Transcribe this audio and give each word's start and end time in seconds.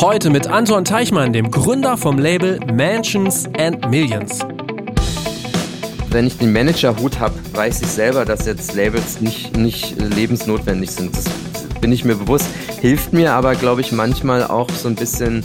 Heute 0.00 0.30
mit 0.30 0.46
Anton 0.46 0.84
Teichmann, 0.84 1.32
dem 1.32 1.50
Gründer 1.50 1.96
vom 1.96 2.18
Label 2.18 2.60
Mansions 2.72 3.48
and 3.58 3.90
Millions. 3.90 4.40
Wenn 6.10 6.26
ich 6.26 6.38
den 6.38 6.52
Manager-Hut 6.52 7.20
habe, 7.20 7.34
weiß 7.52 7.82
ich 7.82 7.88
selber, 7.88 8.24
dass 8.24 8.46
jetzt 8.46 8.74
Labels 8.74 9.20
nicht, 9.20 9.56
nicht 9.56 9.98
lebensnotwendig 9.98 10.90
sind. 10.90 11.16
Das 11.16 11.24
bin 11.80 11.90
ich 11.90 12.04
mir 12.04 12.16
bewusst. 12.16 12.46
Hilft 12.80 13.12
mir 13.12 13.32
aber, 13.32 13.54
glaube 13.54 13.80
ich, 13.80 13.92
manchmal 13.92 14.44
auch 14.44 14.70
so 14.70 14.88
ein 14.88 14.94
bisschen 14.94 15.44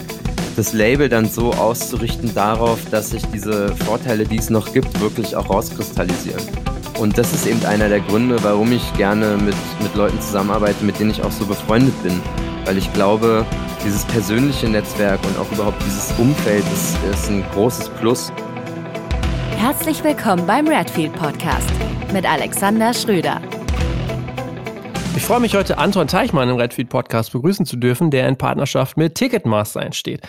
das 0.56 0.74
Label 0.74 1.10
dann 1.10 1.30
so 1.30 1.54
auszurichten 1.54 2.34
darauf, 2.36 2.80
dass 2.92 3.12
sich 3.12 3.26
diese 3.34 3.76
Vorteile, 3.76 4.26
die 4.26 4.38
es 4.38 4.50
noch 4.50 4.74
gibt, 4.74 5.00
wirklich 5.00 5.36
auch 5.36 5.50
rauskristallisieren. 5.50 6.44
Und 7.00 7.18
das 7.18 7.32
ist 7.32 7.48
eben 7.48 7.66
einer 7.66 7.88
der 7.88 8.02
Gründe, 8.02 8.44
warum 8.44 8.74
ich 8.74 8.94
gerne 8.96 9.38
mit, 9.38 9.56
mit 9.82 9.96
Leuten 9.96 10.20
zusammenarbeite, 10.20 10.84
mit 10.84 11.00
denen 11.00 11.12
ich 11.12 11.24
auch 11.24 11.32
so 11.32 11.46
befreundet 11.46 11.94
bin. 12.04 12.22
Weil 12.66 12.78
ich 12.78 12.92
glaube, 12.92 13.46
dieses 13.86 14.04
persönliche 14.04 14.68
Netzwerk 14.68 15.18
und 15.24 15.40
auch 15.40 15.50
überhaupt 15.50 15.82
dieses 15.86 16.12
Umfeld 16.20 16.66
ist, 16.74 16.98
ist 17.10 17.30
ein 17.30 17.46
großes 17.54 17.88
Plus. 18.02 18.34
Herzlich 19.56 20.04
willkommen 20.04 20.46
beim 20.46 20.68
Redfield 20.68 21.14
Podcast 21.14 21.72
mit 22.12 22.30
Alexander 22.30 22.94
Schröder. 22.94 23.40
Ich 25.16 25.24
freue 25.24 25.40
mich 25.40 25.56
heute, 25.56 25.78
Anton 25.78 26.08
Teichmann 26.08 26.50
im 26.50 26.58
Redfield 26.58 26.90
Podcast 26.90 27.32
begrüßen 27.32 27.66
zu 27.66 27.78
dürfen, 27.78 28.12
der 28.12 28.28
in 28.28 28.36
Partnerschaft 28.36 28.98
mit 28.98 29.16
Ticketmaster 29.16 29.82
entsteht. 29.82 30.28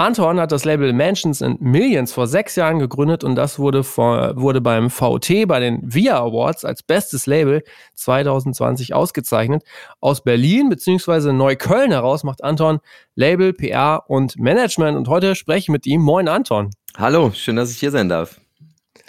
Anton 0.00 0.40
hat 0.40 0.50
das 0.50 0.64
Label 0.64 0.94
Mansions 0.94 1.42
and 1.42 1.60
Millions 1.60 2.10
vor 2.10 2.26
sechs 2.26 2.56
Jahren 2.56 2.78
gegründet 2.78 3.22
und 3.22 3.34
das 3.34 3.58
wurde, 3.58 3.84
vor, 3.84 4.32
wurde 4.34 4.62
beim 4.62 4.88
VT 4.88 5.46
bei 5.46 5.60
den 5.60 5.78
VIA 5.82 6.20
Awards 6.20 6.64
als 6.64 6.82
bestes 6.82 7.26
Label 7.26 7.62
2020 7.96 8.94
ausgezeichnet. 8.94 9.62
Aus 10.00 10.24
Berlin 10.24 10.70
bzw. 10.70 11.34
Neukölln 11.34 11.90
heraus 11.90 12.24
macht 12.24 12.42
Anton 12.42 12.78
Label, 13.14 13.52
PR 13.52 14.04
und 14.06 14.38
Management 14.38 14.96
und 14.96 15.06
heute 15.08 15.34
spreche 15.34 15.58
ich 15.58 15.68
mit 15.68 15.86
ihm. 15.86 16.00
Moin 16.00 16.28
Anton. 16.28 16.70
Hallo, 16.96 17.32
schön, 17.34 17.56
dass 17.56 17.70
ich 17.70 17.78
hier 17.78 17.90
sein 17.90 18.08
darf. 18.08 18.40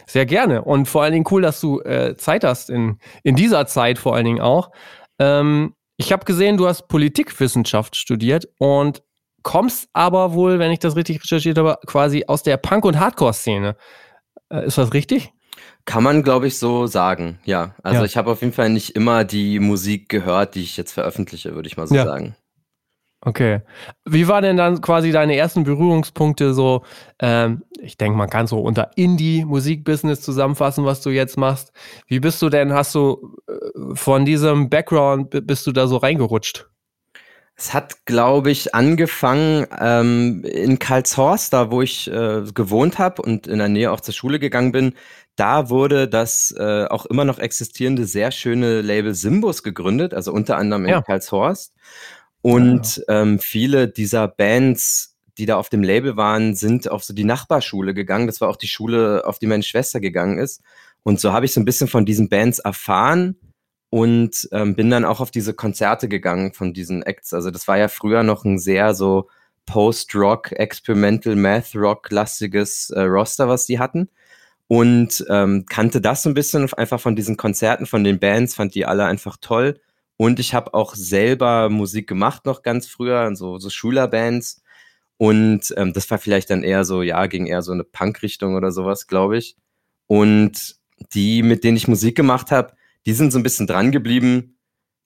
Sehr 0.07 0.25
gerne 0.25 0.61
und 0.61 0.89
vor 0.89 1.03
allen 1.03 1.13
Dingen 1.13 1.25
cool, 1.31 1.41
dass 1.41 1.61
du 1.61 1.79
äh, 1.79 2.17
Zeit 2.17 2.43
hast, 2.43 2.69
in, 2.69 2.97
in 3.23 3.37
dieser 3.37 3.65
Zeit 3.65 3.97
vor 3.97 4.13
allen 4.13 4.25
Dingen 4.25 4.41
auch. 4.41 4.71
Ähm, 5.19 5.73
ich 5.95 6.11
habe 6.11 6.25
gesehen, 6.25 6.57
du 6.57 6.67
hast 6.67 6.89
Politikwissenschaft 6.89 7.95
studiert 7.95 8.49
und 8.57 9.03
kommst 9.43 9.89
aber 9.93 10.33
wohl, 10.33 10.59
wenn 10.59 10.71
ich 10.71 10.79
das 10.79 10.95
richtig 10.95 11.21
recherchiert 11.21 11.57
habe, 11.57 11.77
quasi 11.85 12.25
aus 12.27 12.43
der 12.43 12.57
Punk- 12.57 12.85
und 12.85 12.99
Hardcore-Szene. 12.99 13.75
Äh, 14.49 14.65
ist 14.65 14.77
das 14.77 14.93
richtig? 14.93 15.33
Kann 15.85 16.03
man, 16.03 16.23
glaube 16.23 16.47
ich, 16.47 16.59
so 16.59 16.87
sagen, 16.87 17.39
ja. 17.43 17.75
Also 17.83 17.99
ja. 17.99 18.05
ich 18.05 18.17
habe 18.17 18.31
auf 18.31 18.41
jeden 18.41 18.53
Fall 18.53 18.69
nicht 18.69 18.95
immer 18.95 19.23
die 19.23 19.59
Musik 19.59 20.09
gehört, 20.09 20.55
die 20.55 20.61
ich 20.61 20.77
jetzt 20.77 20.91
veröffentliche, 20.91 21.55
würde 21.55 21.67
ich 21.67 21.77
mal 21.77 21.87
so 21.87 21.95
ja. 21.95 22.05
sagen. 22.05 22.35
Okay. 23.23 23.61
Wie 24.05 24.27
waren 24.27 24.43
denn 24.43 24.57
dann 24.57 24.81
quasi 24.81 25.11
deine 25.11 25.35
ersten 25.35 25.63
Berührungspunkte 25.63 26.55
so? 26.55 26.83
Ähm, 27.19 27.63
ich 27.79 27.97
denke, 27.97 28.17
man 28.17 28.29
kann 28.29 28.47
so 28.47 28.59
unter 28.59 28.91
Indie-Musikbusiness 28.95 30.21
zusammenfassen, 30.21 30.85
was 30.85 31.01
du 31.01 31.11
jetzt 31.11 31.37
machst. 31.37 31.71
Wie 32.07 32.19
bist 32.19 32.41
du 32.41 32.49
denn, 32.49 32.73
hast 32.73 32.95
du 32.95 33.37
äh, 33.47 33.95
von 33.95 34.25
diesem 34.25 34.69
Background, 34.69 35.45
bist 35.45 35.67
du 35.67 35.71
da 35.71 35.85
so 35.85 35.97
reingerutscht? 35.97 36.70
Es 37.61 37.75
hat, 37.75 38.07
glaube 38.07 38.49
ich, 38.49 38.73
angefangen 38.73 39.67
ähm, 39.79 40.43
in 40.45 40.79
Karlshorst, 40.79 41.53
da 41.53 41.69
wo 41.69 41.83
ich 41.83 42.09
äh, 42.09 42.41
gewohnt 42.55 42.97
habe 42.97 43.21
und 43.21 43.45
in 43.45 43.59
der 43.59 43.69
Nähe 43.69 43.91
auch 43.91 44.01
zur 44.01 44.15
Schule 44.15 44.39
gegangen 44.39 44.71
bin. 44.71 44.95
Da 45.35 45.69
wurde 45.69 46.07
das 46.07 46.55
äh, 46.57 46.85
auch 46.85 47.05
immer 47.05 47.23
noch 47.23 47.37
existierende 47.37 48.05
sehr 48.05 48.31
schöne 48.31 48.81
Label 48.81 49.13
Simbus 49.13 49.61
gegründet, 49.61 50.15
also 50.15 50.33
unter 50.33 50.57
anderem 50.57 50.85
in 50.85 50.89
ja. 50.89 51.01
Karlshorst. 51.03 51.75
Und 52.41 53.03
ja. 53.07 53.21
ähm, 53.21 53.37
viele 53.37 53.87
dieser 53.87 54.27
Bands, 54.27 55.19
die 55.37 55.45
da 55.45 55.57
auf 55.57 55.69
dem 55.69 55.83
Label 55.83 56.17
waren, 56.17 56.55
sind 56.55 56.89
auf 56.89 57.03
so 57.03 57.13
die 57.13 57.25
Nachbarschule 57.25 57.93
gegangen. 57.93 58.25
Das 58.25 58.41
war 58.41 58.49
auch 58.49 58.57
die 58.57 58.65
Schule, 58.65 59.21
auf 59.27 59.37
die 59.37 59.45
meine 59.45 59.61
Schwester 59.61 59.99
gegangen 59.99 60.39
ist. 60.39 60.63
Und 61.03 61.19
so 61.19 61.31
habe 61.31 61.45
ich 61.45 61.53
so 61.53 61.61
ein 61.61 61.65
bisschen 61.65 61.87
von 61.87 62.07
diesen 62.07 62.27
Bands 62.27 62.57
erfahren 62.57 63.35
und 63.91 64.47
ähm, 64.53 64.73
bin 64.73 64.89
dann 64.89 65.03
auch 65.03 65.19
auf 65.19 65.31
diese 65.31 65.53
Konzerte 65.53 66.07
gegangen 66.07 66.53
von 66.53 66.73
diesen 66.73 67.03
Acts. 67.03 67.33
Also 67.33 67.51
das 67.51 67.67
war 67.67 67.77
ja 67.77 67.89
früher 67.89 68.23
noch 68.23 68.45
ein 68.45 68.57
sehr 68.57 68.93
so 68.93 69.27
Post-Rock, 69.65 70.53
Experimental 70.53 71.35
Math 71.35 71.75
Rock-lastiges 71.75 72.91
äh, 72.91 73.01
Roster, 73.01 73.49
was 73.49 73.65
die 73.65 73.79
hatten. 73.79 74.09
Und 74.67 75.25
ähm, 75.29 75.65
kannte 75.67 75.99
das 75.99 76.23
so 76.23 76.29
ein 76.29 76.33
bisschen 76.33 76.73
einfach 76.73 77.01
von 77.01 77.17
diesen 77.17 77.35
Konzerten, 77.35 77.85
von 77.85 78.05
den 78.05 78.17
Bands, 78.17 78.55
fand 78.55 78.75
die 78.75 78.85
alle 78.85 79.03
einfach 79.03 79.35
toll. 79.41 79.77
Und 80.15 80.39
ich 80.39 80.53
habe 80.53 80.73
auch 80.73 80.95
selber 80.95 81.69
Musik 81.69 82.07
gemacht 82.07 82.45
noch 82.45 82.61
ganz 82.61 82.87
früher, 82.87 83.35
so, 83.35 83.57
so 83.57 83.69
Schülerbands. 83.69 84.63
Und 85.17 85.73
ähm, 85.75 85.91
das 85.91 86.09
war 86.09 86.17
vielleicht 86.17 86.49
dann 86.49 86.63
eher 86.63 86.85
so, 86.85 87.01
ja, 87.01 87.27
ging 87.27 87.45
eher 87.45 87.61
so 87.61 87.73
eine 87.73 87.83
Punk-Richtung 87.83 88.55
oder 88.55 88.71
sowas, 88.71 89.07
glaube 89.07 89.37
ich. 89.37 89.57
Und 90.07 90.77
die, 91.13 91.43
mit 91.43 91.65
denen 91.65 91.75
ich 91.75 91.89
Musik 91.89 92.15
gemacht 92.15 92.51
habe, 92.51 92.73
die 93.05 93.13
sind 93.13 93.31
so 93.31 93.39
ein 93.39 93.43
bisschen 93.43 93.67
dran 93.67 93.91
geblieben, 93.91 94.57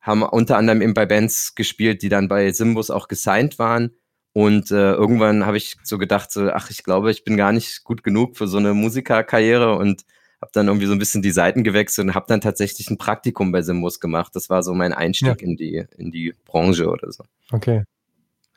haben 0.01 0.23
unter 0.23 0.57
anderem 0.57 0.81
eben 0.81 0.93
bei 0.93 1.05
Bands 1.05 1.55
gespielt, 1.55 2.01
die 2.01 2.09
dann 2.09 2.27
bei 2.27 2.51
Simbus 2.51 2.89
auch 2.89 3.07
gesigned 3.07 3.57
waren. 3.57 3.91
Und 4.33 4.69
äh, 4.69 4.93
irgendwann 4.93 5.45
habe 5.45 5.57
ich 5.57 5.77
so 5.83 5.97
gedacht, 5.97 6.31
so, 6.31 6.49
ach, 6.51 6.69
ich 6.69 6.83
glaube, 6.83 7.09
ich 7.09 7.23
bin 7.23 7.37
gar 7.37 7.53
nicht 7.53 7.83
gut 7.83 8.03
genug 8.03 8.37
für 8.37 8.47
so 8.47 8.57
eine 8.57 8.73
Musikerkarriere 8.73 9.75
und 9.75 10.03
habe 10.41 10.51
dann 10.53 10.67
irgendwie 10.67 10.87
so 10.87 10.91
ein 10.91 10.99
bisschen 10.99 11.21
die 11.21 11.31
Seiten 11.31 11.63
gewechselt 11.63 12.09
und 12.09 12.15
habe 12.15 12.25
dann 12.27 12.41
tatsächlich 12.41 12.89
ein 12.89 12.97
Praktikum 12.97 13.51
bei 13.51 13.61
Simbus 13.61 13.99
gemacht. 13.99 14.35
Das 14.35 14.49
war 14.49 14.61
so 14.61 14.73
mein 14.73 14.93
Einstieg 14.93 15.41
ja. 15.41 15.47
in, 15.47 15.55
die, 15.55 15.85
in 15.97 16.11
die 16.11 16.33
Branche 16.45 16.89
oder 16.89 17.11
so. 17.11 17.23
Okay. 17.51 17.83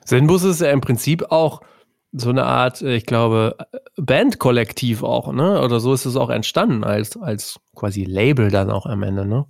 Simbus 0.05 0.43
ist 0.43 0.61
ja 0.61 0.71
im 0.71 0.81
Prinzip 0.81 1.31
auch 1.31 1.61
so 2.13 2.31
eine 2.31 2.45
Art, 2.45 2.83
äh, 2.83 2.97
ich 2.97 3.07
glaube, 3.07 3.57
Bandkollektiv 3.97 5.03
auch, 5.03 5.33
ne? 5.33 5.61
Oder 5.63 5.81
so 5.81 5.93
ist 5.93 6.07
es 6.07 6.17
auch 6.17 6.31
entstanden 6.31 6.85
als, 6.85 7.17
als 7.17 7.61
quasi 7.75 8.05
Label 8.05 8.51
dann 8.51 8.71
auch 8.71 8.87
am 8.87 9.03
Ende, 9.03 9.27
ne? 9.27 9.47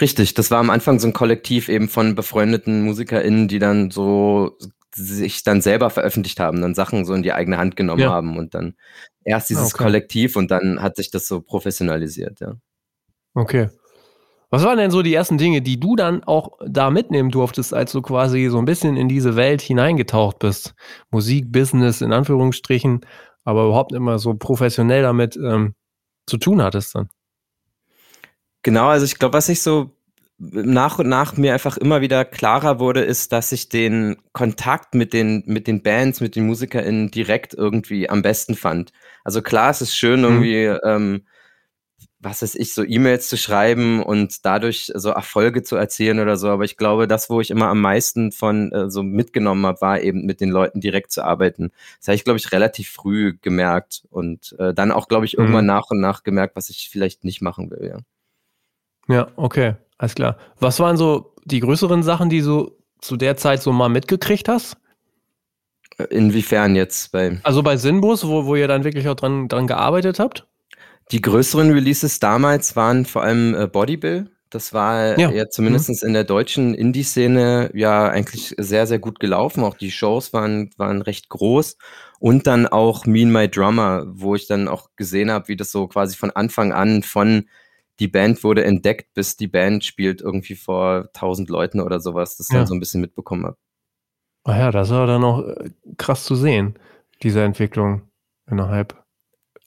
Richtig, 0.00 0.34
das 0.34 0.50
war 0.50 0.60
am 0.60 0.70
Anfang 0.70 1.00
so 1.00 1.08
ein 1.08 1.12
Kollektiv 1.12 1.68
eben 1.68 1.88
von 1.88 2.14
befreundeten 2.14 2.82
MusikerInnen, 2.82 3.48
die 3.48 3.58
dann 3.58 3.90
so 3.90 4.56
sich 4.94 5.42
dann 5.42 5.60
selber 5.60 5.90
veröffentlicht 5.90 6.40
haben, 6.40 6.60
dann 6.60 6.74
Sachen 6.74 7.04
so 7.04 7.14
in 7.14 7.22
die 7.22 7.32
eigene 7.32 7.58
Hand 7.58 7.76
genommen 7.76 8.02
ja. 8.02 8.10
haben 8.10 8.36
und 8.36 8.54
dann 8.54 8.74
erst 9.24 9.50
dieses 9.50 9.74
okay. 9.74 9.84
Kollektiv 9.84 10.36
und 10.36 10.50
dann 10.50 10.80
hat 10.82 10.96
sich 10.96 11.10
das 11.10 11.26
so 11.26 11.40
professionalisiert, 11.40 12.40
ja. 12.40 12.54
Okay. 13.34 13.68
Was 14.50 14.64
waren 14.64 14.78
denn 14.78 14.90
so 14.90 15.02
die 15.02 15.12
ersten 15.12 15.36
Dinge, 15.36 15.60
die 15.60 15.78
du 15.78 15.94
dann 15.94 16.24
auch 16.24 16.52
da 16.66 16.90
mitnehmen 16.90 17.30
durftest, 17.30 17.74
als 17.74 17.92
du 17.92 18.00
quasi 18.00 18.48
so 18.48 18.58
ein 18.58 18.64
bisschen 18.64 18.96
in 18.96 19.08
diese 19.08 19.36
Welt 19.36 19.60
hineingetaucht 19.60 20.38
bist? 20.38 20.74
Musik, 21.10 21.52
Business 21.52 22.00
in 22.00 22.12
Anführungsstrichen, 22.12 23.04
aber 23.44 23.64
überhaupt 23.64 23.92
immer 23.92 24.18
so 24.18 24.34
professionell 24.34 25.02
damit 25.02 25.36
ähm, 25.36 25.74
zu 26.26 26.38
tun 26.38 26.62
hattest 26.62 26.94
dann? 26.94 27.08
Genau, 28.62 28.88
also 28.88 29.04
ich 29.04 29.18
glaube, 29.18 29.34
was 29.34 29.48
ich 29.48 29.62
so 29.62 29.94
nach 30.38 30.98
und 30.98 31.08
nach 31.08 31.36
mir 31.36 31.52
einfach 31.52 31.76
immer 31.76 32.00
wieder 32.00 32.24
klarer 32.24 32.78
wurde, 32.78 33.00
ist, 33.00 33.32
dass 33.32 33.50
ich 33.52 33.68
den 33.68 34.16
Kontakt 34.32 34.94
mit 34.94 35.12
den, 35.12 35.42
mit 35.46 35.66
den 35.66 35.82
Bands, 35.82 36.20
mit 36.20 36.36
den 36.36 36.46
MusikerInnen 36.46 37.10
direkt 37.10 37.54
irgendwie 37.54 38.08
am 38.08 38.22
besten 38.22 38.54
fand. 38.54 38.92
Also 39.24 39.42
klar, 39.42 39.70
es 39.70 39.82
ist 39.82 39.94
schön, 39.94 40.20
mhm. 40.20 40.24
irgendwie 40.26 40.68
mhm. 40.68 40.78
ähm, 40.84 41.22
was 42.20 42.42
weiß 42.42 42.56
ich, 42.56 42.74
so 42.74 42.82
E-Mails 42.84 43.28
zu 43.28 43.36
schreiben 43.36 44.02
und 44.02 44.44
dadurch 44.44 44.90
so 44.94 45.10
Erfolge 45.10 45.62
zu 45.62 45.76
erzielen 45.76 46.18
oder 46.18 46.36
so. 46.36 46.48
Aber 46.48 46.64
ich 46.64 46.76
glaube, 46.76 47.06
das, 47.06 47.30
wo 47.30 47.40
ich 47.40 47.50
immer 47.50 47.68
am 47.68 47.80
meisten 47.80 48.32
von 48.32 48.72
äh, 48.72 48.90
so 48.90 49.04
mitgenommen 49.04 49.64
habe, 49.64 49.80
war 49.80 50.00
eben 50.00 50.26
mit 50.26 50.40
den 50.40 50.50
Leuten 50.50 50.80
direkt 50.80 51.12
zu 51.12 51.24
arbeiten. 51.24 51.70
Das 51.98 52.08
habe 52.08 52.16
ich, 52.16 52.24
glaube 52.24 52.38
ich, 52.38 52.50
relativ 52.50 52.90
früh 52.90 53.38
gemerkt 53.40 54.02
und 54.10 54.56
äh, 54.58 54.74
dann 54.74 54.90
auch, 54.90 55.06
glaube 55.06 55.26
ich, 55.26 55.34
mhm. 55.34 55.44
irgendwann 55.44 55.66
nach 55.66 55.90
und 55.90 56.00
nach 56.00 56.24
gemerkt, 56.24 56.56
was 56.56 56.70
ich 56.70 56.88
vielleicht 56.90 57.22
nicht 57.22 57.40
machen 57.40 57.70
will. 57.70 58.02
Ja, 59.08 59.14
ja 59.14 59.28
okay, 59.36 59.76
alles 59.98 60.16
klar. 60.16 60.38
Was 60.58 60.80
waren 60.80 60.96
so 60.96 61.34
die 61.44 61.60
größeren 61.60 62.02
Sachen, 62.02 62.30
die 62.30 62.42
du 62.42 62.72
zu 63.00 63.16
der 63.16 63.36
Zeit 63.36 63.62
so 63.62 63.70
mal 63.72 63.88
mitgekriegt 63.88 64.48
hast? 64.48 64.76
Inwiefern 66.10 66.74
jetzt 66.74 67.12
bei? 67.12 67.38
Also 67.44 67.62
bei 67.62 67.76
Sinbus, 67.76 68.26
wo, 68.26 68.44
wo 68.44 68.56
ihr 68.56 68.68
dann 68.68 68.82
wirklich 68.82 69.08
auch 69.08 69.14
dran, 69.14 69.46
dran 69.46 69.68
gearbeitet 69.68 70.18
habt? 70.18 70.46
Die 71.10 71.22
größeren 71.22 71.70
Releases 71.70 72.20
damals 72.20 72.76
waren 72.76 73.04
vor 73.06 73.22
allem 73.22 73.54
äh, 73.54 73.66
Bodybill. 73.66 74.30
Das 74.50 74.72
war 74.72 75.18
ja, 75.18 75.30
ja 75.30 75.48
zumindest 75.48 75.88
mhm. 75.88 76.08
in 76.08 76.12
der 76.14 76.24
deutschen 76.24 76.74
Indie-Szene 76.74 77.70
ja 77.74 78.08
eigentlich 78.08 78.54
sehr, 78.58 78.86
sehr 78.86 78.98
gut 78.98 79.20
gelaufen. 79.20 79.62
Auch 79.62 79.76
die 79.76 79.90
Shows 79.90 80.32
waren, 80.32 80.70
waren 80.76 81.02
recht 81.02 81.28
groß. 81.28 81.76
Und 82.18 82.46
dann 82.46 82.66
auch 82.66 83.06
Mean 83.06 83.30
My 83.30 83.48
Drummer, 83.48 84.04
wo 84.08 84.34
ich 84.34 84.46
dann 84.46 84.68
auch 84.68 84.90
gesehen 84.96 85.30
habe, 85.30 85.48
wie 85.48 85.56
das 85.56 85.70
so 85.70 85.86
quasi 85.86 86.16
von 86.16 86.30
Anfang 86.30 86.72
an 86.72 87.02
von 87.02 87.44
die 88.00 88.08
Band 88.08 88.42
wurde 88.44 88.64
entdeckt, 88.64 89.12
bis 89.14 89.36
die 89.36 89.48
Band 89.48 89.84
spielt 89.84 90.20
irgendwie 90.20 90.54
vor 90.54 91.10
tausend 91.12 91.50
Leuten 91.50 91.80
oder 91.80 92.00
sowas, 92.00 92.36
das 92.36 92.48
ja. 92.48 92.58
dann 92.58 92.66
so 92.66 92.74
ein 92.74 92.80
bisschen 92.80 93.00
mitbekommen 93.00 93.44
habe. 93.44 93.56
Ah 94.44 94.58
ja, 94.58 94.70
das 94.70 94.90
war 94.90 95.06
dann 95.06 95.24
auch 95.24 95.46
äh, 95.46 95.70
krass 95.96 96.24
zu 96.24 96.34
sehen, 96.34 96.78
diese 97.22 97.42
Entwicklung 97.42 98.02
innerhalb 98.48 99.04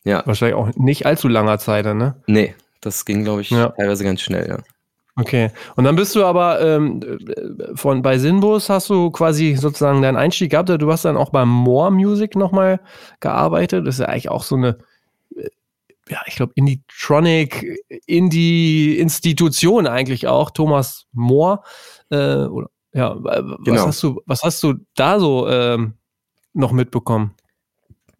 ja. 0.03 0.23
Wahrscheinlich 0.25 0.55
auch 0.55 0.69
nicht 0.75 1.05
allzu 1.05 1.27
langer 1.27 1.59
Zeit, 1.59 1.85
ne? 1.85 2.15
Nee, 2.27 2.55
das 2.81 3.05
ging, 3.05 3.23
glaube 3.23 3.41
ich, 3.41 3.51
ja. 3.51 3.69
teilweise 3.69 4.03
ganz 4.03 4.21
schnell, 4.21 4.47
ja. 4.47 4.57
Okay. 5.15 5.51
Und 5.75 5.83
dann 5.83 5.95
bist 5.95 6.15
du 6.15 6.23
aber 6.23 6.61
ähm, 6.61 7.01
von 7.75 8.01
bei 8.01 8.17
Sinbus 8.17 8.69
hast 8.69 8.89
du 8.89 9.11
quasi 9.11 9.55
sozusagen 9.55 10.01
deinen 10.01 10.15
Einstieg 10.15 10.51
gehabt. 10.51 10.69
Du 10.69 10.91
hast 10.91 11.05
dann 11.05 11.17
auch 11.17 11.29
bei 11.29 11.45
More 11.45 11.91
Music 11.91 12.35
nochmal 12.35 12.79
gearbeitet. 13.19 13.85
Das 13.85 13.95
ist 13.95 13.99
ja 13.99 14.07
eigentlich 14.07 14.29
auch 14.29 14.43
so 14.43 14.55
eine, 14.55 14.77
äh, 15.35 15.49
ja, 16.09 16.21
ich 16.27 16.35
glaube, 16.35 16.53
Indie-Tronic, 16.55 17.83
Indie-Institution 18.05 19.85
eigentlich 19.85 20.27
auch. 20.27 20.49
Thomas 20.49 21.07
Moore. 21.11 21.61
Äh, 22.09 22.45
oder, 22.45 22.69
ja, 22.93 23.15
was 23.19 23.45
genau. 23.63 23.87
hast 23.87 24.03
du, 24.03 24.21
was 24.25 24.43
hast 24.43 24.63
du 24.63 24.75
da 24.95 25.19
so 25.19 25.47
ähm, 25.49 25.93
noch 26.53 26.71
mitbekommen? 26.71 27.35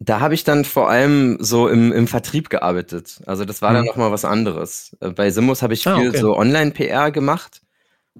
Da 0.04 0.20
habe 0.20 0.34
ich 0.34 0.44
dann 0.44 0.64
vor 0.64 0.88
allem 0.88 1.36
so 1.40 1.68
im, 1.68 1.92
im 1.92 2.08
Vertrieb 2.08 2.50
gearbeitet. 2.50 3.20
Also 3.26 3.44
das 3.44 3.62
war 3.62 3.70
mhm. 3.70 3.74
dann 3.74 3.84
nochmal 3.86 4.10
was 4.10 4.24
anderes. 4.24 4.96
Äh, 5.00 5.10
bei 5.10 5.30
Simus 5.30 5.62
habe 5.62 5.74
ich 5.74 5.86
ah, 5.86 5.96
viel 5.96 6.08
okay. 6.08 6.18
so 6.18 6.36
Online-PR 6.36 7.10
gemacht 7.10 7.62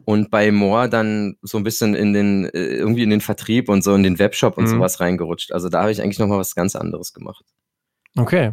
und 0.04 0.30
bei 0.30 0.52
Moore 0.52 0.88
dann 0.88 1.36
so 1.42 1.58
ein 1.58 1.64
bisschen 1.64 1.94
in 1.94 2.12
den, 2.12 2.44
äh, 2.46 2.76
irgendwie 2.76 3.02
in 3.02 3.10
den 3.10 3.20
Vertrieb 3.20 3.68
und 3.68 3.82
so 3.82 3.94
in 3.94 4.02
den 4.02 4.18
Webshop 4.18 4.58
und 4.58 4.64
mhm. 4.64 4.68
sowas 4.68 5.00
reingerutscht. 5.00 5.52
Also 5.52 5.68
da 5.68 5.80
habe 5.80 5.92
ich 5.92 6.00
eigentlich 6.00 6.18
nochmal 6.18 6.38
was 6.38 6.54
ganz 6.54 6.76
anderes 6.76 7.12
gemacht. 7.12 7.44
Okay 8.16 8.52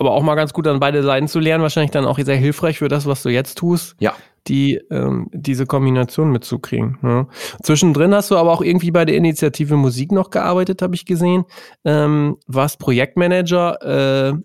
aber 0.00 0.12
auch 0.12 0.22
mal 0.22 0.34
ganz 0.34 0.54
gut 0.54 0.66
an 0.66 0.80
beide 0.80 1.02
Seiten 1.02 1.28
zu 1.28 1.38
lernen, 1.40 1.62
wahrscheinlich 1.62 1.90
dann 1.90 2.06
auch 2.06 2.18
sehr 2.18 2.36
hilfreich 2.36 2.78
für 2.78 2.88
das, 2.88 3.04
was 3.04 3.22
du 3.22 3.28
jetzt 3.28 3.58
tust. 3.58 3.96
Ja. 4.00 4.14
Die, 4.48 4.80
ähm, 4.90 5.28
diese 5.32 5.66
Kombination 5.66 6.32
mitzukriegen. 6.32 6.98
Ne? 7.02 7.26
Zwischendrin 7.62 8.14
hast 8.14 8.30
du 8.30 8.36
aber 8.36 8.52
auch 8.52 8.62
irgendwie 8.62 8.90
bei 8.90 9.04
der 9.04 9.16
Initiative 9.16 9.76
Musik 9.76 10.12
noch 10.12 10.30
gearbeitet, 10.30 10.82
habe 10.82 10.94
ich 10.94 11.04
gesehen. 11.04 11.44
Ähm, 11.84 12.38
warst 12.46 12.78
Projektmanager 12.78 14.32
äh, 14.32 14.38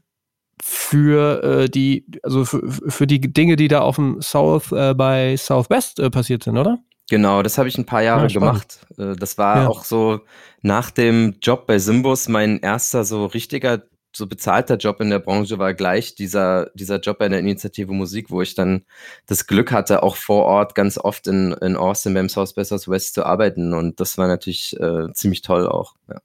für 0.61 1.43
äh, 1.43 1.69
die, 1.69 2.05
also 2.23 2.45
für, 2.45 2.61
für 2.87 3.07
die 3.07 3.21
Dinge, 3.21 3.55
die 3.55 3.67
da 3.67 3.81
auf 3.81 3.95
dem 3.95 4.21
South 4.21 4.71
äh, 4.71 4.93
bei 4.93 5.37
Southwest 5.37 5.99
äh, 5.99 6.09
passiert 6.09 6.43
sind, 6.43 6.57
oder? 6.57 6.79
Genau, 7.09 7.43
das 7.43 7.57
habe 7.57 7.69
ich 7.69 7.77
ein 7.77 7.85
paar 7.85 8.01
Jahre 8.01 8.27
ja, 8.27 8.39
gemacht. 8.39 8.79
Äh, 8.97 9.15
das 9.15 9.37
war 9.37 9.63
ja. 9.63 9.67
auch 9.67 9.83
so 9.83 10.21
nach 10.61 10.89
dem 10.91 11.35
Job 11.41 11.67
bei 11.67 11.77
Simbus 11.77 12.27
mein 12.27 12.59
erster 12.59 13.03
so 13.03 13.25
richtiger 13.25 13.83
so 14.15 14.27
bezahlter 14.27 14.77
Job 14.77 15.01
in 15.01 15.09
der 15.09 15.19
Branche 15.19 15.59
war 15.59 15.73
gleich 15.73 16.15
dieser, 16.15 16.71
dieser 16.73 16.99
Job 16.99 17.17
bei 17.17 17.29
der 17.29 17.39
Initiative 17.39 17.91
Musik, 17.91 18.29
wo 18.29 18.41
ich 18.41 18.55
dann 18.55 18.83
das 19.27 19.47
Glück 19.47 19.71
hatte, 19.71 20.03
auch 20.03 20.15
vor 20.15 20.45
Ort 20.45 20.75
ganz 20.75 20.97
oft 20.97 21.27
in, 21.27 21.51
in 21.53 21.75
Austin 21.75 22.13
beim 22.13 22.29
South 22.29 22.53
by 22.53 22.63
Southwest 22.63 23.13
zu 23.13 23.25
arbeiten. 23.25 23.73
Und 23.73 23.99
das 23.99 24.17
war 24.17 24.27
natürlich 24.27 24.79
äh, 24.79 25.11
ziemlich 25.13 25.41
toll 25.41 25.67
auch. 25.67 25.95
Ja. 26.09 26.19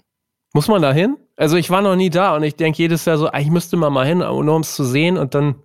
Muss 0.53 0.69
man 0.69 0.83
da 0.83 0.93
hin? 0.93 1.17
Also 1.37 1.57
ich 1.57 1.71
war 1.71 1.81
noch 1.81 1.97
nie 1.97 2.11
da 2.11 2.35
und 2.37 2.43
ich 2.43 2.57
denke 2.57 2.79
jedes 2.79 3.05
Jahr 3.05 3.19
so, 3.19 3.29
eigentlich 3.29 3.51
müsste 3.51 3.77
man 3.77 3.93
mal 3.93 4.07
hin, 4.07 4.19
nur 4.19 4.55
um 4.55 4.63
es 4.63 4.75
zu 4.75 4.85
sehen 4.85 5.17
und 5.17 5.35
dann 5.35 5.57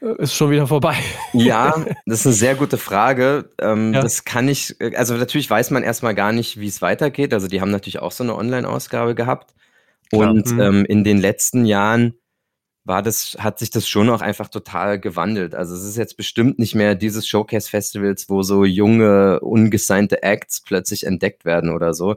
äh, 0.00 0.22
ist 0.22 0.34
schon 0.34 0.50
wieder 0.50 0.66
vorbei. 0.66 0.96
Ja, 1.32 1.74
das 2.06 2.20
ist 2.20 2.26
eine 2.26 2.34
sehr 2.34 2.54
gute 2.54 2.76
Frage. 2.76 3.50
Ähm, 3.60 3.94
ja. 3.94 4.02
Das 4.02 4.24
kann 4.24 4.48
ich, 4.48 4.76
also 4.96 5.14
natürlich 5.14 5.48
weiß 5.48 5.70
man 5.70 5.82
erstmal 5.82 6.14
gar 6.14 6.32
nicht, 6.32 6.58
wie 6.58 6.66
es 6.66 6.82
weitergeht. 6.82 7.32
Also 7.32 7.46
die 7.46 7.60
haben 7.60 7.70
natürlich 7.70 8.00
auch 8.00 8.12
so 8.12 8.24
eine 8.24 8.34
Online-Ausgabe 8.36 9.14
gehabt. 9.14 9.54
Und 10.12 10.52
mhm. 10.52 10.60
ähm, 10.60 10.84
in 10.84 11.04
den 11.04 11.18
letzten 11.18 11.64
Jahren 11.64 12.14
war 12.84 13.02
das, 13.02 13.36
hat 13.38 13.58
sich 13.58 13.70
das 13.70 13.88
schon 13.88 14.08
auch 14.10 14.20
einfach 14.20 14.48
total 14.48 14.98
gewandelt. 14.98 15.54
Also 15.54 15.74
es 15.74 15.84
ist 15.84 15.96
jetzt 15.96 16.16
bestimmt 16.16 16.58
nicht 16.58 16.74
mehr 16.74 16.94
dieses 16.94 17.26
Showcase-Festivals, 17.26 18.28
wo 18.28 18.42
so 18.42 18.64
junge, 18.64 19.40
ungesignte 19.40 20.22
Acts 20.22 20.60
plötzlich 20.62 21.06
entdeckt 21.06 21.44
werden 21.44 21.70
oder 21.70 21.94
so. 21.94 22.16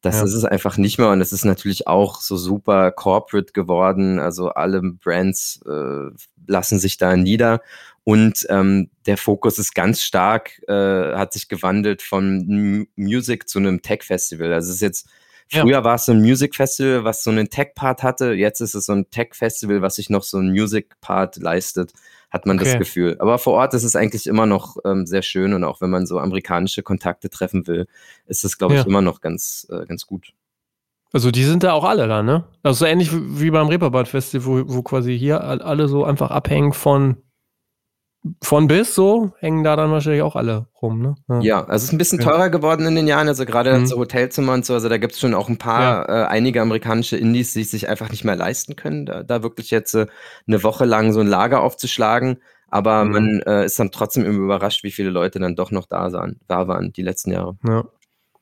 Das 0.00 0.16
ja. 0.16 0.24
ist 0.24 0.34
es 0.34 0.44
einfach 0.44 0.76
nicht 0.76 0.98
mehr 0.98 1.10
und 1.10 1.20
es 1.20 1.32
ist 1.32 1.44
natürlich 1.44 1.88
auch 1.88 2.20
so 2.20 2.36
super 2.36 2.92
corporate 2.92 3.52
geworden. 3.52 4.20
Also 4.20 4.50
alle 4.50 4.80
Brands 4.80 5.60
äh, 5.66 6.10
lassen 6.46 6.78
sich 6.78 6.98
da 6.98 7.16
nieder 7.16 7.60
und 8.04 8.46
ähm, 8.48 8.90
der 9.06 9.18
Fokus 9.18 9.58
ist 9.58 9.74
ganz 9.74 10.02
stark, 10.02 10.62
äh, 10.68 11.14
hat 11.14 11.32
sich 11.32 11.48
gewandelt 11.48 12.00
von 12.00 12.40
M 12.48 12.88
Music 12.96 13.48
zu 13.48 13.58
einem 13.58 13.82
Tech-Festival. 13.82 14.52
Also 14.52 14.70
es 14.70 14.76
ist 14.76 14.82
jetzt 14.82 15.08
Früher 15.50 15.66
ja. 15.66 15.84
war 15.84 15.94
es 15.94 16.04
so 16.04 16.12
ein 16.12 16.20
Music 16.20 16.54
Festival, 16.54 17.04
was 17.04 17.24
so 17.24 17.30
einen 17.30 17.48
Tech-Part 17.48 18.02
hatte. 18.02 18.32
Jetzt 18.32 18.60
ist 18.60 18.74
es 18.74 18.86
so 18.86 18.92
ein 18.92 19.10
Tech-Festival, 19.10 19.80
was 19.80 19.96
sich 19.96 20.10
noch 20.10 20.22
so 20.22 20.36
einen 20.36 20.50
Music-Part 20.50 21.36
leistet, 21.36 21.92
hat 22.30 22.44
man 22.44 22.58
okay. 22.58 22.70
das 22.70 22.78
Gefühl. 22.78 23.16
Aber 23.18 23.38
vor 23.38 23.54
Ort 23.54 23.72
ist 23.72 23.84
es 23.84 23.96
eigentlich 23.96 24.26
immer 24.26 24.44
noch 24.44 24.76
ähm, 24.84 25.06
sehr 25.06 25.22
schön 25.22 25.54
und 25.54 25.64
auch 25.64 25.80
wenn 25.80 25.90
man 25.90 26.06
so 26.06 26.18
amerikanische 26.18 26.82
Kontakte 26.82 27.30
treffen 27.30 27.66
will, 27.66 27.86
ist 28.26 28.44
es, 28.44 28.58
glaube 28.58 28.74
ich, 28.74 28.80
ja. 28.80 28.86
immer 28.86 29.00
noch 29.00 29.20
ganz, 29.22 29.66
äh, 29.70 29.86
ganz 29.86 30.06
gut. 30.06 30.32
Also 31.12 31.30
die 31.30 31.44
sind 31.44 31.62
da 31.62 31.72
auch 31.72 31.84
alle 31.84 32.06
da, 32.06 32.22
ne? 32.22 32.44
Also 32.62 32.80
so 32.80 32.84
ähnlich 32.84 33.10
wie 33.12 33.50
beim 33.50 33.68
Reeperbahn 33.68 34.04
Festival, 34.04 34.68
wo, 34.68 34.74
wo 34.74 34.82
quasi 34.82 35.18
hier 35.18 35.42
alle 35.42 35.88
so 35.88 36.04
einfach 36.04 36.30
abhängen 36.30 36.74
von 36.74 37.16
von 38.42 38.66
bis 38.66 38.94
so 38.94 39.32
hängen 39.38 39.64
da 39.64 39.76
dann 39.76 39.90
wahrscheinlich 39.90 40.22
auch 40.22 40.36
alle 40.36 40.66
rum, 40.82 41.00
ne? 41.00 41.14
Ja, 41.28 41.40
ja 41.40 41.60
also 41.60 41.76
es 41.76 41.84
ist 41.84 41.92
ein 41.92 41.98
bisschen 41.98 42.18
teurer 42.18 42.50
geworden 42.50 42.86
in 42.86 42.94
den 42.94 43.06
Jahren, 43.06 43.28
also 43.28 43.44
gerade 43.44 43.78
mhm. 43.78 43.86
so 43.86 43.96
Hotelzimmer 43.96 44.54
und 44.54 44.66
so, 44.66 44.74
also 44.74 44.88
da 44.88 44.98
gibt 44.98 45.14
es 45.14 45.20
schon 45.20 45.34
auch 45.34 45.48
ein 45.48 45.58
paar, 45.58 46.08
ja. 46.08 46.24
äh, 46.24 46.26
einige 46.26 46.60
amerikanische 46.60 47.16
Indies, 47.16 47.52
die 47.52 47.64
sich 47.64 47.88
einfach 47.88 48.10
nicht 48.10 48.24
mehr 48.24 48.36
leisten 48.36 48.76
können, 48.76 49.06
da, 49.06 49.22
da 49.22 49.42
wirklich 49.42 49.70
jetzt 49.70 49.94
äh, 49.94 50.06
eine 50.46 50.62
Woche 50.62 50.84
lang 50.84 51.12
so 51.12 51.20
ein 51.20 51.26
Lager 51.26 51.62
aufzuschlagen. 51.62 52.38
Aber 52.70 53.04
mhm. 53.04 53.10
man 53.12 53.40
äh, 53.46 53.64
ist 53.64 53.78
dann 53.78 53.90
trotzdem 53.90 54.26
immer 54.26 54.44
überrascht, 54.44 54.84
wie 54.84 54.90
viele 54.90 55.10
Leute 55.10 55.38
dann 55.38 55.56
doch 55.56 55.70
noch 55.70 55.86
da, 55.86 56.10
sahen, 56.10 56.38
da 56.48 56.68
waren 56.68 56.92
die 56.92 57.02
letzten 57.02 57.30
Jahre. 57.30 57.56
Ja. 57.66 57.84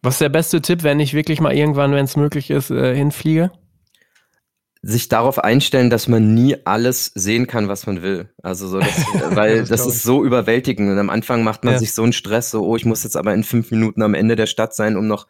Was 0.03 0.15
ist 0.15 0.21
der 0.21 0.29
beste 0.29 0.61
Tipp, 0.61 0.83
wenn 0.83 1.01
ich 1.01 1.15
wirklich 1.15 1.41
mal 1.41 1.55
irgendwann, 1.55 1.93
wenn 1.93 2.05
es 2.05 2.17
möglich 2.17 2.51
ist, 2.51 2.71
äh, 2.71 2.95
hinfliege? 2.95 3.53
Sich 4.87 5.09
darauf 5.09 5.43
einstellen, 5.43 5.91
dass 5.91 6.07
man 6.07 6.33
nie 6.35 6.57
alles 6.65 7.11
sehen 7.15 7.49
kann, 7.49 7.67
was 7.67 7.87
man 7.87 8.03
will. 8.03 8.31
Also 8.43 8.69
so, 8.69 8.79
das, 8.79 8.97
weil 9.31 9.59
das, 9.61 9.69
das 9.69 9.87
ist 9.87 10.03
so 10.05 10.25
überwältigend. 10.25 10.89
Und 10.89 10.99
am 10.99 11.11
Anfang 11.11 11.43
macht 11.43 11.65
man 11.65 11.75
ja. 11.75 11.79
sich 11.81 11.93
so 11.93 12.05
einen 12.05 12.13
Stress, 12.13 12.53
so, 12.53 12.65
oh, 12.65 12.77
ich 12.77 12.85
muss 12.85 13.03
jetzt 13.03 13.17
aber 13.17 13.35
in 13.35 13.43
fünf 13.43 13.73
Minuten 13.73 14.03
am 14.03 14.15
Ende 14.15 14.37
der 14.37 14.47
Stadt 14.47 14.75
sein, 14.75 14.97
um 14.97 15.09
noch 15.09 15.27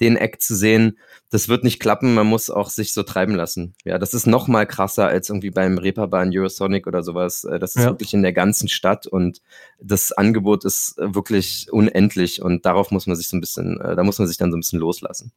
den 0.00 0.16
Act 0.16 0.42
zu 0.42 0.54
sehen. 0.54 0.96
Das 1.28 1.48
wird 1.48 1.64
nicht 1.64 1.80
klappen, 1.80 2.14
man 2.14 2.26
muss 2.26 2.50
auch 2.50 2.70
sich 2.70 2.92
so 2.92 3.02
treiben 3.02 3.34
lassen. 3.34 3.74
Ja, 3.84 3.98
das 3.98 4.14
ist 4.14 4.26
noch 4.26 4.46
mal 4.46 4.64
krasser 4.64 5.08
als 5.08 5.28
irgendwie 5.28 5.50
beim 5.50 5.76
Reeperbahn 5.76 6.30
Eurosonic 6.32 6.86
oder 6.86 7.02
sowas. 7.02 7.42
Äh, 7.44 7.58
das 7.58 7.74
ist 7.74 7.82
ja. 7.82 7.90
wirklich 7.90 8.14
in 8.14 8.22
der 8.22 8.32
ganzen 8.32 8.68
Stadt 8.68 9.08
und 9.08 9.42
das 9.80 10.12
Angebot 10.12 10.64
ist 10.64 10.94
wirklich 10.98 11.66
unendlich 11.72 12.42
und 12.42 12.64
darauf 12.64 12.92
muss 12.92 13.08
man 13.08 13.16
sich 13.16 13.26
so 13.26 13.36
ein 13.36 13.40
bisschen, 13.40 13.80
äh, 13.80 13.96
da 13.96 14.04
muss 14.04 14.18
man 14.20 14.28
sich 14.28 14.36
dann 14.36 14.52
so 14.52 14.56
ein 14.56 14.60
bisschen 14.60 14.78
loslassen. 14.78 15.32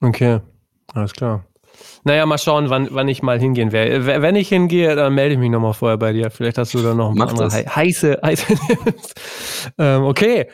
Okay, 0.00 0.40
alles 0.94 1.12
klar. 1.12 1.44
Naja, 2.04 2.26
mal 2.26 2.38
schauen, 2.38 2.70
wann, 2.70 2.88
wann 2.90 3.08
ich 3.08 3.22
mal 3.22 3.38
hingehen 3.38 3.72
werde. 3.72 4.06
Wenn 4.06 4.36
ich 4.36 4.48
hingehe, 4.48 4.94
dann 4.96 5.14
melde 5.14 5.34
ich 5.34 5.38
mich 5.38 5.50
nochmal 5.50 5.74
vorher 5.74 5.98
bei 5.98 6.12
dir. 6.12 6.30
Vielleicht 6.30 6.58
hast 6.58 6.74
du 6.74 6.82
da 6.82 6.94
noch 6.94 7.10
ein 7.10 7.16
paar 7.16 7.28
andere 7.28 7.50
heiße, 7.50 8.18
heiße 8.22 8.54
ähm, 9.78 10.04
Okay. 10.04 10.48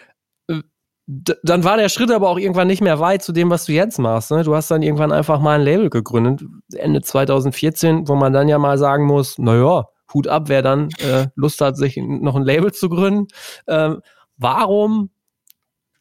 D 1.11 1.35
dann 1.43 1.65
war 1.65 1.79
der 1.79 1.89
Schritt 1.89 2.11
aber 2.11 2.29
auch 2.29 2.39
irgendwann 2.39 2.67
nicht 2.67 2.83
mehr 2.83 3.01
weit 3.01 3.23
zu 3.23 3.33
dem, 3.33 3.49
was 3.49 3.65
du 3.65 3.73
jetzt 3.73 3.99
machst. 3.99 4.31
Ne? 4.31 4.45
Du 4.45 4.55
hast 4.55 4.71
dann 4.71 4.83
irgendwann 4.83 5.11
einfach 5.11 5.41
mal 5.41 5.59
ein 5.59 5.65
Label 5.65 5.89
gegründet, 5.89 6.47
Ende 6.75 7.01
2014, 7.01 8.07
wo 8.09 8.15
man 8.15 8.35
dann 8.35 8.47
ja 8.47 8.59
mal 8.59 8.77
sagen 8.77 9.07
muss, 9.07 9.39
naja, 9.39 9.87
Hut 10.13 10.29
ab, 10.29 10.45
wer 10.49 10.61
dann 10.61 10.91
äh, 10.99 11.29
Lust 11.35 11.63
hat, 11.63 11.79
sich 11.79 11.97
noch 11.97 12.37
ein 12.37 12.43
Label 12.43 12.73
zu 12.73 12.91
gründen. 12.91 13.29
Ähm, 13.67 14.03
warum 14.37 15.11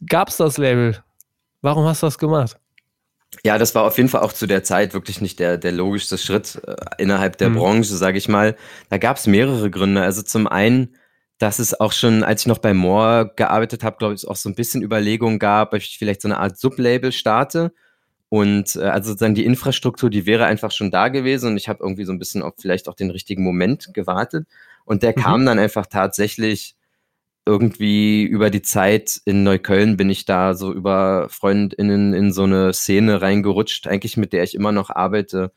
gab 0.05 0.27
es 0.27 0.37
das 0.37 0.57
Label? 0.57 1.01
Warum 1.61 1.85
hast 1.85 2.03
du 2.03 2.07
das 2.07 2.17
gemacht? 2.17 2.57
Ja, 3.43 3.57
das 3.57 3.75
war 3.75 3.83
auf 3.83 3.97
jeden 3.97 4.09
Fall 4.09 4.21
auch 4.21 4.33
zu 4.33 4.47
der 4.47 4.63
Zeit 4.63 4.93
wirklich 4.93 5.21
nicht 5.21 5.39
der, 5.39 5.57
der 5.57 5.71
logischste 5.71 6.17
Schritt 6.17 6.61
äh, 6.65 6.75
innerhalb 6.97 7.37
der 7.37 7.49
mhm. 7.49 7.55
Branche, 7.55 7.95
sage 7.95 8.17
ich 8.17 8.29
mal. 8.29 8.55
Da 8.89 8.97
gab 8.97 9.17
es 9.17 9.27
mehrere 9.27 9.69
Gründe. 9.69 10.01
Also 10.01 10.21
zum 10.21 10.47
einen, 10.47 10.95
dass 11.37 11.59
es 11.59 11.79
auch 11.79 11.91
schon, 11.91 12.23
als 12.23 12.41
ich 12.41 12.47
noch 12.47 12.57
bei 12.59 12.73
Moore 12.73 13.33
gearbeitet 13.35 13.83
habe, 13.83 13.97
glaube 13.97 14.13
ich, 14.13 14.27
auch 14.27 14.37
so 14.37 14.49
ein 14.49 14.55
bisschen 14.55 14.81
Überlegungen 14.81 15.39
gab, 15.39 15.73
ob 15.73 15.79
ich 15.79 15.97
vielleicht 15.97 16.21
so 16.21 16.29
eine 16.29 16.39
Art 16.39 16.57
Sublabel 16.57 17.11
starte. 17.11 17.73
Und 18.29 18.75
äh, 18.77 18.83
also 18.83 19.09
sozusagen 19.09 19.35
die 19.35 19.45
Infrastruktur, 19.45 20.09
die 20.09 20.25
wäre 20.25 20.45
einfach 20.45 20.71
schon 20.71 20.89
da 20.89 21.09
gewesen 21.09 21.51
und 21.51 21.57
ich 21.57 21.69
habe 21.69 21.83
irgendwie 21.83 22.05
so 22.05 22.13
ein 22.13 22.19
bisschen 22.19 22.41
auf 22.41 22.53
vielleicht 22.57 22.87
auch 22.89 22.95
den 22.95 23.11
richtigen 23.11 23.43
Moment 23.43 23.93
gewartet. 23.93 24.47
Und 24.85 25.03
der 25.03 25.11
mhm. 25.11 25.21
kam 25.21 25.45
dann 25.45 25.59
einfach 25.59 25.85
tatsächlich 25.85 26.76
irgendwie 27.47 28.23
über 28.23 28.49
die 28.51 28.61
Zeit 28.61 29.21
in 29.25 29.43
Neukölln 29.43 29.97
bin 29.97 30.09
ich 30.09 30.25
da 30.25 30.53
so 30.53 30.73
über 30.73 31.27
FreundInnen 31.29 32.13
in 32.13 32.31
so 32.31 32.43
eine 32.43 32.73
Szene 32.73 33.21
reingerutscht, 33.21 33.87
eigentlich 33.87 34.17
mit 34.17 34.33
der 34.33 34.43
ich 34.43 34.53
immer 34.53 34.71
noch 34.71 34.89
arbeite. 34.91 35.51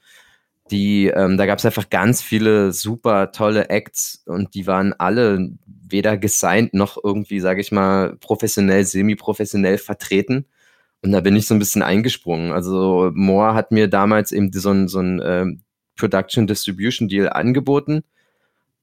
Die, 0.70 1.08
ähm, 1.08 1.36
da 1.36 1.46
gab 1.46 1.58
es 1.58 1.66
einfach 1.66 1.90
ganz 1.90 2.22
viele 2.22 2.72
super 2.72 3.32
tolle 3.32 3.70
Acts 3.70 4.22
und 4.26 4.54
die 4.54 4.66
waren 4.66 4.94
alle 4.94 5.50
weder 5.66 6.16
gesigned 6.16 6.74
noch 6.74 6.96
irgendwie, 7.02 7.40
sage 7.40 7.60
ich 7.60 7.72
mal, 7.72 8.16
professionell, 8.20 8.84
semi-professionell 8.84 9.78
vertreten. 9.78 10.46
Und 11.02 11.12
da 11.12 11.20
bin 11.20 11.36
ich 11.36 11.46
so 11.46 11.54
ein 11.54 11.58
bisschen 11.58 11.82
eingesprungen. 11.82 12.52
Also 12.52 13.10
Moore 13.14 13.54
hat 13.54 13.72
mir 13.72 13.88
damals 13.88 14.32
eben 14.32 14.52
so 14.52 14.70
ein, 14.70 14.88
so 14.88 15.00
ein 15.00 15.20
ähm, 15.24 15.62
Production 15.96 16.46
Distribution 16.46 17.08
Deal 17.08 17.28
angeboten 17.28 18.04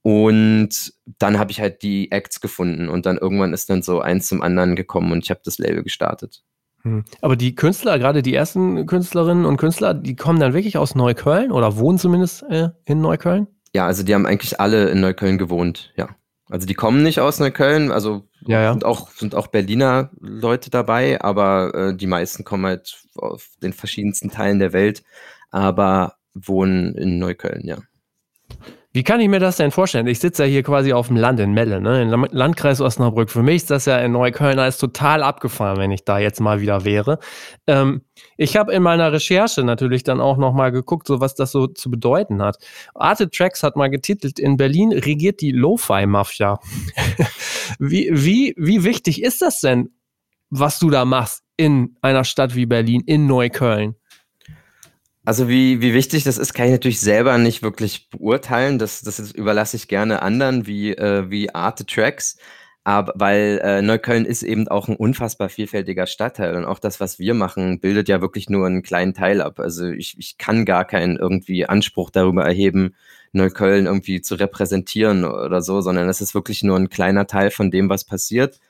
und 0.07 0.93
dann 1.19 1.37
habe 1.37 1.51
ich 1.51 1.59
halt 1.59 1.83
die 1.83 2.13
Acts 2.13 2.39
gefunden 2.39 2.87
und 2.87 3.05
dann 3.05 3.17
irgendwann 3.17 3.51
ist 3.51 3.69
dann 3.69 3.81
so 3.81 3.99
eins 3.99 4.27
zum 4.27 4.41
anderen 4.41 4.77
gekommen 4.77 5.11
und 5.11 5.25
ich 5.25 5.29
habe 5.29 5.41
das 5.43 5.57
Label 5.57 5.83
gestartet. 5.83 6.43
Hm. 6.83 7.03
Aber 7.19 7.35
die 7.35 7.55
Künstler, 7.55 7.99
gerade 7.99 8.21
die 8.21 8.33
ersten 8.33 8.85
Künstlerinnen 8.85 9.43
und 9.43 9.57
Künstler, 9.57 9.93
die 9.93 10.15
kommen 10.15 10.39
dann 10.39 10.53
wirklich 10.53 10.77
aus 10.77 10.95
Neukölln 10.95 11.51
oder 11.51 11.75
wohnen 11.75 11.97
zumindest 11.97 12.43
äh, 12.43 12.69
in 12.85 13.01
Neukölln? 13.01 13.47
Ja, 13.73 13.85
also 13.85 14.03
die 14.03 14.15
haben 14.15 14.25
eigentlich 14.25 14.61
alle 14.61 14.87
in 14.87 15.01
Neukölln 15.01 15.37
gewohnt, 15.37 15.91
ja. 15.97 16.07
Also 16.49 16.65
die 16.65 16.75
kommen 16.75 17.03
nicht 17.03 17.19
aus 17.19 17.41
Neukölln, 17.41 17.91
also 17.91 18.29
ja, 18.45 18.61
ja. 18.61 18.71
Sind, 18.71 18.85
auch, 18.85 19.09
sind 19.09 19.35
auch 19.35 19.47
Berliner 19.47 20.11
Leute 20.21 20.69
dabei, 20.69 21.19
aber 21.19 21.75
äh, 21.75 21.97
die 21.97 22.07
meisten 22.07 22.45
kommen 22.45 22.65
halt 22.65 23.03
aus 23.17 23.57
den 23.61 23.73
verschiedensten 23.73 24.29
Teilen 24.29 24.59
der 24.59 24.71
Welt, 24.71 25.03
aber 25.51 26.15
wohnen 26.33 26.95
in 26.95 27.19
Neukölln, 27.19 27.67
ja. 27.67 27.79
Wie 28.97 29.03
kann 29.03 29.19
ich 29.19 29.29
mir 29.29 29.39
das 29.39 29.57
denn 29.57 29.69
vorstellen? 29.69 30.07
Ich 30.07 30.17
sitze 30.17 30.45
ja 30.45 30.49
hier 30.49 30.63
quasi 30.63 30.91
auf 30.91 31.05
dem 31.05 31.17
Land 31.17 31.39
in 31.39 31.51
Melle, 31.51 31.79
ne? 31.79 32.01
im 32.01 32.25
Landkreis 32.31 32.81
Osnabrück. 32.81 33.29
Für 33.29 33.43
mich 33.43 33.57
ist 33.57 33.69
das 33.69 33.85
ja 33.85 33.99
in 33.99 34.11
Neukölln 34.11 34.57
alles 34.57 34.79
total 34.79 35.21
abgefahren, 35.21 35.77
wenn 35.77 35.91
ich 35.91 36.03
da 36.03 36.17
jetzt 36.17 36.39
mal 36.39 36.61
wieder 36.61 36.83
wäre. 36.83 37.19
Ähm, 37.67 38.01
ich 38.37 38.57
habe 38.57 38.73
in 38.73 38.81
meiner 38.81 39.13
Recherche 39.13 39.63
natürlich 39.63 40.01
dann 40.01 40.19
auch 40.19 40.37
nochmal 40.37 40.71
geguckt, 40.71 41.05
so 41.05 41.21
was 41.21 41.35
das 41.35 41.51
so 41.51 41.67
zu 41.67 41.91
bedeuten 41.91 42.41
hat. 42.41 42.57
Arte 42.95 43.29
Tracks 43.29 43.61
hat 43.61 43.75
mal 43.75 43.91
getitelt, 43.91 44.39
in 44.39 44.57
Berlin 44.57 44.91
regiert 44.91 45.41
die 45.41 45.51
Lo-Fi-Mafia. 45.51 46.57
wie, 47.77 48.09
wie, 48.11 48.55
wie 48.57 48.83
wichtig 48.83 49.21
ist 49.21 49.43
das 49.43 49.61
denn, 49.61 49.91
was 50.49 50.79
du 50.79 50.89
da 50.89 51.05
machst 51.05 51.43
in 51.55 51.97
einer 52.01 52.23
Stadt 52.23 52.55
wie 52.55 52.65
Berlin, 52.65 53.03
in 53.05 53.27
Neukölln? 53.27 53.93
Also 55.27 55.49
wie, 55.49 55.81
wie 55.81 55.93
wichtig 55.93 56.23
das 56.23 56.37
ist, 56.37 56.53
kann 56.53 56.67
ich 56.67 56.71
natürlich 56.71 57.01
selber 57.01 57.37
nicht 57.37 57.61
wirklich 57.61 58.09
beurteilen. 58.09 58.79
Das, 58.79 59.01
das 59.01 59.19
überlasse 59.33 59.75
ich 59.75 59.89
gerne 59.89 60.21
anderen 60.21 60.67
wie, 60.67 60.93
äh, 60.93 61.29
wie 61.29 61.53
Arte 61.53 61.85
Tracks. 61.85 62.37
Aber 62.85 63.11
weil 63.17 63.59
äh, 63.61 63.81
Neukölln 63.81 64.23
ist 64.23 64.41
eben 64.41 64.69
auch 64.69 64.87
ein 64.87 64.95
unfassbar 64.95 65.49
vielfältiger 65.49 66.07
Stadtteil 66.07 66.55
und 66.55 66.63
auch 66.63 66.79
das, 66.79 67.01
was 67.01 67.19
wir 67.19 67.33
machen, 67.33 67.81
bildet 67.81 68.07
ja 68.07 68.21
wirklich 68.21 68.49
nur 68.49 68.67
einen 68.67 68.83
kleinen 68.83 69.13
Teil 69.13 69.41
ab. 69.41 69.59
Also 69.59 69.87
ich, 69.89 70.17
ich 70.17 70.37
kann 70.37 70.63
gar 70.63 70.85
keinen 70.85 71.17
irgendwie 71.17 71.65
Anspruch 71.65 72.09
darüber 72.09 72.45
erheben, 72.45 72.95
Neukölln 73.33 73.85
irgendwie 73.85 74.21
zu 74.21 74.35
repräsentieren 74.35 75.25
oder 75.25 75.61
so, 75.61 75.81
sondern 75.81 76.07
es 76.07 76.21
ist 76.21 76.35
wirklich 76.35 76.63
nur 76.63 76.77
ein 76.77 76.87
kleiner 76.89 77.27
Teil 77.27 77.51
von 77.51 77.69
dem, 77.69 77.89
was 77.89 78.05
passiert. 78.05 78.61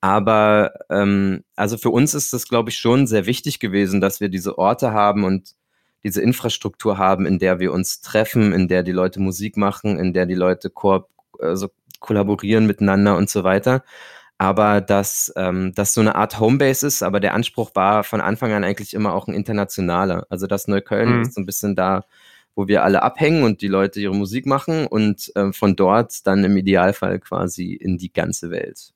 Aber 0.00 0.72
ähm, 0.90 1.44
also 1.54 1.78
für 1.78 1.90
uns 1.90 2.14
ist 2.14 2.32
das, 2.32 2.48
glaube 2.48 2.70
ich, 2.70 2.78
schon 2.78 3.06
sehr 3.06 3.26
wichtig 3.26 3.60
gewesen, 3.60 4.00
dass 4.00 4.20
wir 4.20 4.28
diese 4.28 4.58
Orte 4.58 4.92
haben 4.92 5.22
und 5.22 5.54
diese 6.04 6.22
Infrastruktur 6.22 6.98
haben, 6.98 7.26
in 7.26 7.38
der 7.38 7.58
wir 7.60 7.72
uns 7.72 8.00
treffen, 8.00 8.52
in 8.52 8.68
der 8.68 8.82
die 8.82 8.92
Leute 8.92 9.20
Musik 9.20 9.56
machen, 9.56 9.98
in 9.98 10.12
der 10.12 10.26
die 10.26 10.34
Leute 10.34 10.70
ko 10.70 11.06
also 11.38 11.68
kollaborieren 12.00 12.66
miteinander 12.66 13.16
und 13.16 13.30
so 13.30 13.44
weiter. 13.44 13.82
Aber 14.38 14.80
dass 14.80 15.32
ähm, 15.36 15.72
das 15.74 15.92
so 15.92 16.00
eine 16.00 16.14
Art 16.14 16.40
Homebase 16.40 16.86
ist, 16.86 17.02
aber 17.02 17.20
der 17.20 17.34
Anspruch 17.34 17.72
war 17.74 18.04
von 18.04 18.22
Anfang 18.22 18.52
an 18.52 18.64
eigentlich 18.64 18.94
immer 18.94 19.12
auch 19.12 19.28
ein 19.28 19.34
internationaler. 19.34 20.26
Also 20.30 20.46
das 20.46 20.66
Neukölln 20.66 21.16
mhm. 21.16 21.22
ist 21.22 21.34
so 21.34 21.42
ein 21.42 21.46
bisschen 21.46 21.76
da, 21.76 22.04
wo 22.54 22.66
wir 22.66 22.82
alle 22.82 23.02
abhängen 23.02 23.42
und 23.42 23.60
die 23.60 23.68
Leute 23.68 24.00
ihre 24.00 24.14
Musik 24.14 24.46
machen 24.46 24.86
und 24.86 25.30
äh, 25.36 25.52
von 25.52 25.76
dort 25.76 26.26
dann 26.26 26.42
im 26.42 26.56
Idealfall 26.56 27.18
quasi 27.18 27.74
in 27.74 27.98
die 27.98 28.12
ganze 28.12 28.50
Welt. 28.50 28.94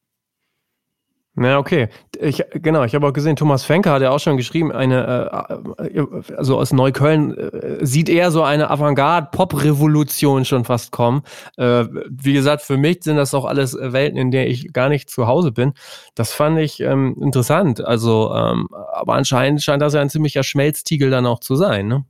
Na, 1.36 1.58
okay. 1.58 1.88
Ich, 2.20 2.44
genau, 2.52 2.84
ich 2.84 2.94
habe 2.94 3.08
auch 3.08 3.12
gesehen, 3.12 3.34
Thomas 3.34 3.64
Fenker 3.64 3.90
hat 3.92 4.02
ja 4.02 4.10
auch 4.10 4.20
schon 4.20 4.36
geschrieben, 4.36 4.70
eine, 4.70 5.58
äh, 5.78 5.98
äh, 5.98 6.06
also 6.36 6.58
aus 6.58 6.72
Neukölln 6.72 7.36
äh, 7.36 7.84
sieht 7.84 8.08
er 8.08 8.30
so 8.30 8.44
eine 8.44 8.70
Avantgarde-Pop-Revolution 8.70 10.44
schon 10.44 10.64
fast 10.64 10.92
kommen. 10.92 11.22
Äh, 11.56 11.86
wie 12.08 12.34
gesagt, 12.34 12.62
für 12.62 12.76
mich 12.76 13.02
sind 13.02 13.16
das 13.16 13.34
auch 13.34 13.46
alles 13.46 13.76
Welten, 13.76 14.16
in 14.16 14.30
der 14.30 14.48
ich 14.48 14.72
gar 14.72 14.88
nicht 14.88 15.10
zu 15.10 15.26
Hause 15.26 15.50
bin. 15.50 15.72
Das 16.14 16.32
fand 16.32 16.58
ich 16.60 16.78
ähm, 16.78 17.16
interessant. 17.20 17.84
Also, 17.84 18.32
ähm, 18.32 18.68
aber 18.92 19.14
anscheinend 19.14 19.60
scheint 19.60 19.82
das 19.82 19.94
ja 19.94 20.00
ein 20.00 20.10
ziemlicher 20.10 20.44
Schmelztiegel 20.44 21.10
dann 21.10 21.26
auch 21.26 21.40
zu 21.40 21.56
sein, 21.56 21.88
ne? 21.88 22.04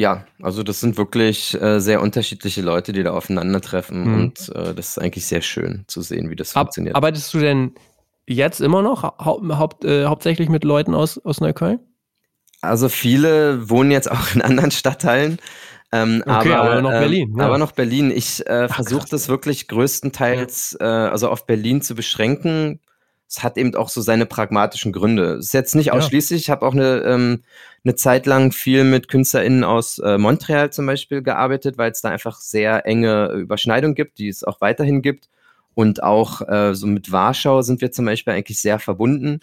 Ja, 0.00 0.24
also 0.40 0.62
das 0.62 0.80
sind 0.80 0.96
wirklich 0.96 1.60
äh, 1.60 1.78
sehr 1.78 2.00
unterschiedliche 2.00 2.62
Leute, 2.62 2.92
die 2.92 3.02
da 3.02 3.12
aufeinandertreffen 3.12 4.04
mhm. 4.04 4.14
und 4.14 4.48
äh, 4.54 4.72
das 4.72 4.92
ist 4.92 4.98
eigentlich 4.98 5.26
sehr 5.26 5.42
schön 5.42 5.84
zu 5.88 6.00
sehen, 6.00 6.30
wie 6.30 6.36
das 6.36 6.56
Ab 6.56 6.68
funktioniert. 6.68 6.96
Arbeitest 6.96 7.34
du 7.34 7.38
denn 7.38 7.74
jetzt 8.34 8.60
immer 8.60 8.82
noch 8.82 9.02
hau 9.02 9.40
haupt, 9.58 9.84
äh, 9.84 10.06
hauptsächlich 10.06 10.48
mit 10.48 10.64
Leuten 10.64 10.94
aus, 10.94 11.18
aus 11.18 11.40
Neukölln? 11.40 11.80
Also 12.60 12.88
viele 12.88 13.70
wohnen 13.70 13.90
jetzt 13.90 14.10
auch 14.10 14.34
in 14.34 14.42
anderen 14.42 14.70
Stadtteilen. 14.70 15.38
Ähm, 15.92 16.22
okay, 16.24 16.52
aber, 16.52 16.70
aber, 16.70 16.82
noch 16.82 16.92
äh, 16.92 17.00
Berlin. 17.00 17.34
Ja. 17.36 17.46
Aber 17.46 17.58
noch 17.58 17.72
Berlin. 17.72 18.10
Ich 18.10 18.46
äh, 18.46 18.68
versuche 18.68 19.08
das 19.10 19.28
wirklich 19.28 19.66
größtenteils 19.66 20.76
äh, 20.80 20.84
also 20.84 21.28
auf 21.28 21.46
Berlin 21.46 21.82
zu 21.82 21.94
beschränken. 21.94 22.80
Es 23.28 23.42
hat 23.42 23.56
eben 23.56 23.74
auch 23.76 23.88
so 23.88 24.00
seine 24.00 24.26
pragmatischen 24.26 24.92
Gründe. 24.92 25.34
Es 25.34 25.46
ist 25.46 25.54
jetzt 25.54 25.76
nicht 25.76 25.92
ausschließlich. 25.92 26.42
Ich 26.42 26.50
habe 26.50 26.66
auch 26.66 26.74
eine, 26.74 27.02
ähm, 27.02 27.42
eine 27.84 27.94
Zeit 27.94 28.26
lang 28.26 28.50
viel 28.50 28.82
mit 28.82 29.08
KünstlerInnen 29.08 29.62
aus 29.62 29.98
äh, 29.98 30.18
Montreal 30.18 30.70
zum 30.72 30.86
Beispiel 30.86 31.22
gearbeitet, 31.22 31.78
weil 31.78 31.92
es 31.92 32.00
da 32.00 32.08
einfach 32.08 32.40
sehr 32.40 32.86
enge 32.86 33.30
Überschneidungen 33.32 33.94
gibt, 33.94 34.18
die 34.18 34.28
es 34.28 34.42
auch 34.42 34.60
weiterhin 34.60 35.00
gibt. 35.00 35.28
Und 35.80 36.02
auch 36.02 36.46
äh, 36.46 36.74
so 36.74 36.86
mit 36.86 37.10
Warschau 37.10 37.62
sind 37.62 37.80
wir 37.80 37.90
zum 37.90 38.04
Beispiel 38.04 38.34
eigentlich 38.34 38.60
sehr 38.60 38.78
verbunden. 38.78 39.40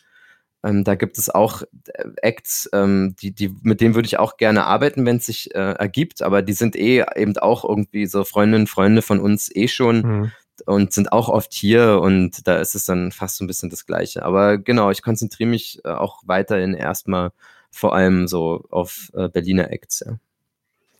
Ähm, 0.63 0.83
da 0.83 0.93
gibt 0.93 1.17
es 1.17 1.31
auch 1.31 1.63
äh, 1.63 2.03
Acts, 2.21 2.69
ähm, 2.73 3.15
die, 3.19 3.33
die, 3.33 3.55
mit 3.63 3.81
denen 3.81 3.95
würde 3.95 4.05
ich 4.05 4.19
auch 4.19 4.37
gerne 4.37 4.65
arbeiten, 4.65 5.03
wenn 5.07 5.17
es 5.17 5.25
sich 5.25 5.55
äh, 5.55 5.71
ergibt, 5.71 6.21
aber 6.21 6.43
die 6.43 6.53
sind 6.53 6.75
eh 6.75 7.03
eben 7.15 7.35
auch 7.39 7.67
irgendwie 7.67 8.05
so 8.05 8.23
Freundinnen 8.23 8.65
und 8.65 8.69
Freunde 8.69 9.01
von 9.01 9.19
uns 9.19 9.49
eh 9.55 9.67
schon 9.67 10.01
mhm. 10.01 10.31
und 10.67 10.93
sind 10.93 11.11
auch 11.11 11.27
oft 11.27 11.53
hier 11.53 12.01
und 12.03 12.47
da 12.47 12.57
ist 12.57 12.75
es 12.75 12.85
dann 12.85 13.11
fast 13.11 13.37
so 13.37 13.43
ein 13.43 13.47
bisschen 13.47 13.71
das 13.71 13.87
Gleiche. 13.87 14.21
Aber 14.21 14.59
genau, 14.59 14.91
ich 14.91 15.01
konzentriere 15.01 15.49
mich 15.49 15.79
äh, 15.85 15.89
auch 15.89 16.21
weiterhin 16.27 16.75
erstmal 16.75 17.31
vor 17.71 17.95
allem 17.95 18.27
so 18.27 18.63
auf 18.69 19.11
äh, 19.15 19.27
Berliner 19.27 19.71
Acts. 19.71 20.03
Ja. 20.05 20.19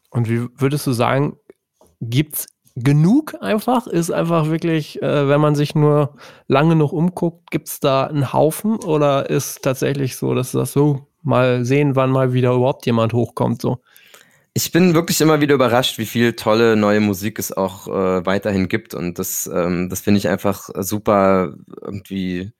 Und 0.10 0.30
wie 0.30 0.48
würdest 0.60 0.88
du 0.88 0.94
sagen, 0.94 1.38
gibt 2.02 2.38
es 2.38 2.48
genug 2.78 3.36
einfach? 3.42 3.88
Ist 3.88 4.12
einfach 4.12 4.50
wirklich, 4.50 5.02
äh, 5.02 5.28
wenn 5.28 5.42
man 5.42 5.56
sich 5.56 5.76
nur 5.76 6.16
lange 6.48 6.76
noch 6.76 6.92
umguckt, 6.92 7.52
gibt 7.52 7.68
es 7.68 7.80
da 7.80 8.06
einen 8.06 8.34
Haufen 8.34 8.78
oder 8.78 9.30
ist 9.30 9.64
tatsächlich 9.64 10.16
so, 10.16 10.34
dass 10.34 10.52
das 10.52 10.74
so 10.74 11.08
mal 11.24 11.66
sehen, 11.66 11.96
wann 11.96 12.12
mal 12.12 12.34
wieder 12.34 12.54
überhaupt 12.54 12.86
jemand 12.86 13.14
hochkommt 13.14 13.62
so? 13.62 13.80
Ich 14.54 14.72
bin 14.72 14.96
wirklich 14.96 15.22
immer 15.22 15.40
wieder 15.40 15.54
überrascht, 15.56 16.00
wie 16.00 16.06
viel 16.06 16.34
tolle 16.34 16.76
neue 16.76 17.00
Musik 17.00 17.38
es 17.38 17.56
auch 17.56 17.88
äh, 17.88 18.26
weiterhin 18.26 18.70
gibt 18.70 18.96
und 18.96 19.20
das, 19.20 19.48
ähm, 19.54 19.90
das 19.90 20.02
finde 20.02 20.18
ich 20.20 20.30
einfach 20.30 20.70
super 20.80 21.54
irgendwie 21.82 22.52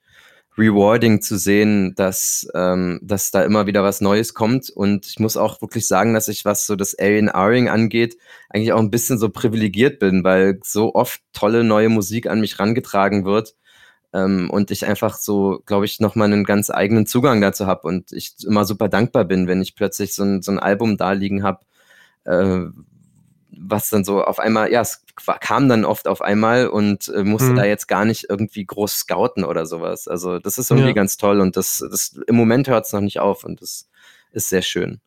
rewarding 0.58 1.20
zu 1.22 1.38
sehen, 1.38 1.94
dass, 1.94 2.48
ähm, 2.54 2.98
dass 3.02 3.30
da 3.30 3.42
immer 3.42 3.66
wieder 3.66 3.84
was 3.84 4.00
Neues 4.00 4.34
kommt. 4.34 4.70
Und 4.70 5.06
ich 5.06 5.18
muss 5.20 5.36
auch 5.36 5.62
wirklich 5.62 5.86
sagen, 5.86 6.14
dass 6.14 6.28
ich, 6.28 6.44
was 6.44 6.66
so 6.66 6.76
das 6.76 6.98
A&Ring 6.98 7.68
angeht, 7.68 8.18
eigentlich 8.50 8.72
auch 8.72 8.80
ein 8.80 8.90
bisschen 8.90 9.18
so 9.18 9.28
privilegiert 9.28 9.98
bin, 10.00 10.24
weil 10.24 10.60
so 10.64 10.94
oft 10.94 11.20
tolle 11.32 11.64
neue 11.64 11.88
Musik 11.88 12.26
an 12.26 12.40
mich 12.40 12.58
rangetragen 12.58 13.24
wird. 13.24 13.54
Ähm, 14.12 14.50
und 14.50 14.70
ich 14.70 14.86
einfach 14.86 15.16
so, 15.16 15.62
glaube 15.66 15.84
ich, 15.84 16.00
nochmal 16.00 16.32
einen 16.32 16.44
ganz 16.44 16.70
eigenen 16.70 17.06
Zugang 17.06 17.40
dazu 17.40 17.66
habe 17.66 17.86
und 17.86 18.12
ich 18.12 18.34
immer 18.44 18.64
super 18.64 18.88
dankbar 18.88 19.24
bin, 19.24 19.46
wenn 19.46 19.62
ich 19.62 19.76
plötzlich 19.76 20.14
so 20.14 20.24
ein, 20.24 20.42
so 20.42 20.50
ein 20.50 20.58
Album 20.58 20.96
da 20.96 21.12
liegen 21.12 21.42
habe, 21.42 21.60
äh, 22.24 22.66
was 23.60 23.90
dann 23.90 24.04
so 24.04 24.22
auf 24.22 24.38
einmal, 24.38 24.70
ja, 24.70 24.80
es 24.80 25.04
kam 25.40 25.68
dann 25.68 25.84
oft 25.84 26.06
auf 26.06 26.22
einmal 26.22 26.68
und 26.68 27.08
äh, 27.08 27.24
musste 27.24 27.50
mhm. 27.50 27.56
da 27.56 27.64
jetzt 27.64 27.88
gar 27.88 28.04
nicht 28.04 28.26
irgendwie 28.28 28.64
groß 28.64 28.92
scouten 28.92 29.44
oder 29.44 29.66
sowas. 29.66 30.08
Also 30.08 30.38
das 30.38 30.58
ist 30.58 30.70
irgendwie 30.70 30.88
ja. 30.88 30.94
ganz 30.94 31.16
toll 31.16 31.40
und 31.40 31.56
das, 31.56 31.84
das 31.90 32.18
im 32.26 32.36
Moment 32.36 32.68
hört 32.68 32.86
es 32.86 32.92
noch 32.92 33.00
nicht 33.00 33.20
auf 33.20 33.44
und 33.44 33.60
das 33.60 33.88
ist 34.32 34.48
sehr 34.48 34.62
schön. 34.62 35.00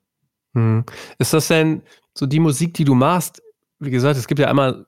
Mhm. 0.53 0.86
Ist 1.17 1.34
das 1.34 1.48
denn 1.48 1.84
so 2.13 2.25
die 2.25 2.39
Musik, 2.39 2.74
die 2.74 2.84
du 2.84 2.93
machst? 2.93 3.41
Wie 3.79 3.91
gesagt, 3.91 4.17
es 4.17 4.27
gibt 4.27 4.39
ja 4.39 4.48
einmal, 4.48 4.86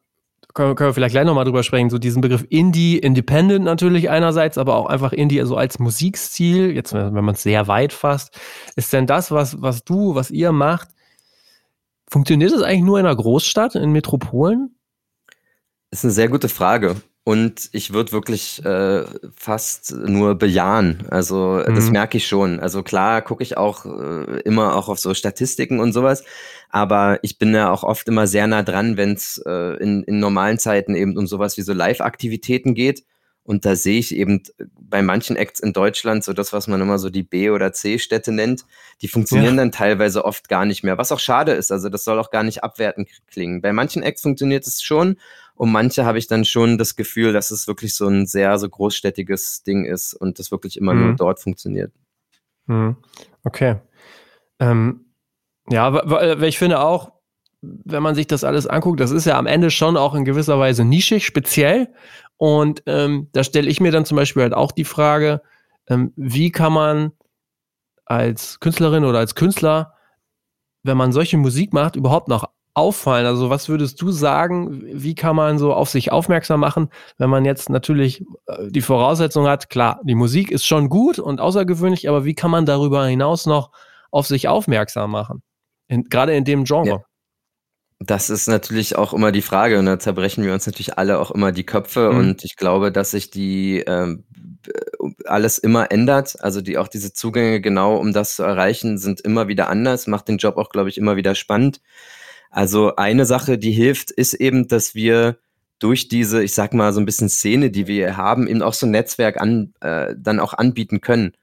können, 0.53 0.75
können 0.75 0.89
wir 0.89 0.93
vielleicht 0.93 1.13
gleich 1.13 1.25
nochmal 1.25 1.45
drüber 1.45 1.63
sprechen, 1.63 1.89
so 1.89 1.97
diesen 1.97 2.21
Begriff 2.21 2.45
Indie, 2.49 2.97
Independent 2.97 3.63
natürlich 3.63 4.09
einerseits, 4.09 4.57
aber 4.57 4.75
auch 4.75 4.87
einfach 4.87 5.13
Indie 5.13 5.39
also 5.39 5.55
als 5.55 5.79
Musikstil, 5.79 6.71
jetzt 6.71 6.93
wenn 6.93 7.13
man 7.13 7.35
es 7.35 7.43
sehr 7.43 7.67
weit 7.67 7.93
fasst. 7.93 8.39
Ist 8.75 8.93
denn 8.93 9.07
das, 9.07 9.31
was, 9.31 9.61
was 9.61 9.83
du, 9.83 10.15
was 10.15 10.31
ihr 10.31 10.51
macht, 10.51 10.89
Funktioniert 12.13 12.51
das 12.51 12.61
eigentlich 12.61 12.83
nur 12.83 12.99
in 12.99 13.07
einer 13.07 13.15
Großstadt, 13.15 13.73
in 13.73 13.91
Metropolen? 13.91 14.75
Das 15.89 16.01
ist 16.01 16.05
eine 16.05 16.13
sehr 16.13 16.29
gute 16.29 16.47
Frage. 16.47 16.97
Und 17.23 17.69
ich 17.71 17.91
würde 17.91 18.11
wirklich 18.11 18.63
äh, 18.63 19.03
fast 19.35 19.95
nur 19.95 20.35
bejahen. 20.35 21.07
Also 21.09 21.63
mhm. 21.67 21.73
das 21.73 21.89
merke 21.89 22.17
ich 22.17 22.27
schon. 22.27 22.59
Also 22.59 22.83
klar 22.83 23.23
gucke 23.23 23.41
ich 23.41 23.57
auch 23.57 23.87
äh, 23.87 24.41
immer 24.41 24.75
auch 24.75 24.89
auf 24.89 24.99
so 24.99 25.15
Statistiken 25.15 25.79
und 25.79 25.91
sowas. 25.91 26.23
Aber 26.69 27.17
ich 27.23 27.39
bin 27.39 27.51
ja 27.55 27.71
auch 27.71 27.81
oft 27.81 28.07
immer 28.07 28.27
sehr 28.27 28.45
nah 28.45 28.61
dran, 28.61 28.95
wenn 28.95 29.13
es 29.13 29.41
äh, 29.47 29.77
in, 29.81 30.03
in 30.03 30.19
normalen 30.19 30.59
Zeiten 30.59 30.93
eben 30.93 31.17
um 31.17 31.25
sowas 31.25 31.57
wie 31.57 31.63
so 31.63 31.73
Live-Aktivitäten 31.73 32.75
geht. 32.75 33.05
Und 33.43 33.65
da 33.65 33.75
sehe 33.75 33.99
ich 33.99 34.15
eben 34.15 34.41
bei 34.79 35.01
manchen 35.01 35.35
Acts 35.35 35.59
in 35.59 35.73
Deutschland 35.73 36.23
so 36.23 36.31
das, 36.31 36.53
was 36.53 36.67
man 36.67 36.79
immer 36.79 36.97
so 36.97 37.09
die 37.09 37.23
B- 37.23 37.49
oder 37.49 37.73
C-Städte 37.73 38.31
nennt, 38.31 38.65
die 39.01 39.09
funktionieren 39.09 39.55
ja. 39.55 39.63
dann 39.63 39.71
teilweise 39.71 40.23
oft 40.23 40.47
gar 40.47 40.65
nicht 40.65 40.83
mehr, 40.83 40.97
was 40.97 41.11
auch 41.11 41.19
schade 41.19 41.51
ist. 41.51 41.71
Also 41.71 41.89
das 41.89 42.05
soll 42.05 42.19
auch 42.19 42.31
gar 42.31 42.43
nicht 42.43 42.63
abwertend 42.63 43.09
klingen. 43.27 43.61
Bei 43.61 43.73
manchen 43.73 44.01
Acts 44.01 44.21
funktioniert 44.21 44.65
es 44.65 44.81
schon 44.81 45.17
und 45.55 45.71
manche 45.71 46.05
habe 46.05 46.17
ich 46.17 46.27
dann 46.27 46.45
schon 46.45 46.77
das 46.77 46.95
Gefühl, 46.95 47.33
dass 47.33 47.51
es 47.51 47.67
wirklich 47.67 47.95
so 47.95 48.07
ein 48.07 48.25
sehr 48.25 48.57
so 48.57 48.69
großstädtiges 48.69 49.63
Ding 49.63 49.85
ist 49.85 50.13
und 50.13 50.39
das 50.39 50.51
wirklich 50.51 50.77
immer 50.77 50.93
mhm. 50.93 51.01
nur 51.01 51.15
dort 51.15 51.41
funktioniert. 51.41 51.91
Mhm. 52.67 52.95
Okay. 53.43 53.75
Ähm, 54.59 55.05
ja, 55.69 55.93
weil 55.93 56.43
ich 56.45 56.57
finde 56.57 56.79
auch, 56.79 57.11
wenn 57.61 58.03
man 58.03 58.15
sich 58.15 58.27
das 58.27 58.43
alles 58.43 58.67
anguckt, 58.67 58.99
das 58.99 59.11
ist 59.11 59.25
ja 59.25 59.37
am 59.37 59.47
Ende 59.47 59.71
schon 59.71 59.95
auch 59.95 60.15
in 60.15 60.25
gewisser 60.25 60.59
Weise 60.59 60.83
nischig, 60.83 61.25
speziell. 61.25 61.93
Und 62.43 62.83
ähm, 62.87 63.29
da 63.31 63.41
stelle 63.41 63.69
ich 63.69 63.79
mir 63.79 63.93
dann 63.93 64.03
zum 64.03 64.17
Beispiel 64.17 64.43
halt 64.43 64.53
auch 64.53 64.73
die 64.73 64.83
Frage, 64.83 65.41
ähm, 65.87 66.11
wie 66.17 66.51
kann 66.51 66.73
man 66.73 67.13
als 68.03 68.59
Künstlerin 68.59 69.05
oder 69.05 69.19
als 69.19 69.35
Künstler, 69.35 69.93
wenn 70.83 70.97
man 70.97 71.13
solche 71.13 71.37
Musik 71.37 71.71
macht, 71.71 71.95
überhaupt 71.95 72.27
noch 72.27 72.49
auffallen? 72.73 73.25
Also 73.27 73.49
was 73.49 73.69
würdest 73.69 74.01
du 74.01 74.11
sagen, 74.11 74.83
wie 74.91 75.15
kann 75.15 75.37
man 75.37 75.57
so 75.57 75.73
auf 75.73 75.87
sich 75.87 76.11
aufmerksam 76.11 76.59
machen, 76.59 76.89
wenn 77.17 77.29
man 77.29 77.45
jetzt 77.45 77.69
natürlich 77.69 78.25
äh, 78.47 78.67
die 78.67 78.81
Voraussetzung 78.81 79.47
hat, 79.47 79.69
klar, 79.69 80.01
die 80.03 80.13
Musik 80.13 80.51
ist 80.51 80.65
schon 80.65 80.89
gut 80.89 81.19
und 81.19 81.39
außergewöhnlich, 81.39 82.09
aber 82.09 82.25
wie 82.25 82.35
kann 82.35 82.51
man 82.51 82.65
darüber 82.65 83.05
hinaus 83.05 83.45
noch 83.45 83.71
auf 84.11 84.27
sich 84.27 84.49
aufmerksam 84.49 85.11
machen? 85.11 85.43
In, 85.87 86.03
gerade 86.03 86.35
in 86.35 86.43
dem 86.43 86.65
Genre. 86.65 86.89
Ja. 86.89 87.05
Das 88.05 88.29
ist 88.29 88.47
natürlich 88.47 88.97
auch 88.97 89.13
immer 89.13 89.31
die 89.31 89.41
Frage 89.41 89.79
und 89.79 89.85
da 89.85 89.97
zerbrechen 89.97 90.43
wir 90.43 90.53
uns 90.53 90.65
natürlich 90.65 90.97
alle 90.97 91.19
auch 91.19 91.31
immer 91.31 91.51
die 91.51 91.65
Köpfe 91.65 92.11
mhm. 92.11 92.17
und 92.17 92.43
ich 92.43 92.57
glaube, 92.57 92.91
dass 92.91 93.11
sich 93.11 93.29
die 93.29 93.79
ähm, 93.79 94.23
alles 95.25 95.57
immer 95.57 95.91
ändert. 95.91 96.41
Also 96.41 96.61
die 96.61 96.77
auch 96.77 96.87
diese 96.87 97.13
Zugänge 97.13 97.61
genau, 97.61 97.95
um 97.95 98.11
das 98.11 98.35
zu 98.35 98.43
erreichen, 98.43 98.97
sind 98.97 99.21
immer 99.21 99.47
wieder 99.47 99.69
anders, 99.69 100.07
macht 100.07 100.27
den 100.27 100.37
Job 100.37 100.57
auch, 100.57 100.69
glaube 100.69 100.89
ich, 100.89 100.97
immer 100.97 101.15
wieder 101.15 101.35
spannend. 101.35 101.81
Also 102.49 102.95
eine 102.97 103.25
Sache, 103.25 103.57
die 103.57 103.71
hilft, 103.71 104.11
ist 104.11 104.33
eben, 104.33 104.67
dass 104.67 104.95
wir 104.95 105.37
durch 105.79 106.07
diese, 106.07 106.43
ich 106.43 106.53
sag 106.53 106.73
mal, 106.73 106.93
so 106.93 106.99
ein 106.99 107.05
bisschen 107.05 107.29
Szene, 107.29 107.71
die 107.71 107.87
wir 107.87 108.15
haben, 108.17 108.47
eben 108.47 108.61
auch 108.61 108.73
so 108.73 108.85
ein 108.85 108.91
Netzwerk 108.91 109.39
an, 109.39 109.73
äh, 109.81 110.13
dann 110.17 110.39
auch 110.39 110.53
anbieten 110.53 111.01
können. 111.01 111.33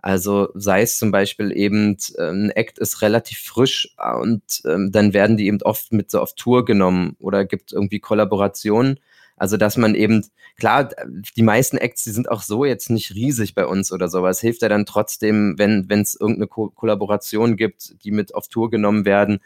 Also 0.00 0.48
sei 0.54 0.82
es 0.82 0.96
zum 0.98 1.10
Beispiel 1.10 1.50
eben, 1.56 1.96
ein 2.18 2.50
Act 2.50 2.78
ist 2.78 3.02
relativ 3.02 3.40
frisch 3.40 3.94
und 4.20 4.42
ähm, 4.64 4.92
dann 4.92 5.12
werden 5.12 5.36
die 5.36 5.46
eben 5.46 5.60
oft 5.62 5.92
mit 5.92 6.10
so 6.10 6.20
auf 6.20 6.34
Tour 6.34 6.64
genommen 6.64 7.16
oder 7.18 7.44
gibt 7.44 7.72
irgendwie 7.72 8.00
Kollaborationen. 8.00 9.00
Also 9.36 9.56
dass 9.56 9.76
man 9.76 9.94
eben, 9.94 10.24
klar, 10.56 10.90
die 11.36 11.42
meisten 11.42 11.78
Acts, 11.78 12.04
die 12.04 12.10
sind 12.10 12.30
auch 12.30 12.42
so 12.42 12.64
jetzt 12.64 12.90
nicht 12.90 13.14
riesig 13.14 13.54
bei 13.54 13.66
uns 13.66 13.92
oder 13.92 14.08
so, 14.08 14.18
aber 14.18 14.30
es 14.30 14.40
hilft 14.40 14.62
ja 14.62 14.68
dann 14.68 14.86
trotzdem, 14.86 15.54
wenn 15.58 15.86
es 15.90 16.16
irgendeine 16.18 16.48
Ko 16.48 16.70
Kollaboration 16.70 17.56
gibt, 17.56 18.02
die 18.04 18.10
mit 18.10 18.34
auf 18.34 18.48
Tour 18.48 18.70
genommen 18.70 19.04
werden, 19.04 19.40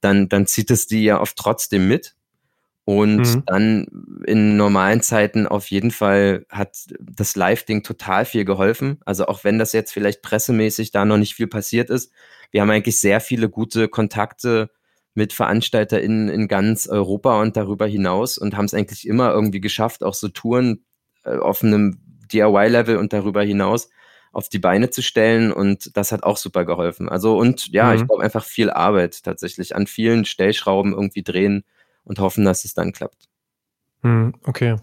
dann, 0.00 0.28
dann 0.28 0.46
zieht 0.46 0.70
es 0.70 0.86
die 0.86 1.04
ja 1.04 1.20
oft 1.20 1.36
trotzdem 1.36 1.88
mit. 1.88 2.15
Und 2.86 3.18
mhm. 3.18 3.42
dann 3.46 3.86
in 4.26 4.56
normalen 4.56 5.00
Zeiten 5.00 5.48
auf 5.48 5.72
jeden 5.72 5.90
Fall 5.90 6.46
hat 6.48 6.86
das 7.00 7.34
Live-Ding 7.34 7.82
total 7.82 8.24
viel 8.24 8.44
geholfen. 8.44 9.00
Also 9.04 9.26
auch 9.26 9.42
wenn 9.42 9.58
das 9.58 9.72
jetzt 9.72 9.92
vielleicht 9.92 10.22
pressemäßig 10.22 10.92
da 10.92 11.04
noch 11.04 11.16
nicht 11.16 11.34
viel 11.34 11.48
passiert 11.48 11.90
ist, 11.90 12.12
wir 12.52 12.60
haben 12.60 12.70
eigentlich 12.70 13.00
sehr 13.00 13.18
viele 13.18 13.48
gute 13.48 13.88
Kontakte 13.88 14.70
mit 15.14 15.32
VeranstalterInnen 15.32 16.28
in 16.28 16.46
ganz 16.46 16.86
Europa 16.86 17.40
und 17.40 17.56
darüber 17.56 17.88
hinaus 17.88 18.38
und 18.38 18.56
haben 18.56 18.66
es 18.66 18.74
eigentlich 18.74 19.08
immer 19.08 19.32
irgendwie 19.32 19.60
geschafft, 19.60 20.04
auch 20.04 20.14
so 20.14 20.28
Touren 20.28 20.84
äh, 21.24 21.38
auf 21.38 21.64
einem 21.64 21.98
DIY-Level 22.32 22.98
und 22.98 23.12
darüber 23.12 23.42
hinaus 23.42 23.90
auf 24.30 24.48
die 24.48 24.60
Beine 24.60 24.90
zu 24.90 25.02
stellen 25.02 25.50
und 25.50 25.96
das 25.96 26.12
hat 26.12 26.22
auch 26.22 26.36
super 26.36 26.64
geholfen. 26.64 27.08
Also 27.08 27.36
und 27.36 27.66
ja, 27.72 27.90
mhm. 27.90 27.96
ich 27.96 28.06
glaube 28.06 28.22
einfach 28.22 28.44
viel 28.44 28.70
Arbeit 28.70 29.24
tatsächlich 29.24 29.74
an 29.74 29.88
vielen 29.88 30.24
Stellschrauben 30.24 30.92
irgendwie 30.92 31.24
drehen 31.24 31.64
und 32.06 32.18
hoffen, 32.18 32.44
dass 32.44 32.64
es 32.64 32.72
dann 32.72 32.92
klappt. 32.92 33.28
Mhm, 34.02 34.34
okay. 34.44 34.76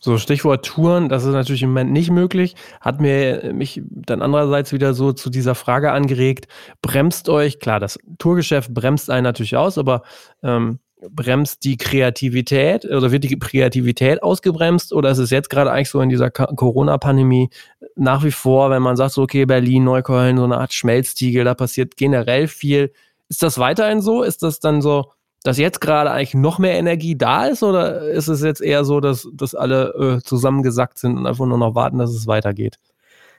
So, 0.00 0.18
Stichwort 0.18 0.66
Touren, 0.66 1.08
das 1.08 1.24
ist 1.24 1.32
natürlich 1.32 1.62
im 1.62 1.70
Moment 1.70 1.92
nicht 1.92 2.10
möglich. 2.10 2.56
Hat 2.80 3.00
mir 3.00 3.52
mich 3.54 3.80
dann 3.88 4.20
andererseits 4.20 4.72
wieder 4.72 4.92
so 4.92 5.12
zu 5.12 5.30
dieser 5.30 5.54
Frage 5.54 5.92
angeregt, 5.92 6.46
bremst 6.82 7.28
euch, 7.28 7.58
klar, 7.58 7.80
das 7.80 7.98
Tourgeschäft 8.18 8.74
bremst 8.74 9.10
einen 9.10 9.24
natürlich 9.24 9.56
aus, 9.56 9.78
aber 9.78 10.02
ähm, 10.42 10.80
bremst 11.10 11.64
die 11.64 11.76
Kreativität 11.76 12.84
oder 12.84 13.12
wird 13.12 13.24
die 13.24 13.38
Kreativität 13.38 14.22
ausgebremst 14.22 14.92
oder 14.92 15.10
ist 15.10 15.18
es 15.18 15.30
jetzt 15.30 15.50
gerade 15.50 15.70
eigentlich 15.70 15.90
so 15.90 16.00
in 16.00 16.08
dieser 16.08 16.30
Corona-Pandemie 16.30 17.50
nach 17.96 18.24
wie 18.24 18.30
vor, 18.30 18.70
wenn 18.70 18.82
man 18.82 18.96
sagt, 18.96 19.12
so, 19.12 19.22
okay, 19.22 19.44
Berlin, 19.46 19.84
Neukölln, 19.84 20.36
so 20.36 20.44
eine 20.44 20.58
Art 20.58 20.74
Schmelztiegel, 20.74 21.44
da 21.44 21.54
passiert 21.54 21.96
generell 21.96 22.48
viel. 22.48 22.92
Ist 23.28 23.42
das 23.42 23.58
weiterhin 23.58 24.00
so? 24.00 24.22
Ist 24.22 24.42
das 24.42 24.60
dann 24.60 24.82
so, 24.82 25.12
dass 25.44 25.58
jetzt 25.58 25.80
gerade 25.82 26.10
eigentlich 26.10 26.34
noch 26.34 26.58
mehr 26.58 26.74
Energie 26.74 27.16
da 27.16 27.46
ist 27.46 27.62
oder 27.62 28.08
ist 28.08 28.28
es 28.28 28.42
jetzt 28.42 28.62
eher 28.62 28.84
so, 28.84 29.00
dass, 29.00 29.28
dass 29.32 29.54
alle 29.54 30.18
äh, 30.18 30.22
zusammengesackt 30.24 30.98
sind 30.98 31.18
und 31.18 31.26
einfach 31.26 31.46
nur 31.46 31.58
noch 31.58 31.74
warten, 31.74 31.98
dass 31.98 32.10
es 32.10 32.26
weitergeht? 32.26 32.78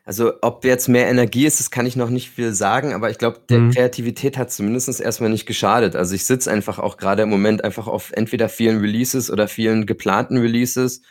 Also 0.06 0.34
ob 0.42 0.64
jetzt 0.66 0.88
mehr 0.88 1.08
Energie 1.10 1.48
ist, 1.48 1.60
das 1.60 1.72
kann 1.72 1.88
ich 1.88 1.96
noch 1.96 2.12
nicht 2.12 2.30
viel 2.30 2.54
sagen, 2.54 2.94
aber 2.94 3.10
ich 3.10 3.18
glaube, 3.18 3.40
der 3.50 3.60
mhm. 3.60 3.72
Kreativität 3.72 4.38
hat 4.38 4.52
zumindest 4.52 5.02
erstmal 5.02 5.32
nicht 5.32 5.48
geschadet. 5.48 5.96
Also 5.96 6.14
ich 6.14 6.26
sitze 6.26 6.52
einfach 6.52 6.78
auch 6.78 6.98
gerade 6.98 7.24
im 7.24 7.30
Moment 7.30 7.64
einfach 7.64 7.88
auf 7.88 8.12
entweder 8.12 8.50
vielen 8.50 8.80
Releases 8.80 9.32
oder 9.32 9.48
vielen 9.48 9.88
geplanten 9.88 10.38
Releases. 10.38 11.02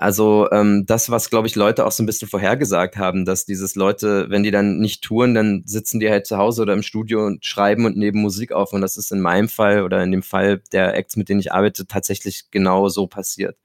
Also 0.00 0.48
ähm, 0.52 0.86
das, 0.86 1.10
was, 1.10 1.28
glaube 1.28 1.48
ich, 1.48 1.56
Leute 1.56 1.84
auch 1.84 1.90
so 1.90 2.04
ein 2.04 2.06
bisschen 2.06 2.28
vorhergesagt 2.28 2.96
haben, 2.96 3.24
dass 3.24 3.46
dieses 3.46 3.74
Leute, 3.74 4.30
wenn 4.30 4.44
die 4.44 4.52
dann 4.52 4.78
nicht 4.78 5.02
touren, 5.02 5.34
dann 5.34 5.64
sitzen 5.66 5.98
die 5.98 6.08
halt 6.08 6.24
zu 6.24 6.38
Hause 6.38 6.62
oder 6.62 6.72
im 6.72 6.84
Studio 6.84 7.26
und 7.26 7.44
schreiben 7.44 7.84
und 7.84 7.96
nehmen 7.96 8.22
Musik 8.22 8.52
auf. 8.52 8.72
Und 8.72 8.80
das 8.80 8.96
ist 8.96 9.10
in 9.10 9.20
meinem 9.20 9.48
Fall 9.48 9.82
oder 9.82 10.00
in 10.04 10.12
dem 10.12 10.22
Fall 10.22 10.62
der 10.70 10.94
Acts, 10.94 11.16
mit 11.16 11.28
denen 11.28 11.40
ich 11.40 11.52
arbeite, 11.52 11.84
tatsächlich 11.88 12.52
genau 12.52 12.88
so 12.88 13.08
passiert. 13.08 13.58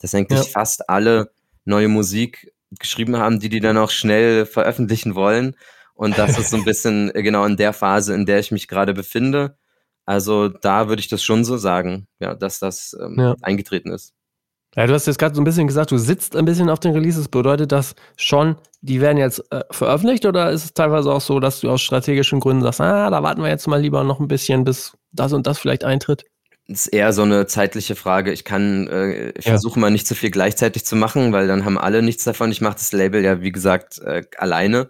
Dass 0.00 0.12
eigentlich 0.12 0.40
ja. 0.40 0.44
fast 0.44 0.90
alle 0.90 1.30
neue 1.64 1.86
Musik 1.86 2.52
geschrieben 2.80 3.16
haben, 3.16 3.38
die 3.38 3.48
die 3.48 3.60
dann 3.60 3.78
auch 3.78 3.90
schnell 3.90 4.44
veröffentlichen 4.44 5.14
wollen. 5.14 5.54
Und 5.94 6.18
das 6.18 6.36
ist 6.36 6.50
so 6.50 6.56
ein 6.56 6.64
bisschen 6.64 7.14
äh, 7.14 7.22
genau 7.22 7.44
in 7.44 7.56
der 7.56 7.72
Phase, 7.72 8.12
in 8.12 8.26
der 8.26 8.40
ich 8.40 8.50
mich 8.50 8.66
gerade 8.66 8.92
befinde. 8.92 9.56
Also 10.04 10.48
da 10.48 10.88
würde 10.88 10.98
ich 10.98 11.08
das 11.08 11.22
schon 11.22 11.44
so 11.44 11.56
sagen, 11.56 12.08
ja, 12.18 12.34
dass 12.34 12.58
das 12.58 12.96
ähm, 13.00 13.14
ja. 13.20 13.36
eingetreten 13.40 13.92
ist. 13.92 14.15
Ja, 14.76 14.86
du 14.86 14.92
hast 14.92 15.06
jetzt 15.06 15.18
gerade 15.18 15.34
so 15.34 15.40
ein 15.40 15.44
bisschen 15.44 15.66
gesagt, 15.66 15.90
du 15.90 15.96
sitzt 15.96 16.36
ein 16.36 16.44
bisschen 16.44 16.68
auf 16.68 16.80
den 16.80 16.92
Releases. 16.92 17.28
Bedeutet 17.28 17.72
das 17.72 17.94
schon, 18.16 18.56
die 18.82 19.00
werden 19.00 19.16
jetzt 19.16 19.42
äh, 19.50 19.64
veröffentlicht 19.70 20.26
oder 20.26 20.50
ist 20.50 20.64
es 20.64 20.74
teilweise 20.74 21.10
auch 21.12 21.22
so, 21.22 21.40
dass 21.40 21.60
du 21.60 21.70
aus 21.70 21.80
strategischen 21.80 22.40
Gründen 22.40 22.62
sagst, 22.62 22.82
ah, 22.82 23.08
da 23.08 23.22
warten 23.22 23.42
wir 23.42 23.48
jetzt 23.48 23.66
mal 23.66 23.80
lieber 23.80 24.04
noch 24.04 24.20
ein 24.20 24.28
bisschen, 24.28 24.64
bis 24.64 24.96
das 25.12 25.32
und 25.32 25.46
das 25.46 25.58
vielleicht 25.58 25.84
eintritt? 25.84 26.24
ist 26.68 26.88
eher 26.88 27.12
so 27.12 27.22
eine 27.22 27.46
zeitliche 27.46 27.94
Frage. 27.94 28.32
Ich 28.32 28.44
kann, 28.44 28.88
äh, 28.88 29.30
ich 29.30 29.44
ja. 29.44 29.52
versuche 29.52 29.78
mal 29.78 29.90
nicht 29.90 30.06
zu 30.06 30.14
viel 30.14 30.30
gleichzeitig 30.30 30.84
zu 30.84 30.96
machen, 30.96 31.32
weil 31.32 31.46
dann 31.46 31.64
haben 31.64 31.78
alle 31.78 32.02
nichts 32.02 32.24
davon. 32.24 32.50
Ich 32.50 32.60
mache 32.60 32.74
das 32.74 32.92
Label 32.92 33.22
ja, 33.22 33.40
wie 33.40 33.52
gesagt, 33.52 34.00
äh, 34.00 34.22
alleine 34.36 34.88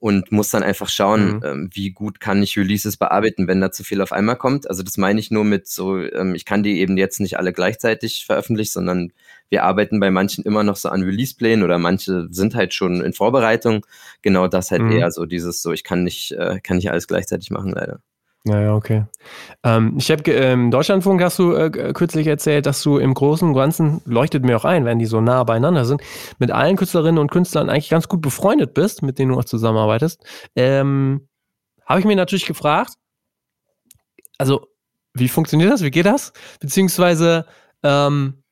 und 0.00 0.32
muss 0.32 0.50
dann 0.50 0.62
einfach 0.62 0.88
schauen, 0.88 1.36
mhm. 1.36 1.42
ähm, 1.44 1.70
wie 1.72 1.90
gut 1.90 2.20
kann 2.20 2.42
ich 2.42 2.56
Releases 2.56 2.96
bearbeiten, 2.96 3.48
wenn 3.48 3.60
da 3.60 3.70
zu 3.70 3.84
viel 3.84 4.00
auf 4.00 4.12
einmal 4.12 4.36
kommt. 4.36 4.68
Also 4.68 4.82
das 4.82 4.96
meine 4.96 5.20
ich 5.20 5.30
nur 5.30 5.44
mit 5.44 5.66
so, 5.66 5.98
ähm, 5.98 6.34
ich 6.34 6.44
kann 6.44 6.62
die 6.62 6.80
eben 6.80 6.96
jetzt 6.96 7.20
nicht 7.20 7.38
alle 7.38 7.52
gleichzeitig 7.52 8.24
veröffentlichen, 8.26 8.72
sondern 8.72 9.12
wir 9.48 9.64
arbeiten 9.64 10.00
bei 10.00 10.10
manchen 10.10 10.44
immer 10.44 10.62
noch 10.62 10.76
so 10.76 10.88
an 10.88 11.02
Release-Plänen 11.02 11.64
oder 11.64 11.78
manche 11.78 12.28
sind 12.30 12.54
halt 12.54 12.74
schon 12.74 13.00
in 13.00 13.12
Vorbereitung. 13.12 13.86
Genau 14.22 14.48
das 14.48 14.70
halt 14.70 14.82
mhm. 14.82 14.92
eher 14.92 15.10
so 15.10 15.26
dieses 15.26 15.62
so, 15.62 15.72
ich 15.72 15.84
kann 15.84 16.04
nicht, 16.04 16.32
äh, 16.32 16.60
kann 16.62 16.76
nicht 16.76 16.90
alles 16.90 17.08
gleichzeitig 17.08 17.50
machen, 17.50 17.72
leider. 17.72 18.00
Naja, 18.44 18.74
okay. 18.74 19.04
Ähm, 19.62 19.94
ich 19.98 20.10
habe 20.10 20.30
im 20.30 20.42
ähm, 20.42 20.70
Deutschlandfunk 20.70 21.20
hast 21.22 21.38
du 21.38 21.54
äh, 21.54 21.70
kürzlich 21.92 22.26
erzählt, 22.26 22.66
dass 22.66 22.82
du 22.82 22.98
im 22.98 23.12
Großen 23.12 23.46
und 23.46 23.54
Ganzen, 23.54 24.00
leuchtet 24.04 24.44
mir 24.44 24.56
auch 24.56 24.64
ein, 24.64 24.84
wenn 24.84 24.98
die 24.98 25.06
so 25.06 25.20
nah 25.20 25.44
beieinander 25.44 25.84
sind, 25.84 26.00
mit 26.38 26.50
allen 26.50 26.76
Künstlerinnen 26.76 27.18
und 27.18 27.30
Künstlern 27.30 27.68
eigentlich 27.68 27.90
ganz 27.90 28.08
gut 28.08 28.22
befreundet 28.22 28.74
bist, 28.74 29.02
mit 29.02 29.18
denen 29.18 29.32
du 29.32 29.38
auch 29.38 29.44
zusammenarbeitest. 29.44 30.24
Ähm, 30.56 31.28
habe 31.84 32.00
ich 32.00 32.06
mir 32.06 32.16
natürlich 32.16 32.46
gefragt, 32.46 32.94
also 34.38 34.68
wie 35.14 35.28
funktioniert 35.28 35.72
das, 35.72 35.82
wie 35.82 35.90
geht 35.90 36.06
das? 36.06 36.32
Beziehungsweise 36.60 37.44
ähm, 37.82 38.42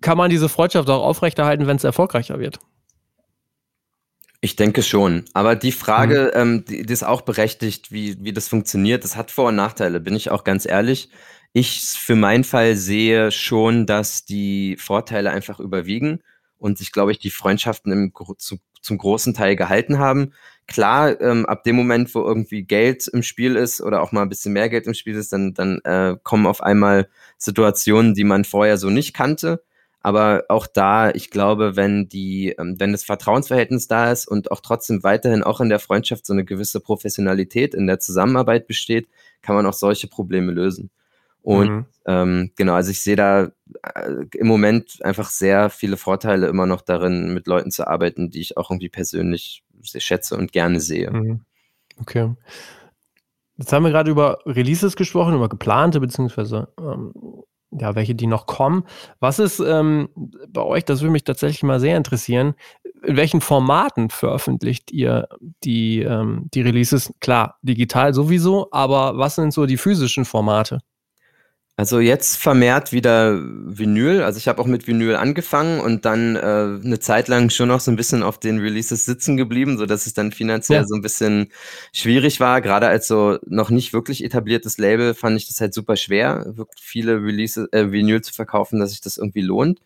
kann 0.00 0.18
man 0.18 0.30
diese 0.30 0.48
Freundschaft 0.48 0.88
auch 0.90 1.02
aufrechterhalten, 1.02 1.66
wenn 1.66 1.76
es 1.76 1.84
erfolgreicher 1.84 2.38
wird? 2.38 2.60
Ich 4.40 4.54
denke 4.54 4.82
schon. 4.82 5.24
Aber 5.34 5.56
die 5.56 5.72
Frage, 5.72 6.32
mhm. 6.34 6.40
ähm, 6.40 6.64
die, 6.64 6.86
die, 6.86 6.92
ist 6.92 7.02
auch 7.02 7.22
berechtigt, 7.22 7.90
wie, 7.90 8.16
wie 8.22 8.32
das 8.32 8.48
funktioniert. 8.48 9.02
Das 9.02 9.16
hat 9.16 9.30
Vor- 9.30 9.48
und 9.48 9.56
Nachteile, 9.56 10.00
bin 10.00 10.14
ich 10.14 10.30
auch 10.30 10.44
ganz 10.44 10.64
ehrlich. 10.64 11.10
Ich 11.52 11.80
für 11.80 12.14
meinen 12.14 12.44
Fall 12.44 12.76
sehe 12.76 13.32
schon, 13.32 13.86
dass 13.86 14.24
die 14.24 14.76
Vorteile 14.78 15.30
einfach 15.30 15.58
überwiegen 15.58 16.20
und 16.58 16.78
sich, 16.78 16.92
glaube 16.92 17.10
ich, 17.10 17.18
die 17.18 17.30
Freundschaften 17.30 17.90
im, 17.90 18.12
zu, 18.38 18.58
zum 18.80 18.98
großen 18.98 19.34
Teil 19.34 19.56
gehalten 19.56 19.98
haben. 19.98 20.32
Klar, 20.68 21.20
ähm, 21.20 21.46
ab 21.46 21.64
dem 21.64 21.74
Moment, 21.74 22.14
wo 22.14 22.22
irgendwie 22.22 22.62
Geld 22.62 23.08
im 23.08 23.22
Spiel 23.22 23.56
ist 23.56 23.80
oder 23.80 24.02
auch 24.02 24.12
mal 24.12 24.22
ein 24.22 24.28
bisschen 24.28 24.52
mehr 24.52 24.68
Geld 24.68 24.86
im 24.86 24.94
Spiel 24.94 25.16
ist, 25.16 25.32
dann, 25.32 25.54
dann 25.54 25.80
äh, 25.84 26.16
kommen 26.22 26.46
auf 26.46 26.62
einmal 26.62 27.08
Situationen, 27.38 28.14
die 28.14 28.24
man 28.24 28.44
vorher 28.44 28.76
so 28.76 28.90
nicht 28.90 29.14
kannte. 29.14 29.64
Aber 30.00 30.44
auch 30.48 30.66
da, 30.66 31.10
ich 31.10 31.30
glaube, 31.30 31.76
wenn 31.76 32.08
die, 32.08 32.54
ähm, 32.58 32.76
wenn 32.78 32.92
das 32.92 33.04
Vertrauensverhältnis 33.04 33.88
da 33.88 34.12
ist 34.12 34.28
und 34.28 34.50
auch 34.52 34.60
trotzdem 34.60 35.02
weiterhin 35.02 35.42
auch 35.42 35.60
in 35.60 35.68
der 35.68 35.80
Freundschaft 35.80 36.24
so 36.24 36.32
eine 36.32 36.44
gewisse 36.44 36.80
Professionalität 36.80 37.74
in 37.74 37.86
der 37.86 37.98
Zusammenarbeit 37.98 38.66
besteht, 38.66 39.08
kann 39.42 39.56
man 39.56 39.66
auch 39.66 39.72
solche 39.72 40.06
Probleme 40.06 40.52
lösen. 40.52 40.90
Und 41.42 41.70
mhm. 41.70 41.86
ähm, 42.06 42.50
genau, 42.56 42.74
also 42.74 42.90
ich 42.90 43.02
sehe 43.02 43.16
da 43.16 43.50
äh, 43.94 44.26
im 44.36 44.46
Moment 44.46 44.98
einfach 45.02 45.30
sehr 45.30 45.70
viele 45.70 45.96
Vorteile 45.96 46.46
immer 46.46 46.66
noch 46.66 46.82
darin, 46.82 47.32
mit 47.32 47.46
Leuten 47.46 47.70
zu 47.70 47.86
arbeiten, 47.86 48.30
die 48.30 48.40
ich 48.40 48.56
auch 48.56 48.70
irgendwie 48.70 48.88
persönlich 48.88 49.64
sehr 49.80 50.00
schätze 50.00 50.36
und 50.36 50.52
gerne 50.52 50.80
sehe. 50.80 51.10
Mhm. 51.10 51.40
Okay. 52.00 52.34
Jetzt 53.56 53.72
haben 53.72 53.84
wir 53.84 53.90
gerade 53.90 54.10
über 54.10 54.38
Releases 54.46 54.94
gesprochen, 54.94 55.34
über 55.34 55.48
geplante 55.48 56.00
beziehungsweise 56.00 56.68
ähm, 56.78 57.12
ja, 57.70 57.94
welche 57.94 58.14
die 58.14 58.26
noch 58.26 58.46
kommen. 58.46 58.84
Was 59.20 59.38
ist 59.38 59.60
ähm, 59.60 60.08
bei 60.48 60.62
euch, 60.62 60.84
das 60.84 61.00
würde 61.00 61.12
mich 61.12 61.24
tatsächlich 61.24 61.62
mal 61.62 61.80
sehr 61.80 61.96
interessieren, 61.96 62.54
in 63.04 63.16
welchen 63.16 63.40
Formaten 63.40 64.10
veröffentlicht 64.10 64.90
ihr 64.90 65.28
die, 65.64 66.00
ähm, 66.00 66.48
die 66.54 66.62
Releases? 66.62 67.12
Klar, 67.20 67.58
digital 67.62 68.14
sowieso, 68.14 68.68
aber 68.72 69.18
was 69.18 69.36
sind 69.36 69.52
so 69.52 69.66
die 69.66 69.76
physischen 69.76 70.24
Formate? 70.24 70.80
Also 71.78 72.00
jetzt 72.00 72.38
vermehrt 72.38 72.90
wieder 72.90 73.38
Vinyl. 73.40 74.24
Also 74.24 74.38
ich 74.38 74.48
habe 74.48 74.60
auch 74.60 74.66
mit 74.66 74.88
Vinyl 74.88 75.14
angefangen 75.14 75.78
und 75.78 76.04
dann 76.04 76.34
äh, 76.34 76.40
eine 76.40 76.98
Zeit 76.98 77.28
lang 77.28 77.50
schon 77.50 77.68
noch 77.68 77.78
so 77.78 77.92
ein 77.92 77.96
bisschen 77.96 78.24
auf 78.24 78.40
den 78.40 78.58
Releases 78.58 79.04
sitzen 79.04 79.36
geblieben, 79.36 79.78
so 79.78 79.86
dass 79.86 80.04
es 80.06 80.12
dann 80.12 80.32
finanziell 80.32 80.80
ja. 80.80 80.84
so 80.84 80.96
ein 80.96 81.02
bisschen 81.02 81.52
schwierig 81.92 82.40
war. 82.40 82.62
Gerade 82.62 82.88
als 82.88 83.06
so 83.06 83.38
noch 83.46 83.70
nicht 83.70 83.92
wirklich 83.92 84.24
etabliertes 84.24 84.78
Label 84.78 85.14
fand 85.14 85.36
ich 85.36 85.46
das 85.46 85.60
halt 85.60 85.72
super 85.72 85.94
schwer, 85.94 86.46
wirklich 86.56 86.82
viele 86.82 87.22
Releases, 87.22 87.68
äh, 87.70 87.92
Vinyl 87.92 88.22
zu 88.22 88.34
verkaufen, 88.34 88.80
dass 88.80 88.90
sich 88.90 89.00
das 89.00 89.16
irgendwie 89.16 89.42
lohnt. 89.42 89.80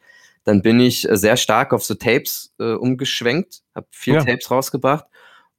Dann 0.45 0.63
bin 0.63 0.81
ich 0.81 1.07
äh, 1.07 1.19
sehr 1.19 1.37
stark 1.37 1.75
auf 1.75 1.85
so 1.85 1.93
Tapes 1.93 2.55
äh, 2.59 2.73
umgeschwenkt, 2.73 3.65
habe 3.75 3.87
vier 3.91 4.15
ja. 4.15 4.25
Tapes 4.25 4.51
rausgebracht 4.51 5.05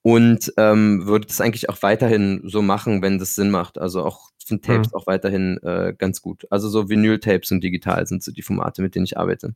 und 0.04 0.54
ähm, 0.58 1.08
würde 1.08 1.26
das 1.26 1.42
eigentlich 1.42 1.70
auch 1.70 1.82
weiterhin 1.82 2.42
so 2.44 2.62
machen, 2.62 3.02
wenn 3.02 3.18
das 3.18 3.36
Sinn 3.36 3.50
macht. 3.50 3.80
Also 3.80 4.04
auch 4.04 4.30
sind 4.46 4.66
Tapes 4.66 4.92
mhm. 4.92 4.96
auch 4.96 5.08
weiterhin 5.08 5.58
äh, 5.64 5.94
ganz 5.98 6.22
gut. 6.22 6.46
Also 6.50 6.70
so 6.70 6.90
Vinyl-Tapes 6.90 7.52
und 7.52 7.64
digital 7.64 8.06
sind 8.06 8.22
so 8.22 8.32
die 8.32 8.42
Formate, 8.42 8.82
mit 8.82 8.96
denen 8.96 9.06
ich 9.06 9.18
arbeite. 9.18 9.56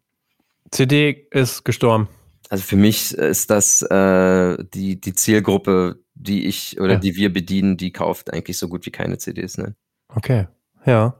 CD 0.71 1.27
ist 1.31 1.65
gestorben. 1.65 2.07
Also 2.49 2.63
für 2.63 2.77
mich 2.77 3.13
ist 3.13 3.49
das 3.49 3.81
äh, 3.81 4.57
die, 4.73 5.01
die 5.01 5.13
Zielgruppe, 5.13 5.99
die 6.15 6.47
ich 6.47 6.79
oder 6.79 6.93
ja. 6.93 6.99
die 6.99 7.17
wir 7.17 7.31
bedienen, 7.31 7.75
die 7.75 7.91
kauft 7.91 8.31
eigentlich 8.33 8.57
so 8.57 8.69
gut 8.69 8.85
wie 8.85 8.91
keine 8.91 9.17
CDs. 9.17 9.57
Ne? 9.57 9.75
Okay, 10.15 10.47
ja. 10.85 11.19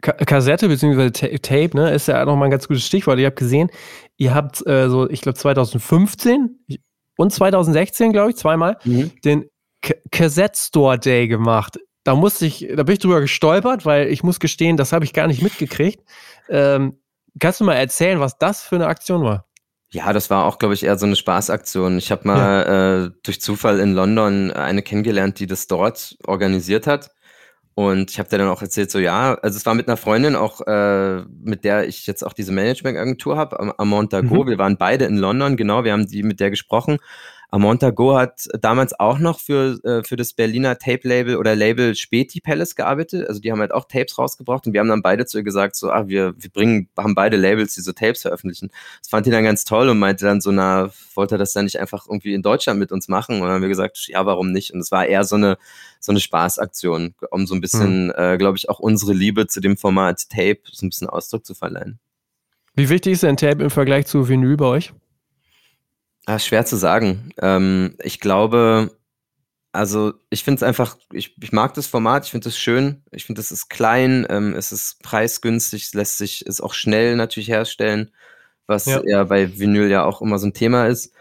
Ka 0.00 0.12
Kassette 0.12 0.68
bzw. 0.68 1.10
Tape, 1.10 1.76
ne, 1.76 1.90
ist 1.92 2.08
ja 2.08 2.24
nochmal 2.24 2.48
ein 2.48 2.50
ganz 2.50 2.68
gutes 2.68 2.86
Stichwort. 2.86 3.18
Ich 3.18 3.26
habe 3.26 3.34
gesehen, 3.34 3.70
ihr 4.16 4.34
habt 4.34 4.66
äh, 4.66 4.88
so, 4.88 5.08
ich 5.08 5.20
glaube 5.20 5.36
2015 5.38 6.58
und 7.16 7.32
2016, 7.32 8.12
glaube 8.12 8.30
ich, 8.30 8.36
zweimal, 8.36 8.78
mhm. 8.84 9.12
den 9.24 9.44
Cassette 10.10 10.58
Store 10.58 10.98
Day 10.98 11.28
gemacht 11.28 11.78
da 12.04 12.14
musste 12.14 12.46
ich, 12.46 12.68
da 12.74 12.82
bin 12.82 12.92
ich 12.92 12.98
drüber 12.98 13.20
gestolpert, 13.20 13.86
weil 13.86 14.08
ich 14.08 14.22
muss 14.22 14.38
gestehen, 14.38 14.76
das 14.76 14.92
habe 14.92 15.04
ich 15.04 15.14
gar 15.14 15.26
nicht 15.26 15.42
mitgekriegt. 15.42 16.04
Ähm, 16.50 16.98
kannst 17.40 17.60
du 17.60 17.64
mal 17.64 17.74
erzählen, 17.74 18.20
was 18.20 18.38
das 18.38 18.62
für 18.62 18.76
eine 18.76 18.86
Aktion 18.86 19.24
war? 19.24 19.46
Ja, 19.90 20.12
das 20.12 20.28
war 20.28 20.44
auch, 20.44 20.58
glaube 20.58 20.74
ich, 20.74 20.84
eher 20.84 20.98
so 20.98 21.06
eine 21.06 21.16
Spaßaktion. 21.16 21.98
Ich 21.98 22.10
habe 22.10 22.28
mal 22.28 22.36
ja. 22.36 23.04
äh, 23.04 23.10
durch 23.22 23.40
Zufall 23.40 23.80
in 23.80 23.94
London 23.94 24.50
eine 24.50 24.82
kennengelernt, 24.82 25.38
die 25.38 25.46
das 25.46 25.66
dort 25.66 26.16
organisiert 26.26 26.86
hat. 26.86 27.10
Und 27.74 28.12
ich 28.12 28.20
habe 28.20 28.28
dir 28.28 28.38
dann 28.38 28.48
auch 28.48 28.62
erzählt, 28.62 28.90
so 28.90 29.00
ja, 29.00 29.34
also 29.34 29.56
es 29.56 29.66
war 29.66 29.74
mit 29.74 29.88
einer 29.88 29.96
Freundin 29.96 30.36
auch, 30.36 30.60
äh, 30.66 31.22
mit 31.42 31.64
der 31.64 31.88
ich 31.88 32.06
jetzt 32.06 32.24
auch 32.24 32.32
diese 32.32 32.52
Management-Agentur 32.52 33.36
habe, 33.36 33.58
am, 33.58 33.72
am 33.76 33.88
Montago. 33.88 34.44
Mhm. 34.44 34.48
Wir 34.48 34.58
waren 34.58 34.76
beide 34.76 35.06
in 35.06 35.16
London, 35.16 35.56
genau, 35.56 35.82
wir 35.82 35.92
haben 35.92 36.06
die 36.06 36.22
mit 36.22 36.38
der 36.38 36.50
gesprochen. 36.50 36.98
Amonta 37.50 37.90
Go 37.90 38.16
hat 38.16 38.48
damals 38.60 38.98
auch 38.98 39.18
noch 39.18 39.38
für, 39.38 39.78
äh, 39.84 40.02
für 40.02 40.16
das 40.16 40.32
Berliner 40.32 40.78
Tape-Label 40.78 41.36
oder 41.36 41.54
Label 41.54 41.94
Späti 41.94 42.40
Palace 42.40 42.74
gearbeitet. 42.74 43.28
Also 43.28 43.40
die 43.40 43.52
haben 43.52 43.60
halt 43.60 43.72
auch 43.72 43.84
Tapes 43.86 44.18
rausgebracht 44.18 44.66
und 44.66 44.72
wir 44.72 44.80
haben 44.80 44.88
dann 44.88 45.02
beide 45.02 45.26
zu 45.26 45.38
ihr 45.38 45.44
gesagt, 45.44 45.76
so, 45.76 45.90
ah, 45.90 46.08
wir, 46.08 46.34
wir 46.36 46.50
bringen, 46.50 46.88
haben 46.96 47.14
beide 47.14 47.36
Labels, 47.36 47.74
die 47.74 47.80
so 47.80 47.92
Tapes 47.92 48.22
veröffentlichen. 48.22 48.70
Das 49.00 49.08
fand 49.08 49.26
die 49.26 49.30
dann 49.30 49.44
ganz 49.44 49.64
toll 49.64 49.88
und 49.88 49.98
meinte 49.98 50.24
dann 50.24 50.40
so, 50.40 50.50
na, 50.50 50.90
wollte 51.14 51.36
er 51.36 51.38
das 51.38 51.52
dann 51.52 51.64
nicht 51.64 51.78
einfach 51.78 52.06
irgendwie 52.08 52.34
in 52.34 52.42
Deutschland 52.42 52.78
mit 52.78 52.92
uns 52.92 53.08
machen? 53.08 53.36
Und 53.36 53.42
dann 53.42 53.52
haben 53.52 53.62
wir 53.62 53.68
gesagt, 53.68 54.08
ja, 54.08 54.26
warum 54.26 54.52
nicht? 54.52 54.72
Und 54.72 54.80
es 54.80 54.90
war 54.90 55.06
eher 55.06 55.24
so 55.24 55.36
eine, 55.36 55.56
so 56.00 56.12
eine 56.12 56.20
Spaßaktion, 56.20 57.14
um 57.30 57.46
so 57.46 57.54
ein 57.54 57.60
bisschen, 57.60 58.06
mhm. 58.06 58.14
äh, 58.16 58.36
glaube 58.36 58.56
ich, 58.56 58.68
auch 58.68 58.80
unsere 58.80 59.12
Liebe 59.12 59.46
zu 59.46 59.60
dem 59.60 59.76
Format 59.76 60.28
Tape 60.28 60.60
so 60.72 60.86
ein 60.86 60.90
bisschen 60.90 61.08
Ausdruck 61.08 61.46
zu 61.46 61.54
verleihen. 61.54 61.98
Wie 62.74 62.88
wichtig 62.88 63.12
ist 63.12 63.22
denn 63.22 63.36
Tape 63.36 63.62
im 63.62 63.70
Vergleich 63.70 64.06
zu 64.06 64.28
Vinyl 64.28 64.56
bei 64.56 64.66
euch? 64.66 64.92
Ah, 66.26 66.38
schwer 66.38 66.64
zu 66.64 66.76
sagen. 66.76 67.30
Ähm, 67.40 67.96
ich 68.02 68.20
glaube, 68.20 68.90
also 69.72 70.14
ich 70.30 70.44
finde 70.44 70.58
es 70.58 70.62
einfach, 70.62 70.96
ich, 71.12 71.36
ich 71.42 71.52
mag 71.52 71.74
das 71.74 71.86
Format, 71.86 72.24
ich 72.24 72.30
finde 72.30 72.48
es 72.48 72.56
schön, 72.56 73.02
ich 73.10 73.24
finde 73.24 73.40
es 73.40 73.50
ist 73.50 73.68
klein, 73.68 74.26
ähm, 74.30 74.54
es 74.54 74.72
ist 74.72 75.02
preisgünstig, 75.02 75.82
es 75.82 75.94
lässt 75.94 76.18
sich, 76.18 76.46
ist 76.46 76.62
auch 76.62 76.74
schnell 76.74 77.16
natürlich 77.16 77.48
herstellen, 77.48 78.10
was 78.66 78.86
ja. 78.86 79.02
ja 79.04 79.24
bei 79.24 79.58
Vinyl 79.58 79.90
ja 79.90 80.04
auch 80.04 80.22
immer 80.22 80.38
so 80.38 80.46
ein 80.46 80.54
Thema 80.54 80.86
ist. 80.86 81.12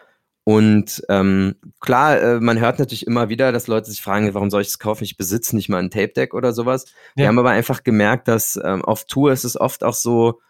Und 0.46 1.02
ähm, 1.10 1.56
klar, 1.80 2.22
äh, 2.22 2.40
man 2.40 2.60
hört 2.60 2.80
natürlich 2.80 3.08
immer 3.08 3.30
wieder, 3.30 3.52
dass 3.52 3.68
Leute 3.68 3.90
sich 3.90 4.02
fragen, 4.02 4.34
warum 4.34 4.50
soll 4.50 4.62
ich 4.62 4.68
das 4.68 4.80
kaufen? 4.80 5.04
Ich 5.04 5.18
besitze 5.18 5.56
nicht 5.56 5.70
mal 5.70 5.80
ein 5.80 5.90
Tape 5.90 6.10
Deck 6.10 6.34
oder 6.34 6.54
sowas. 6.54 6.86
Ja. 7.16 7.24
Wir 7.24 7.28
haben 7.30 7.40
aber 7.40 7.52
einfach 7.52 7.84
gemerkt, 7.84 8.28
dass 8.28 8.60
ähm, 8.64 8.84
auf 8.84 9.06
Tour 9.06 9.32
ist 9.32 9.46
es 9.46 9.60
oft 9.60 9.84
auch 9.84 9.94
so, 9.94 10.42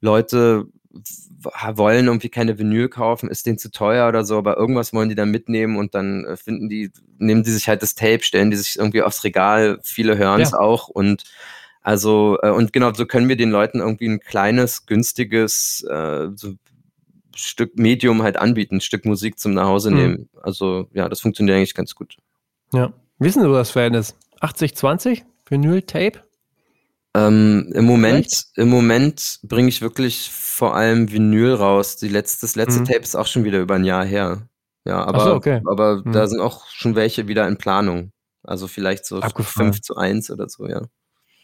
Leute 0.00 0.66
wollen 0.90 2.06
irgendwie 2.06 2.30
keine 2.30 2.58
Vinyl 2.58 2.88
kaufen, 2.88 3.28
ist 3.28 3.46
denen 3.46 3.58
zu 3.58 3.70
teuer 3.70 4.08
oder 4.08 4.24
so, 4.24 4.38
aber 4.38 4.56
irgendwas 4.56 4.92
wollen 4.92 5.08
die 5.08 5.14
dann 5.14 5.30
mitnehmen 5.30 5.76
und 5.76 5.94
dann 5.94 6.24
äh, 6.24 6.36
finden 6.36 6.68
die, 6.68 6.90
nehmen 7.18 7.42
die 7.42 7.50
sich 7.50 7.68
halt 7.68 7.82
das 7.82 7.94
Tape, 7.94 8.22
stellen 8.22 8.50
die 8.50 8.56
sich 8.56 8.78
irgendwie 8.78 9.02
aufs 9.02 9.22
Regal, 9.24 9.78
viele 9.82 10.16
hören 10.16 10.40
es 10.40 10.52
ja. 10.52 10.58
auch 10.58 10.88
und 10.88 11.24
also, 11.88 12.38
äh, 12.42 12.50
und 12.50 12.72
genau, 12.72 12.92
so 12.92 13.06
können 13.06 13.28
wir 13.28 13.36
den 13.36 13.50
Leuten 13.50 13.80
irgendwie 13.80 14.08
ein 14.08 14.20
kleines, 14.20 14.84
günstiges 14.84 15.82
äh, 15.88 16.28
so 16.34 16.54
Stück 17.34 17.78
Medium 17.78 18.22
halt 18.22 18.36
anbieten, 18.36 18.76
ein 18.76 18.80
Stück 18.80 19.04
Musik 19.06 19.38
zum 19.38 19.54
Nachhause 19.54 19.90
mhm. 19.90 19.96
nehmen. 19.96 20.28
Also, 20.42 20.88
ja, 20.92 21.08
das 21.08 21.20
funktioniert 21.20 21.56
eigentlich 21.56 21.74
ganz 21.74 21.94
gut. 21.94 22.16
Ja. 22.74 22.92
Wissen 23.18 23.42
Sie, 23.42 23.48
wo 23.48 23.54
das 23.54 23.70
Verhältnis? 23.70 24.16
80-20? 24.42 25.22
Vinyl-Tape? 25.48 26.20
Ähm, 27.14 27.72
Im 27.74 27.84
Moment, 27.84 28.44
im 28.56 28.68
Moment 28.68 29.40
bringe 29.42 29.68
ich 29.68 29.80
wirklich 29.80 30.30
vor 30.30 30.76
allem 30.76 31.10
Vinyl 31.10 31.54
raus. 31.54 31.96
Die 31.96 32.08
letzte, 32.08 32.42
das 32.42 32.54
letzte 32.54 32.80
mhm. 32.80 32.84
Tape 32.84 33.00
ist 33.00 33.16
auch 33.16 33.26
schon 33.26 33.44
wieder 33.44 33.60
über 33.60 33.76
ein 33.76 33.84
Jahr 33.84 34.04
her. 34.04 34.48
Ja, 34.84 35.04
aber, 35.04 35.20
so, 35.20 35.34
okay. 35.34 35.60
aber 35.66 36.02
mhm. 36.04 36.12
da 36.12 36.26
sind 36.26 36.40
auch 36.40 36.66
schon 36.68 36.94
welche 36.94 37.28
wieder 37.28 37.46
in 37.48 37.58
Planung. 37.58 38.12
Also 38.42 38.68
vielleicht 38.68 39.04
so 39.04 39.20
Abgefahren. 39.20 39.72
5 39.72 39.82
zu 39.82 39.96
1 39.96 40.30
oder 40.30 40.48
so, 40.48 40.66
ja. 40.66 40.82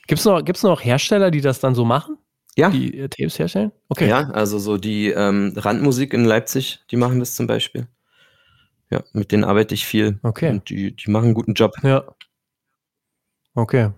Gibt 0.07 0.21
es 0.21 0.25
noch, 0.25 0.45
gibt's 0.45 0.63
noch 0.63 0.85
Hersteller, 0.85 1.31
die 1.31 1.41
das 1.41 1.61
dann 1.61 1.75
so 1.75 1.85
machen? 1.85 2.19
Ja. 2.57 2.71
Die 2.71 2.99
äh, 2.99 3.09
Tapes 3.09 3.39
herstellen? 3.39 3.73
Okay. 3.89 4.09
Ja, 4.09 4.31
also 4.31 4.59
so 4.59 4.77
die 4.77 5.09
ähm, 5.09 5.53
Randmusik 5.57 6.15
in 6.15 6.25
Leipzig, 6.25 6.81
die 6.91 6.97
machen 6.97 7.19
das 7.19 7.35
zum 7.35 7.47
Beispiel. 7.47 7.89
Ja, 8.91 9.03
mit 9.13 9.33
denen 9.33 9.45
arbeite 9.45 9.75
ich 9.75 9.87
viel. 9.87 10.19
Okay. 10.23 10.51
Und 10.51 10.69
die, 10.69 10.95
die 10.95 11.11
machen 11.11 11.27
einen 11.27 11.35
guten 11.35 11.55
Job. 11.55 11.75
Ja. 11.83 12.05
Okay. 13.55 13.91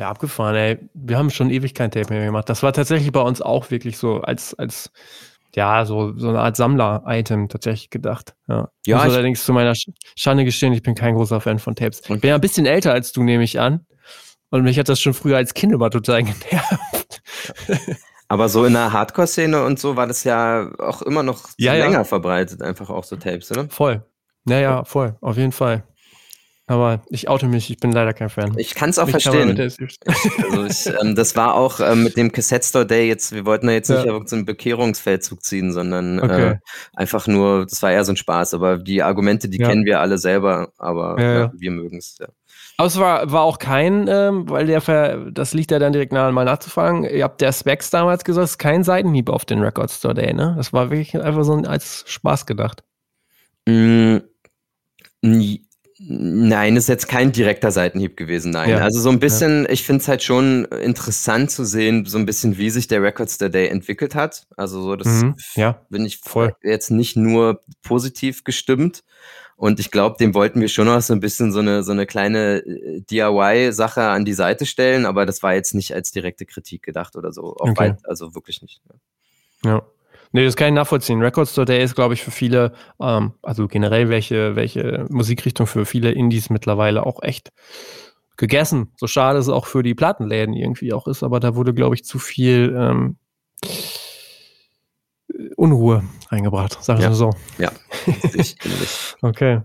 Ja, 0.00 0.08
abgefahren, 0.08 0.56
ey. 0.56 0.78
Wir 0.94 1.18
haben 1.18 1.28
schon 1.28 1.50
ewig 1.50 1.74
kein 1.74 1.90
Tape 1.90 2.10
mehr 2.10 2.24
gemacht. 2.24 2.48
Das 2.48 2.62
war 2.62 2.72
tatsächlich 2.72 3.12
bei 3.12 3.20
uns 3.20 3.42
auch 3.42 3.70
wirklich 3.70 3.98
so 3.98 4.22
als, 4.22 4.54
als 4.54 4.90
ja, 5.54 5.84
so, 5.84 6.16
so 6.16 6.30
eine 6.30 6.40
Art 6.40 6.56
Sammler-Item 6.56 7.50
tatsächlich 7.50 7.90
gedacht. 7.90 8.34
Ja. 8.48 8.70
ja 8.86 8.96
ich 8.96 9.04
muss 9.04 9.14
allerdings 9.14 9.44
zu 9.44 9.52
meiner 9.52 9.74
Schande 10.16 10.46
gestehen, 10.46 10.72
ich 10.72 10.82
bin 10.82 10.94
kein 10.94 11.16
großer 11.16 11.42
Fan 11.42 11.58
von 11.58 11.74
Tapes. 11.74 12.00
Ich 12.00 12.08
bin 12.18 12.28
ja 12.30 12.36
ein 12.36 12.40
bisschen 12.40 12.64
älter 12.64 12.94
als 12.94 13.12
du, 13.12 13.22
nehme 13.22 13.44
ich 13.44 13.60
an. 13.60 13.84
Und 14.48 14.62
mich 14.62 14.78
hat 14.78 14.88
das 14.88 15.02
schon 15.02 15.12
früher 15.12 15.36
als 15.36 15.52
Kind 15.52 15.70
immer 15.74 15.90
total 15.90 16.22
genervt. 16.22 17.20
Aber 18.28 18.48
so 18.48 18.64
in 18.64 18.72
der 18.72 18.94
Hardcore-Szene 18.94 19.62
und 19.62 19.78
so 19.78 19.96
war 19.96 20.06
das 20.06 20.24
ja 20.24 20.70
auch 20.78 21.02
immer 21.02 21.22
noch 21.22 21.50
ja, 21.58 21.74
länger 21.74 21.92
ja. 21.92 22.04
verbreitet, 22.04 22.62
einfach 22.62 22.88
auch 22.88 23.04
so 23.04 23.16
Tapes, 23.16 23.50
oder? 23.50 23.68
Voll. 23.68 24.02
Naja, 24.46 24.82
voll, 24.84 25.18
auf 25.20 25.36
jeden 25.36 25.52
Fall. 25.52 25.84
Aber 26.70 27.02
ich 27.08 27.28
oute 27.28 27.48
mich, 27.48 27.68
ich 27.68 27.78
bin 27.78 27.90
leider 27.90 28.12
kein 28.12 28.28
Fan. 28.28 28.54
Ich 28.56 28.76
kann 28.76 28.90
es 28.90 28.98
auch 29.00 29.06
mich 29.06 29.20
verstehen. 29.20 29.58
also 29.58 30.66
ich, 30.66 30.86
ähm, 31.02 31.16
das 31.16 31.34
war 31.34 31.56
auch 31.56 31.80
ähm, 31.80 32.04
mit 32.04 32.16
dem 32.16 32.30
Cassette 32.30 32.64
Store 32.64 32.86
Day 32.86 33.08
jetzt, 33.08 33.32
wir 33.32 33.44
wollten 33.44 33.66
da 33.66 33.72
jetzt 33.72 33.90
nicht 33.90 34.04
ja. 34.04 34.20
so 34.24 34.36
einen 34.36 34.44
Bekehrungsfeldzug 34.44 35.42
ziehen, 35.42 35.72
sondern 35.72 36.20
okay. 36.20 36.50
äh, 36.50 36.56
einfach 36.94 37.26
nur, 37.26 37.66
das 37.66 37.82
war 37.82 37.90
eher 37.90 38.04
so 38.04 38.12
ein 38.12 38.16
Spaß. 38.16 38.54
Aber 38.54 38.78
die 38.78 39.02
Argumente, 39.02 39.48
die 39.48 39.58
ja. 39.58 39.66
kennen 39.66 39.84
wir 39.84 39.98
alle 39.98 40.16
selber, 40.16 40.68
aber 40.78 41.20
ja, 41.20 41.52
wir 41.56 41.72
mögen 41.72 41.98
es, 41.98 42.18
ja. 42.20 42.28
Aber 42.76 42.86
es 42.86 43.00
war, 43.00 43.32
war 43.32 43.42
auch 43.42 43.58
kein, 43.58 44.06
ähm, 44.06 44.48
weil 44.48 44.66
der, 44.66 44.80
Ver 44.80 45.28
das 45.32 45.52
liegt 45.54 45.72
ja 45.72 45.80
dann 45.80 45.92
direkt 45.92 46.12
nahe, 46.12 46.30
mal 46.30 46.44
nachzufragen. 46.44 47.02
Ihr 47.02 47.24
habt 47.24 47.40
der 47.40 47.52
Specs 47.52 47.90
damals 47.90 48.22
gesagt, 48.22 48.44
es 48.44 48.50
ist 48.52 48.58
kein 48.58 48.84
Seitenhieb 48.84 49.28
auf 49.28 49.44
den 49.44 49.60
Record 49.60 49.90
Store 49.90 50.14
Day, 50.14 50.32
ne? 50.32 50.54
Das 50.56 50.72
war 50.72 50.90
wirklich 50.90 51.20
einfach 51.20 51.42
so 51.42 51.52
ein, 51.52 51.66
als 51.66 52.04
Spaß 52.06 52.46
gedacht. 52.46 52.84
Mm, 53.66 54.18
nie 55.20 55.66
Nein, 56.02 56.76
ist 56.76 56.88
jetzt 56.88 57.08
kein 57.08 57.30
direkter 57.30 57.70
Seitenhieb 57.70 58.16
gewesen, 58.16 58.52
nein. 58.52 58.70
Ja. 58.70 58.78
Also 58.78 59.00
so 59.00 59.10
ein 59.10 59.20
bisschen, 59.20 59.64
ja. 59.64 59.70
ich 59.70 59.84
finde 59.84 60.00
es 60.00 60.08
halt 60.08 60.22
schon 60.22 60.64
interessant 60.64 61.50
zu 61.50 61.66
sehen, 61.66 62.06
so 62.06 62.16
ein 62.16 62.24
bisschen, 62.24 62.56
wie 62.56 62.70
sich 62.70 62.88
der 62.88 63.02
Records 63.02 63.36
der 63.36 63.50
Day 63.50 63.68
entwickelt 63.68 64.14
hat. 64.14 64.46
Also 64.56 64.80
so, 64.80 64.96
das 64.96 65.08
mhm. 65.08 65.36
ja. 65.56 65.82
bin 65.90 66.06
ich 66.06 66.16
voll 66.16 66.54
jetzt 66.62 66.90
nicht 66.90 67.16
nur 67.16 67.60
positiv 67.82 68.44
gestimmt. 68.44 69.04
Und 69.56 69.78
ich 69.78 69.90
glaube, 69.90 70.16
dem 70.18 70.32
wollten 70.32 70.62
wir 70.62 70.68
schon 70.68 70.86
noch 70.86 71.02
so 71.02 71.12
ein 71.12 71.20
bisschen 71.20 71.52
so 71.52 71.58
eine, 71.58 71.82
so 71.82 71.92
eine 71.92 72.06
kleine 72.06 72.64
äh, 72.64 73.02
DIY-Sache 73.02 74.02
an 74.02 74.24
die 74.24 74.32
Seite 74.32 74.64
stellen, 74.64 75.04
aber 75.04 75.26
das 75.26 75.42
war 75.42 75.52
jetzt 75.52 75.74
nicht 75.74 75.94
als 75.94 76.12
direkte 76.12 76.46
Kritik 76.46 76.82
gedacht 76.82 77.14
oder 77.14 77.30
so. 77.30 77.56
Okay. 77.58 77.74
Weit, 77.76 77.98
also 78.04 78.34
wirklich 78.34 78.62
nicht. 78.62 78.80
Ja. 79.62 79.82
Nee, 80.32 80.44
das 80.44 80.56
kann 80.56 80.68
ich 80.68 80.74
nachvollziehen. 80.74 81.20
Record 81.20 81.48
Store 81.48 81.64
Day 81.64 81.82
ist, 81.82 81.94
glaube 81.96 82.14
ich, 82.14 82.22
für 82.22 82.30
viele, 82.30 82.72
ähm, 83.00 83.32
also 83.42 83.66
generell 83.66 84.08
welche, 84.08 84.54
welche 84.56 85.06
Musikrichtung 85.08 85.66
für 85.66 85.84
viele 85.84 86.12
Indies 86.12 86.50
mittlerweile 86.50 87.04
auch 87.04 87.22
echt 87.22 87.50
gegessen. 88.36 88.92
So 88.96 89.06
schade 89.06 89.38
es 89.38 89.48
auch 89.48 89.66
für 89.66 89.82
die 89.82 89.94
Plattenläden 89.94 90.54
irgendwie 90.54 90.92
auch 90.92 91.06
ist, 91.08 91.22
aber 91.22 91.40
da 91.40 91.56
wurde, 91.56 91.74
glaube 91.74 91.94
ich, 91.96 92.04
zu 92.04 92.18
viel 92.18 92.74
ähm, 92.78 93.16
Unruhe 95.56 96.04
reingebracht, 96.28 96.82
sagen 96.82 97.00
wir 97.00 97.08
Ja. 97.08 97.14
so. 97.14 97.30
Ja, 97.58 97.72
ich. 98.34 98.56
Okay. 99.22 99.60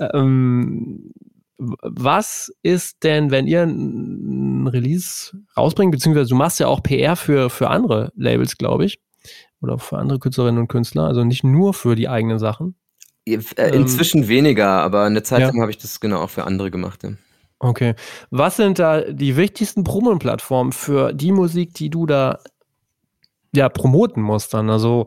Ähm, 0.00 1.12
was 1.58 2.52
ist 2.62 3.04
denn, 3.04 3.30
wenn 3.30 3.46
ihr 3.46 3.62
ein 3.62 4.66
Release 4.66 5.32
rausbringt, 5.56 5.92
beziehungsweise 5.92 6.30
du 6.30 6.34
machst 6.34 6.58
ja 6.58 6.66
auch 6.66 6.82
PR 6.82 7.14
für, 7.16 7.48
für 7.48 7.70
andere 7.70 8.12
Labels, 8.16 8.58
glaube 8.58 8.84
ich, 8.86 8.98
oder 9.64 9.78
für 9.78 9.98
andere 9.98 10.18
Künstlerinnen 10.18 10.60
und 10.60 10.68
Künstler, 10.68 11.04
also 11.04 11.24
nicht 11.24 11.42
nur 11.42 11.74
für 11.74 11.96
die 11.96 12.08
eigenen 12.08 12.38
Sachen. 12.38 12.76
Äh, 13.26 13.38
Inzwischen 13.72 14.28
weniger, 14.28 14.68
aber 14.68 15.04
eine 15.04 15.22
Zeit 15.22 15.40
Ja. 15.40 15.46
lang 15.48 15.60
habe 15.60 15.70
ich 15.70 15.78
das 15.78 15.98
genau 15.98 16.20
auch 16.20 16.30
für 16.30 16.44
andere 16.44 16.70
gemacht. 16.70 17.02
Ja. 17.02 17.10
Okay. 17.58 17.94
Was 18.30 18.56
sind 18.56 18.78
da 18.78 19.00
die 19.00 19.36
wichtigsten 19.36 19.82
Promo-Plattformen 19.84 20.72
für 20.72 21.12
die 21.14 21.32
Musik, 21.32 21.72
die 21.74 21.88
du 21.88 22.04
da 22.04 22.38
ja 23.54 23.68
promoten 23.70 24.22
musst 24.22 24.52
dann? 24.52 24.68
Also, 24.68 25.06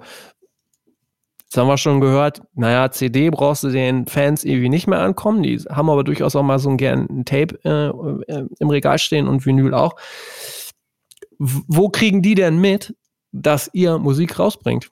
jetzt 1.43 1.55
haben 1.55 1.67
wir 1.67 1.77
schon 1.77 2.01
gehört, 2.01 2.41
naja, 2.55 2.89
CD 2.89 3.29
brauchst 3.29 3.63
du 3.63 3.69
den 3.69 4.07
Fans 4.07 4.43
irgendwie 4.43 4.69
nicht 4.69 4.87
mehr 4.87 4.99
ankommen. 5.01 5.43
Die 5.43 5.57
haben 5.69 5.89
aber 5.91 6.03
durchaus 6.03 6.35
auch 6.35 6.41
mal 6.43 6.57
so 6.57 6.69
ein 6.71 6.77
gern 6.77 7.05
ein 7.09 7.25
Tape 7.25 7.59
äh, 7.63 8.33
äh, 8.33 8.47
im 8.59 8.69
Regal 8.69 8.97
stehen 8.97 9.27
und 9.27 9.45
Vinyl 9.45 9.75
auch. 9.75 9.95
W 11.37 11.61
wo 11.67 11.89
kriegen 11.89 12.23
die 12.23 12.33
denn 12.33 12.57
mit, 12.59 12.95
dass 13.41 13.69
ihr 13.73 13.97
Musik 13.99 14.39
rausbringt? 14.39 14.89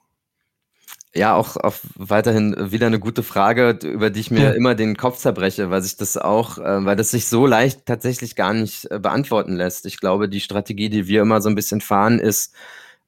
Ja, 1.14 1.34
auch, 1.34 1.56
auch 1.56 1.74
weiterhin 1.94 2.54
wieder 2.72 2.86
eine 2.88 2.98
gute 3.00 3.22
Frage, 3.22 3.78
über 3.84 4.10
die 4.10 4.20
ich 4.20 4.30
mir 4.30 4.42
Ja. 4.42 4.50
immer 4.54 4.74
den 4.74 4.96
Kopf 4.98 5.16
zerbreche, 5.18 5.70
weil 5.70 5.80
sich 5.82 5.96
das 5.96 6.18
auch, 6.18 6.58
äh, 6.58 6.84
weil 6.84 6.96
das 6.96 7.10
sich 7.10 7.26
so 7.26 7.46
leicht 7.46 7.86
tatsächlich 7.86 8.36
gar 8.36 8.52
nicht 8.52 8.90
äh, 8.90 8.98
beantworten 8.98 9.56
lässt. 9.56 9.86
Ich 9.86 9.98
glaube, 9.98 10.28
die 10.28 10.40
Strategie, 10.40 10.90
die 10.90 11.06
wir 11.06 11.22
immer 11.22 11.40
so 11.40 11.48
ein 11.48 11.54
bisschen 11.54 11.80
fahren, 11.80 12.18
ist, 12.18 12.54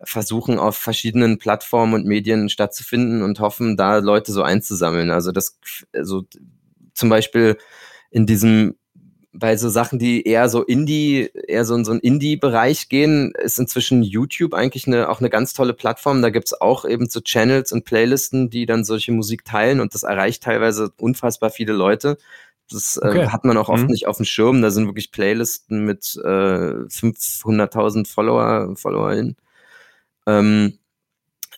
versuchen 0.02 0.58
auf 0.58 0.76
verschiedenen 0.78 1.38
Plattformen 1.38 1.92
und 1.94 2.06
Medien 2.06 2.48
stattzufinden 2.48 3.22
und 3.22 3.40
hoffen, 3.40 3.76
da 3.76 3.98
Leute 3.98 4.32
so 4.32 4.42
einzusammeln. 4.42 5.10
Also 5.10 5.30
das, 5.32 5.58
also 5.92 6.24
zum 6.94 7.10
Beispiel 7.10 7.58
in 8.10 8.24
diesem 8.24 8.77
bei 9.38 9.56
so 9.56 9.68
Sachen, 9.68 9.98
die 9.98 10.22
eher 10.26 10.48
so 10.48 10.62
Indie, 10.64 11.30
eher 11.46 11.64
so 11.64 11.74
in 11.74 11.84
so 11.84 11.92
einen 11.92 12.00
Indie-Bereich 12.00 12.88
gehen, 12.88 13.32
ist 13.42 13.58
inzwischen 13.58 14.02
YouTube 14.02 14.54
eigentlich 14.54 14.86
eine, 14.86 15.08
auch 15.08 15.20
eine 15.20 15.30
ganz 15.30 15.52
tolle 15.54 15.74
Plattform. 15.74 16.22
Da 16.22 16.30
gibt's 16.30 16.60
auch 16.60 16.84
eben 16.84 17.08
so 17.08 17.20
Channels 17.20 17.72
und 17.72 17.84
Playlisten, 17.84 18.50
die 18.50 18.66
dann 18.66 18.84
solche 18.84 19.12
Musik 19.12 19.44
teilen 19.44 19.80
und 19.80 19.94
das 19.94 20.02
erreicht 20.02 20.42
teilweise 20.42 20.92
unfassbar 20.98 21.50
viele 21.50 21.72
Leute. 21.72 22.18
Das 22.70 22.98
Okay. 23.02 23.20
äh, 23.20 23.26
hat 23.28 23.44
man 23.44 23.56
auch 23.56 23.68
oft 23.68 23.84
Mhm. 23.84 23.90
nicht 23.90 24.06
auf 24.06 24.16
dem 24.18 24.26
Schirm. 24.26 24.60
Da 24.60 24.70
sind 24.70 24.86
wirklich 24.86 25.10
Playlisten 25.12 25.84
mit 25.84 26.16
äh, 26.22 26.86
500.000 26.88 28.06
Follower, 28.06 28.74
FollowerInnen. 28.76 29.36
Ähm, 30.26 30.78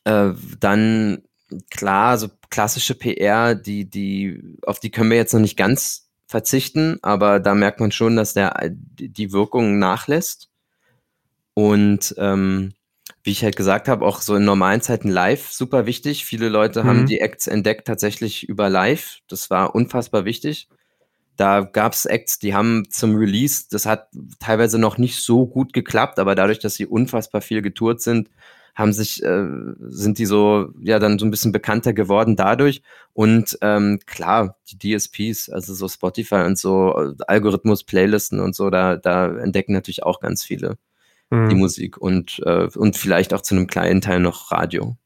äh, 0.05 0.31
dann 0.61 1.23
klar, 1.71 2.19
so 2.19 2.29
klassische 2.51 2.95
PR, 2.95 3.55
die, 3.55 3.89
die, 3.89 4.57
auf 4.67 4.79
die 4.81 4.91
können 4.91 5.11
wir 5.11 5.17
jetzt 5.17 5.33
noch 5.33 5.41
nicht 5.41 5.57
ganz 5.57 6.10
verzichten, 6.31 6.99
aber 7.03 7.41
da 7.41 7.55
merkt 7.55 7.81
man 7.81 7.91
schon, 7.91 8.15
dass 8.15 8.35
der, 8.35 8.71
die 8.71 9.33
Wirkung 9.33 9.79
nachlässt. 9.81 10.49
Und 11.55 12.15
ähm, 12.19 12.73
wie 13.25 13.33
ich 13.33 13.43
halt 13.43 13.57
gesagt 13.57 13.89
habe, 13.89 14.07
auch 14.07 14.21
so 14.21 14.37
in 14.37 14.45
normalen 14.45 14.81
Zeiten 14.81 15.09
live 15.09 15.51
super 15.51 15.87
wichtig. 15.87 16.25
Viele 16.25 16.49
Leute 16.49 16.85
Mhm. 16.85 16.89
haben 16.89 17.07
die 17.07 17.21
Acts 17.21 17.49
entdeckt 17.49 17.87
tatsächlich 17.87 18.49
über 18.49 18.69
live. 18.71 19.19
Das 19.29 19.51
war 19.51 19.75
unfassbar 19.75 20.25
wichtig. 20.25 20.69
Da 21.37 21.63
gab 21.63 21.95
es 21.95 22.05
Acts, 22.07 22.39
die 22.39 22.55
haben 22.55 22.85
zum 22.91 23.17
Release, 23.17 23.65
das 23.71 23.87
hat 23.87 24.09
teilweise 24.39 24.79
noch 24.79 24.99
nicht 24.99 25.17
so 25.23 25.47
gut 25.47 25.73
geklappt, 25.73 26.19
aber 26.19 26.35
dadurch, 26.35 26.61
dass 26.61 26.75
sie 26.75 26.87
unfassbar 26.87 27.41
viel 27.41 27.63
getourt 27.63 28.03
sind, 28.03 28.29
haben 28.75 28.93
sich, 28.93 29.23
äh, 29.23 29.47
sind 29.81 30.19
die 30.19 30.27
so, 30.27 30.71
ja, 30.81 30.99
dann 30.99 31.19
so 31.19 31.27
ein 31.27 31.31
bisschen 31.31 31.53
bekannter 31.53 31.93
geworden 31.93 32.37
dadurch. 32.37 32.83
Und 33.13 33.59
ähm, 33.63 33.99
klar, 34.07 34.57
die 34.71 34.97
DSPs, 34.97 35.49
also 35.51 35.75
so 35.75 35.89
Spotify 35.89 36.43
und 36.47 36.59
so, 36.59 36.95
äh, 36.97 37.15
Algorithmus, 37.27 37.85
Playlisten 37.85 38.41
und 38.41 38.55
so, 38.55 38.71
da, 38.71 38.97
da 38.97 39.27
entdecken 39.39 39.73
natürlich 39.73 40.03
auch 40.03 40.21
ganz 40.21 40.45
viele 40.45 40.77
die 41.33 41.37
Mhm. 41.37 41.59
Musik 41.61 41.97
und, 41.97 42.41
äh, 42.45 42.67
und 42.77 42.97
vielleicht 42.97 43.33
auch 43.33 43.41
zu 43.41 43.55
einem 43.55 43.69
kleinen 43.69 44.01
Teil 44.01 44.19
noch 44.19 44.51
Radio. 44.51 44.97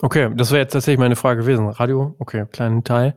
Okay, 0.00 0.30
das 0.34 0.50
wäre 0.50 0.62
jetzt 0.62 0.72
tatsächlich 0.72 0.98
meine 0.98 1.14
Frage 1.16 1.42
gewesen. 1.42 1.68
Radio, 1.68 2.14
okay, 2.18 2.46
kleinen 2.50 2.84
Teil. 2.84 3.14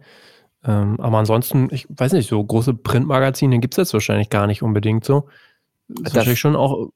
Ähm, 0.65 0.99
aber 0.99 1.17
ansonsten, 1.19 1.69
ich 1.71 1.87
weiß 1.89 2.11
nicht, 2.11 2.27
so 2.29 2.43
große 2.43 2.73
Printmagazine 2.73 3.59
gibt 3.59 3.73
es 3.75 3.77
jetzt 3.77 3.93
wahrscheinlich 3.93 4.29
gar 4.29 4.47
nicht 4.47 4.61
unbedingt 4.63 5.05
so. 5.05 5.29
Ist 5.87 6.07
Das- 6.07 6.15
wahrscheinlich 6.15 6.39
schon 6.41 6.57
auch 6.57 6.89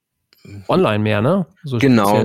online 0.68 0.98
mehr, 1.00 1.20
ne? 1.20 1.46
So 1.64 1.78
Genau. 1.78 2.24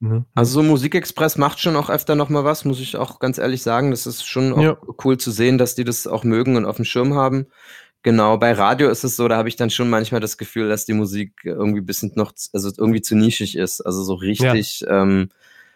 Ne? 0.00 0.24
Also 0.34 0.52
so 0.52 0.62
Musikexpress 0.62 1.36
macht 1.38 1.60
schon 1.60 1.76
auch 1.76 1.90
öfter 1.90 2.14
noch 2.14 2.28
mal 2.28 2.44
was, 2.44 2.64
muss 2.64 2.80
ich 2.80 2.96
auch 2.96 3.18
ganz 3.18 3.38
ehrlich 3.38 3.62
sagen. 3.62 3.90
Das 3.90 4.06
ist 4.06 4.24
schon 4.26 4.52
auch 4.52 4.62
Ja. 4.62 4.76
cool 5.04 5.18
zu 5.18 5.30
sehen, 5.30 5.58
dass 5.58 5.74
die 5.74 5.84
das 5.84 6.06
auch 6.06 6.24
mögen 6.24 6.56
und 6.56 6.64
auf 6.64 6.76
dem 6.76 6.84
Schirm 6.84 7.14
haben. 7.14 7.46
Genau, 8.02 8.38
bei 8.38 8.52
Radio 8.52 8.88
ist 8.90 9.02
es 9.04 9.16
so, 9.16 9.26
da 9.28 9.36
habe 9.36 9.48
ich 9.48 9.56
dann 9.56 9.70
schon 9.70 9.90
manchmal 9.90 10.20
das 10.20 10.38
Gefühl, 10.38 10.68
dass 10.68 10.86
die 10.86 10.92
Musik 10.92 11.32
irgendwie 11.44 11.80
ein 11.80 11.86
bisschen 11.86 12.12
noch, 12.14 12.32
also 12.52 12.70
irgendwie 12.78 13.02
zu 13.02 13.16
nischig 13.16 13.56
ist. 13.56 13.80
Also 13.80 14.02
so 14.04 14.14
richtig 14.14 14.84
ähm, 14.88 15.28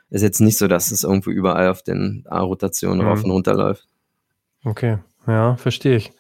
ist 0.09 0.23
jetzt 0.23 0.41
nicht 0.41 0.57
so, 0.57 0.69
dass 0.69 0.93
es 0.93 1.03
irgendwo 1.05 1.31
überall 1.31 1.69
auf 1.69 1.83
den 1.83 2.25
A-Rotationen 2.29 3.01
Mhm. 3.01 3.07
rauf 3.09 3.25
und 3.25 3.31
runter 3.33 3.55
läuft. 3.55 3.87
Okay, 4.65 4.99
ja, 5.27 5.57
verstehe 5.57 5.97
ich. 5.97 6.13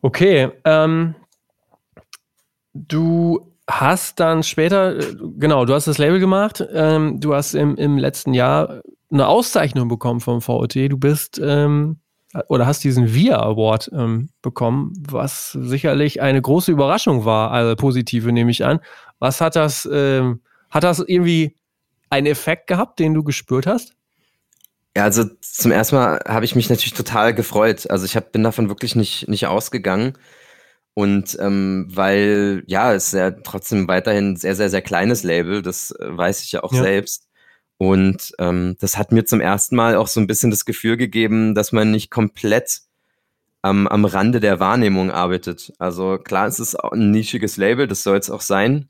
Okay, 0.00 0.50
ähm, 0.64 1.14
du 2.74 3.50
hast 3.68 4.20
dann 4.20 4.42
später, 4.42 4.98
äh, 4.98 5.14
genau, 5.38 5.64
du 5.64 5.74
hast 5.74 5.86
das 5.86 5.98
Label 5.98 6.20
gemacht, 6.20 6.64
ähm, 6.72 7.20
du 7.20 7.34
hast 7.34 7.54
im, 7.54 7.76
im 7.76 7.98
letzten 7.98 8.34
Jahr 8.34 8.82
eine 9.10 9.28
Auszeichnung 9.28 9.88
bekommen 9.88 10.20
vom 10.20 10.40
VOT, 10.40 10.74
du 10.74 10.98
bist 10.98 11.40
ähm, 11.42 11.98
oder 12.48 12.66
hast 12.66 12.82
diesen 12.82 13.14
VIA 13.14 13.40
Award 13.40 13.90
ähm, 13.94 14.28
bekommen, 14.42 14.92
was 15.08 15.52
sicherlich 15.52 16.20
eine 16.20 16.42
große 16.42 16.72
Überraschung 16.72 17.24
war, 17.24 17.52
also 17.52 17.76
positive 17.76 18.32
nehme 18.32 18.50
ich 18.50 18.64
an. 18.64 18.80
Was 19.20 19.40
hat 19.40 19.56
das, 19.56 19.88
ähm, 19.90 20.40
hat 20.70 20.82
das 20.82 20.98
irgendwie 20.98 21.56
einen 22.10 22.26
Effekt 22.26 22.66
gehabt, 22.66 22.98
den 22.98 23.14
du 23.14 23.22
gespürt 23.22 23.66
hast? 23.66 23.94
Ja, 24.96 25.04
also 25.04 25.24
zum 25.40 25.72
ersten 25.72 25.96
Mal 25.96 26.20
habe 26.26 26.44
ich 26.44 26.54
mich 26.54 26.70
natürlich 26.70 26.94
total 26.94 27.34
gefreut. 27.34 27.90
Also 27.90 28.04
ich 28.04 28.16
hab, 28.16 28.32
bin 28.32 28.44
davon 28.44 28.68
wirklich 28.68 28.94
nicht, 28.94 29.28
nicht 29.28 29.46
ausgegangen. 29.46 30.14
Und 30.94 31.36
ähm, 31.40 31.86
weil, 31.90 32.62
ja, 32.66 32.94
es 32.94 33.08
ist 33.08 33.14
ja 33.14 33.32
trotzdem 33.32 33.88
weiterhin 33.88 34.32
ein 34.32 34.36
sehr, 34.36 34.54
sehr, 34.54 34.70
sehr 34.70 34.82
kleines 34.82 35.24
Label, 35.24 35.60
das 35.60 35.90
äh, 35.90 36.16
weiß 36.16 36.42
ich 36.42 36.52
ja 36.52 36.62
auch 36.62 36.72
Ja. 36.72 36.82
selbst. 36.82 37.28
Und 37.78 38.32
ähm, 38.38 38.76
das 38.78 38.96
hat 38.96 39.10
mir 39.10 39.24
zum 39.24 39.40
ersten 39.40 39.74
Mal 39.74 39.96
auch 39.96 40.06
so 40.06 40.20
ein 40.20 40.28
bisschen 40.28 40.50
das 40.50 40.64
Gefühl 40.64 40.96
gegeben, 40.96 41.54
dass 41.56 41.72
man 41.72 41.90
nicht 41.90 42.10
komplett 42.10 42.82
am, 43.62 43.88
am 43.88 44.04
Rande 44.04 44.38
der 44.40 44.60
Wahrnehmung 44.60 45.10
arbeitet. 45.10 45.72
Also 45.78 46.18
klar, 46.18 46.46
es 46.46 46.60
ist 46.60 46.78
auch 46.78 46.92
ein 46.92 47.10
nischiges 47.10 47.56
Label, 47.56 47.88
das 47.88 48.02
soll 48.04 48.18
es 48.18 48.30
auch 48.30 48.42
sein. 48.42 48.88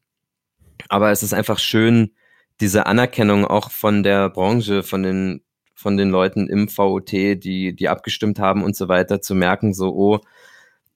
Aber 0.89 1.11
es 1.11 1.23
ist 1.23 1.33
einfach 1.33 1.59
schön, 1.59 2.13
diese 2.61 2.87
Anerkennung 2.87 3.47
auch 3.47 3.71
von 3.71 4.03
der 4.03 4.29
Branche, 4.31 4.83
von 4.83 5.03
den, 5.03 5.43
von 5.75 5.97
den 5.97 6.11
Leuten 6.11 6.49
im 6.49 6.69
VOT, 6.69 7.13
die, 7.13 7.75
die 7.75 7.89
abgestimmt 7.89 8.39
haben 8.39 8.63
und 8.63 8.77
so 8.77 8.89
weiter, 8.89 9.23
zu 9.23 9.35
merken, 9.35 9.73
so, 9.73 9.95
oh, 9.95 10.21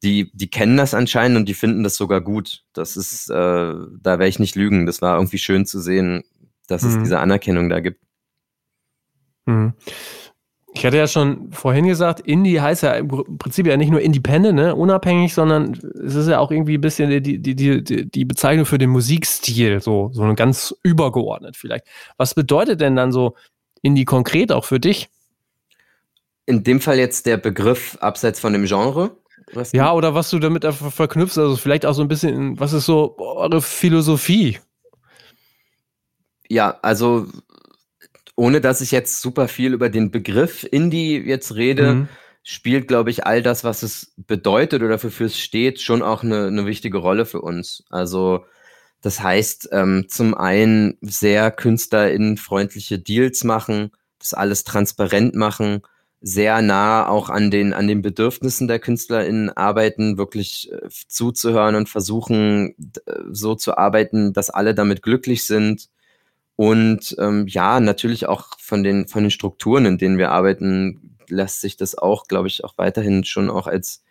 die, 0.03 0.31
die 0.33 0.49
kennen 0.49 0.77
das 0.77 0.95
anscheinend 0.95 1.37
und 1.39 1.49
die 1.49 1.55
finden 1.55 1.83
das 1.83 1.97
sogar 1.97 2.21
gut. 2.21 2.65
Das 2.73 2.97
ist, 2.97 3.31
äh, 3.31 3.35
da 3.35 4.05
werde 4.05 4.29
ich 4.29 4.39
nicht 4.39 4.55
lügen. 4.55 4.87
Das 4.87 5.03
war 5.03 5.17
irgendwie 5.17 5.39
schön 5.39 5.67
zu 5.67 5.81
sehen, 5.81 6.23
dass 6.69 6.83
es 6.83 6.97
Mhm. 6.97 7.05
diese 7.05 7.19
Anerkennung 7.19 7.69
da 7.69 7.81
gibt. 7.81 8.01
Mhm. 9.47 9.73
Ich 10.75 10.85
hatte 10.87 10.99
ja 10.99 11.09
schon 11.09 11.51
vorhin 11.51 11.87
gesagt, 11.87 12.21
Indie 12.21 12.61
heißt 12.61 12.85
ja 12.85 12.93
im 12.93 13.09
Prinzip 13.39 13.67
ja 13.67 13.77
nicht 13.77 13.91
nur 13.91 14.01
independent, 14.01 14.55
ne, 14.55 14.77
unabhängig, 14.77 15.35
sondern 15.35 15.73
es 16.05 16.15
ist 16.15 16.29
ja 16.29 16.39
auch 16.39 16.53
irgendwie 16.53 16.77
ein 16.77 16.81
bisschen 16.81 17.11
die, 17.11 17.41
die, 17.41 17.57
die, 17.57 17.83
die 17.83 18.09
die 18.09 18.25
Bezeichnung 18.25 18.67
für 18.67 18.79
den 18.79 18.91
Musikstil, 18.91 19.81
so, 19.81 20.11
so 20.13 20.33
ganz 20.35 20.75
übergeordnet 20.85 21.57
vielleicht. 21.57 21.87
Was 22.17 22.35
bedeutet 22.35 22.81
denn 22.81 22.95
dann 22.95 23.11
so 23.11 23.35
Indie 23.83 24.05
konkret 24.05 24.53
auch 24.53 24.65
für 24.67 24.79
dich? 24.79 25.09
In 26.47 26.63
dem 26.63 26.81
Fall 26.81 26.99
jetzt 26.99 27.27
der 27.27 27.39
Begriff 27.39 27.97
abseits 28.01 28.39
von 28.39 28.53
dem 28.53 28.65
Genre. 28.67 29.17
Was 29.53 29.73
Ja, 29.73 29.93
oder 29.93 30.15
was 30.15 30.31
du 30.31 30.39
damit 30.39 30.65
einfach 30.65 30.93
verknüpfst, 30.93 31.39
also 31.39 31.57
vielleicht 31.57 31.87
auch 31.87 31.95
so 31.95 32.03
ein 32.03 32.09
bisschen, 32.09 32.59
was 32.61 32.73
ist 32.73 32.87
so 32.87 33.17
eure 33.19 33.63
Philosophie? 33.63 34.59
Ja, 36.49 36.79
also 36.83 37.27
ohne 38.37 38.61
dass 38.61 38.81
ich 38.81 38.91
jetzt 38.91 39.21
super 39.21 39.49
viel 39.49 39.73
über 39.73 39.89
den 39.91 40.11
Begriff 40.11 40.65
Indie 40.71 41.19
jetzt 41.19 41.55
rede, 41.57 41.95
Mhm. 41.95 42.09
spielt, 42.43 42.89
glaube 42.89 43.11
ich, 43.11 43.27
all 43.27 43.43
das, 43.43 43.65
was 43.65 43.83
es 43.83 44.15
bedeutet 44.17 44.83
oder 44.83 45.03
wofür 45.03 45.27
es 45.27 45.39
steht, 45.39 45.81
schon 45.81 46.03
auch 46.03 46.23
eine, 46.23 46.47
eine 46.47 46.65
wichtige 46.65 46.99
Rolle 46.99 47.27
für 47.27 47.41
uns. 47.43 47.85
Also 47.91 48.45
das 49.01 49.21
heißt, 49.21 49.69
ähm, 49.73 50.07
zum 50.09 50.35
einen 50.35 50.99
sehr 51.01 51.51
künstlerinnenfreundliche 51.51 52.99
Deals 52.99 53.45
machen, 53.45 53.91
das 54.19 54.35
alles 54.35 54.65
transparent 54.65 55.35
machen, 55.35 55.83
sehr 56.21 56.63
nah 56.63 57.07
auch 57.09 57.31
an 57.31 57.51
den, 57.51 57.73
an 57.73 57.87
den 57.87 58.03
Bedürfnissen 58.03 58.67
der 58.67 58.81
KünstlerInnen 58.81 59.51
arbeiten, 59.51 60.19
wirklich 60.19 60.71
äh, 60.73 60.89
zuzuhören 61.07 61.77
und 61.77 61.89
versuchen, 61.89 62.75
äh, 63.07 63.13
so 63.31 63.55
zu 63.55 63.79
arbeiten, 63.79 64.33
dass 64.33 64.51
alle 64.51 64.75
damit 64.75 65.03
glücklich 65.03 65.47
sind. 65.47 65.89
Und 66.57 67.15
ähm, 67.21 67.47
ja, 67.47 67.79
natürlich 67.79 68.27
auch 68.27 68.59
von 68.59 68.83
den, 68.83 69.07
von 69.07 69.23
den 69.23 69.31
Strukturen, 69.31 69.87
in 69.87 69.99
denen 69.99 70.19
wir 70.19 70.33
arbeiten, 70.33 71.17
lässt 71.29 71.61
sich 71.61 71.77
das 71.77 71.97
auch, 71.97 72.27
glaube 72.27 72.49
ich, 72.49 72.65
auch 72.65 72.75
weiterhin 72.79 73.25
schon 73.25 73.49
auch 73.49 73.69
als 73.69 74.03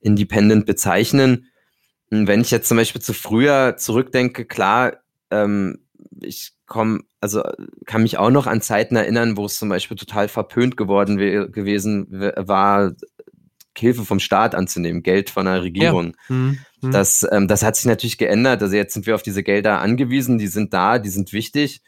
Independent 0.00 0.64
bezeichnen. 0.64 1.46
Wenn 2.08 2.40
ich 2.40 2.50
jetzt 2.50 2.68
zum 2.68 2.78
Beispiel 2.78 3.02
zu 3.02 3.12
früher 3.12 3.76
zurückdenke, 3.76 4.46
klar, 4.46 4.96
ähm, 5.30 5.78
ich 6.20 6.52
komme, 6.66 7.00
also 7.20 7.42
kann 7.86 8.02
mich 8.02 8.18
auch 8.18 8.30
noch 8.30 8.46
an 8.46 8.60
Zeiten 8.60 8.96
erinnern, 8.96 9.36
wo 9.36 9.46
es 9.46 9.58
zum 9.58 9.68
Beispiel 9.68 9.96
total 9.96 10.28
verpönt 10.28 10.76
geworden 10.76 11.16
gewesen 11.16 12.06
war, 12.10 12.92
Hilfe 13.80 14.04
vom 14.04 14.20
Staat 14.20 14.54
anzunehmen, 14.54 15.02
Geld 15.02 15.30
von 15.30 15.46
der 15.46 15.62
Regierung. 15.62 16.14
Ja. 16.28 16.34
Mhm. 16.34 16.58
mhm. 16.82 16.90
Das, 16.92 17.26
ähm, 17.30 17.48
das 17.48 17.62
hat 17.62 17.76
sich 17.76 17.86
natürlich 17.86 18.18
geändert. 18.18 18.62
Also 18.62 18.76
jetzt 18.76 18.94
sind 18.94 19.06
wir 19.06 19.14
auf 19.14 19.22
diese 19.22 19.42
Gelder 19.42 19.80
angewiesen, 19.80 20.38
die 20.38 20.46
sind 20.46 20.72
da, 20.72 20.98
die 20.98 21.08
sind 21.08 21.32
wichtig. 21.32 21.82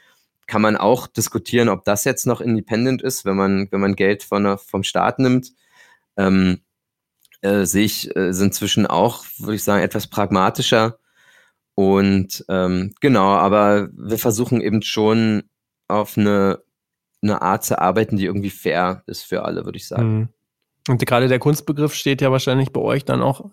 Kann 0.46 0.62
man 0.62 0.76
auch 0.76 1.06
diskutieren, 1.06 1.68
ob 1.68 1.84
das 1.84 2.04
jetzt 2.04 2.26
noch 2.26 2.40
independent 2.40 3.02
ist, 3.02 3.24
wenn 3.24 3.36
man, 3.36 3.68
wenn 3.70 3.80
man 3.80 3.94
Geld 3.94 4.22
von, 4.22 4.58
vom 4.58 4.82
Staat 4.82 5.18
nimmt. 5.18 5.52
Ähm, 6.16 6.60
äh, 7.42 7.64
sehe 7.64 7.84
ich, 7.84 8.14
äh, 8.16 8.32
sind 8.32 8.48
inzwischen 8.48 8.86
auch, 8.86 9.24
würde 9.38 9.56
ich 9.56 9.64
sagen, 9.64 9.82
etwas 9.82 10.06
pragmatischer. 10.06 10.98
Und 11.74 12.44
ähm, 12.48 12.92
genau, 13.00 13.28
aber 13.28 13.88
wir 13.92 14.18
versuchen 14.18 14.60
eben 14.60 14.82
schon 14.82 15.44
auf 15.88 16.18
eine, 16.18 16.60
eine 17.22 17.40
Art 17.42 17.64
zu 17.64 17.80
arbeiten, 17.80 18.16
die 18.16 18.26
irgendwie 18.26 18.50
fair 18.50 19.02
ist 19.06 19.22
für 19.22 19.44
alle, 19.44 19.64
würde 19.64 19.78
ich 19.78 19.88
sagen. 19.88 20.18
Mhm. 20.18 20.28
Und 20.88 21.06
gerade 21.06 21.28
der 21.28 21.38
Kunstbegriff 21.38 21.94
steht 21.94 22.20
ja 22.20 22.32
wahrscheinlich 22.32 22.72
bei 22.72 22.80
euch 22.80 23.04
dann 23.04 23.22
auch 23.22 23.50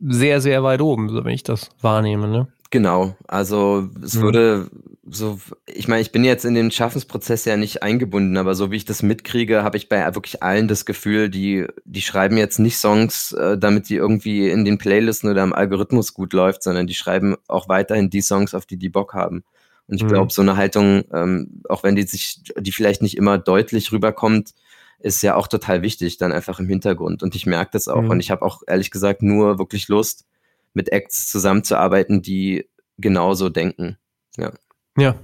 sehr, 0.00 0.40
sehr 0.40 0.62
weit 0.62 0.80
oben, 0.80 1.08
so 1.08 1.24
wenn 1.24 1.34
ich 1.34 1.44
das 1.44 1.70
wahrnehme, 1.80 2.28
ne? 2.28 2.48
Genau, 2.70 3.16
also 3.28 3.88
es 4.02 4.14
mhm. 4.14 4.22
würde 4.22 4.70
so, 5.14 5.40
ich 5.66 5.88
meine, 5.88 6.02
ich 6.02 6.12
bin 6.12 6.24
jetzt 6.24 6.44
in 6.44 6.54
den 6.54 6.70
Schaffensprozess 6.70 7.44
ja 7.44 7.56
nicht 7.56 7.82
eingebunden, 7.82 8.36
aber 8.36 8.54
so 8.54 8.70
wie 8.70 8.76
ich 8.76 8.84
das 8.84 9.02
mitkriege, 9.02 9.62
habe 9.62 9.76
ich 9.76 9.88
bei 9.88 10.04
wirklich 10.14 10.42
allen 10.42 10.68
das 10.68 10.84
Gefühl, 10.84 11.28
die, 11.28 11.66
die 11.84 12.02
schreiben 12.02 12.36
jetzt 12.36 12.58
nicht 12.58 12.76
Songs, 12.78 13.32
äh, 13.32 13.58
damit 13.58 13.88
die 13.88 13.96
irgendwie 13.96 14.48
in 14.48 14.64
den 14.64 14.78
Playlisten 14.78 15.30
oder 15.30 15.42
im 15.42 15.52
Algorithmus 15.52 16.14
gut 16.14 16.32
läuft, 16.32 16.62
sondern 16.62 16.86
die 16.86 16.94
schreiben 16.94 17.36
auch 17.48 17.68
weiterhin 17.68 18.10
die 18.10 18.22
Songs, 18.22 18.54
auf 18.54 18.66
die 18.66 18.76
die 18.76 18.88
Bock 18.88 19.14
haben. 19.14 19.44
Und 19.86 19.96
ich 19.96 20.04
mhm. 20.04 20.08
glaube, 20.08 20.32
so 20.32 20.42
eine 20.42 20.56
Haltung, 20.56 21.04
ähm, 21.12 21.62
auch 21.68 21.82
wenn 21.82 21.96
die 21.96 22.04
sich, 22.04 22.40
die 22.58 22.72
vielleicht 22.72 23.02
nicht 23.02 23.16
immer 23.16 23.38
deutlich 23.38 23.92
rüberkommt, 23.92 24.54
ist 24.98 25.22
ja 25.22 25.34
auch 25.34 25.48
total 25.48 25.82
wichtig, 25.82 26.16
dann 26.16 26.32
einfach 26.32 26.58
im 26.60 26.68
Hintergrund. 26.68 27.22
Und 27.22 27.34
ich 27.34 27.44
merke 27.44 27.72
das 27.72 27.88
auch. 27.88 28.02
Mhm. 28.02 28.10
Und 28.10 28.20
ich 28.20 28.30
habe 28.30 28.42
auch 28.42 28.62
ehrlich 28.66 28.90
gesagt 28.90 29.22
nur 29.22 29.58
wirklich 29.58 29.88
Lust, 29.88 30.24
mit 30.72 30.90
Acts 30.90 31.30
zusammenzuarbeiten, 31.30 32.22
die 32.22 32.68
genauso 32.98 33.48
denken. 33.48 33.98
Ja. 34.36 34.52
Ja, 34.96 35.16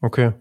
okay. 0.00 0.32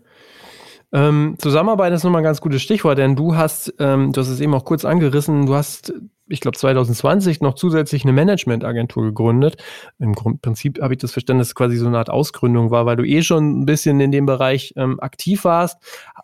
Ähm, 0.93 1.35
Zusammenarbeit 1.37 1.91
ist 1.93 2.03
nochmal 2.03 2.21
ein 2.21 2.25
ganz 2.25 2.39
gutes 2.39 2.61
Stichwort, 2.61 2.97
denn 2.97 3.15
du 3.15 3.35
hast, 3.35 3.73
ähm, 3.79 4.13
du 4.13 4.21
hast 4.21 4.29
es 4.29 4.39
eben 4.39 4.53
auch 4.53 4.63
kurz 4.63 4.85
angerissen, 4.85 5.45
du 5.45 5.55
hast, 5.55 5.93
ich 6.27 6.39
glaube 6.39 6.57
2020 6.57 7.41
noch 7.41 7.55
zusätzlich 7.55 8.03
eine 8.03 8.13
Managementagentur 8.13 9.03
gegründet. 9.03 9.61
Im 9.99 10.13
Prinzip 10.13 10.81
habe 10.81 10.93
ich 10.93 10.99
das 10.99 11.11
Verständnis, 11.11 11.47
dass 11.47 11.51
es 11.51 11.55
quasi 11.55 11.77
so 11.77 11.87
eine 11.87 11.97
Art 11.97 12.09
Ausgründung 12.09 12.71
war, 12.71 12.85
weil 12.85 12.95
du 12.95 13.03
eh 13.03 13.21
schon 13.21 13.61
ein 13.61 13.65
bisschen 13.65 13.99
in 13.99 14.11
dem 14.11 14.25
Bereich 14.25 14.73
ähm, 14.77 14.99
aktiv 15.01 15.43
warst. 15.43 15.77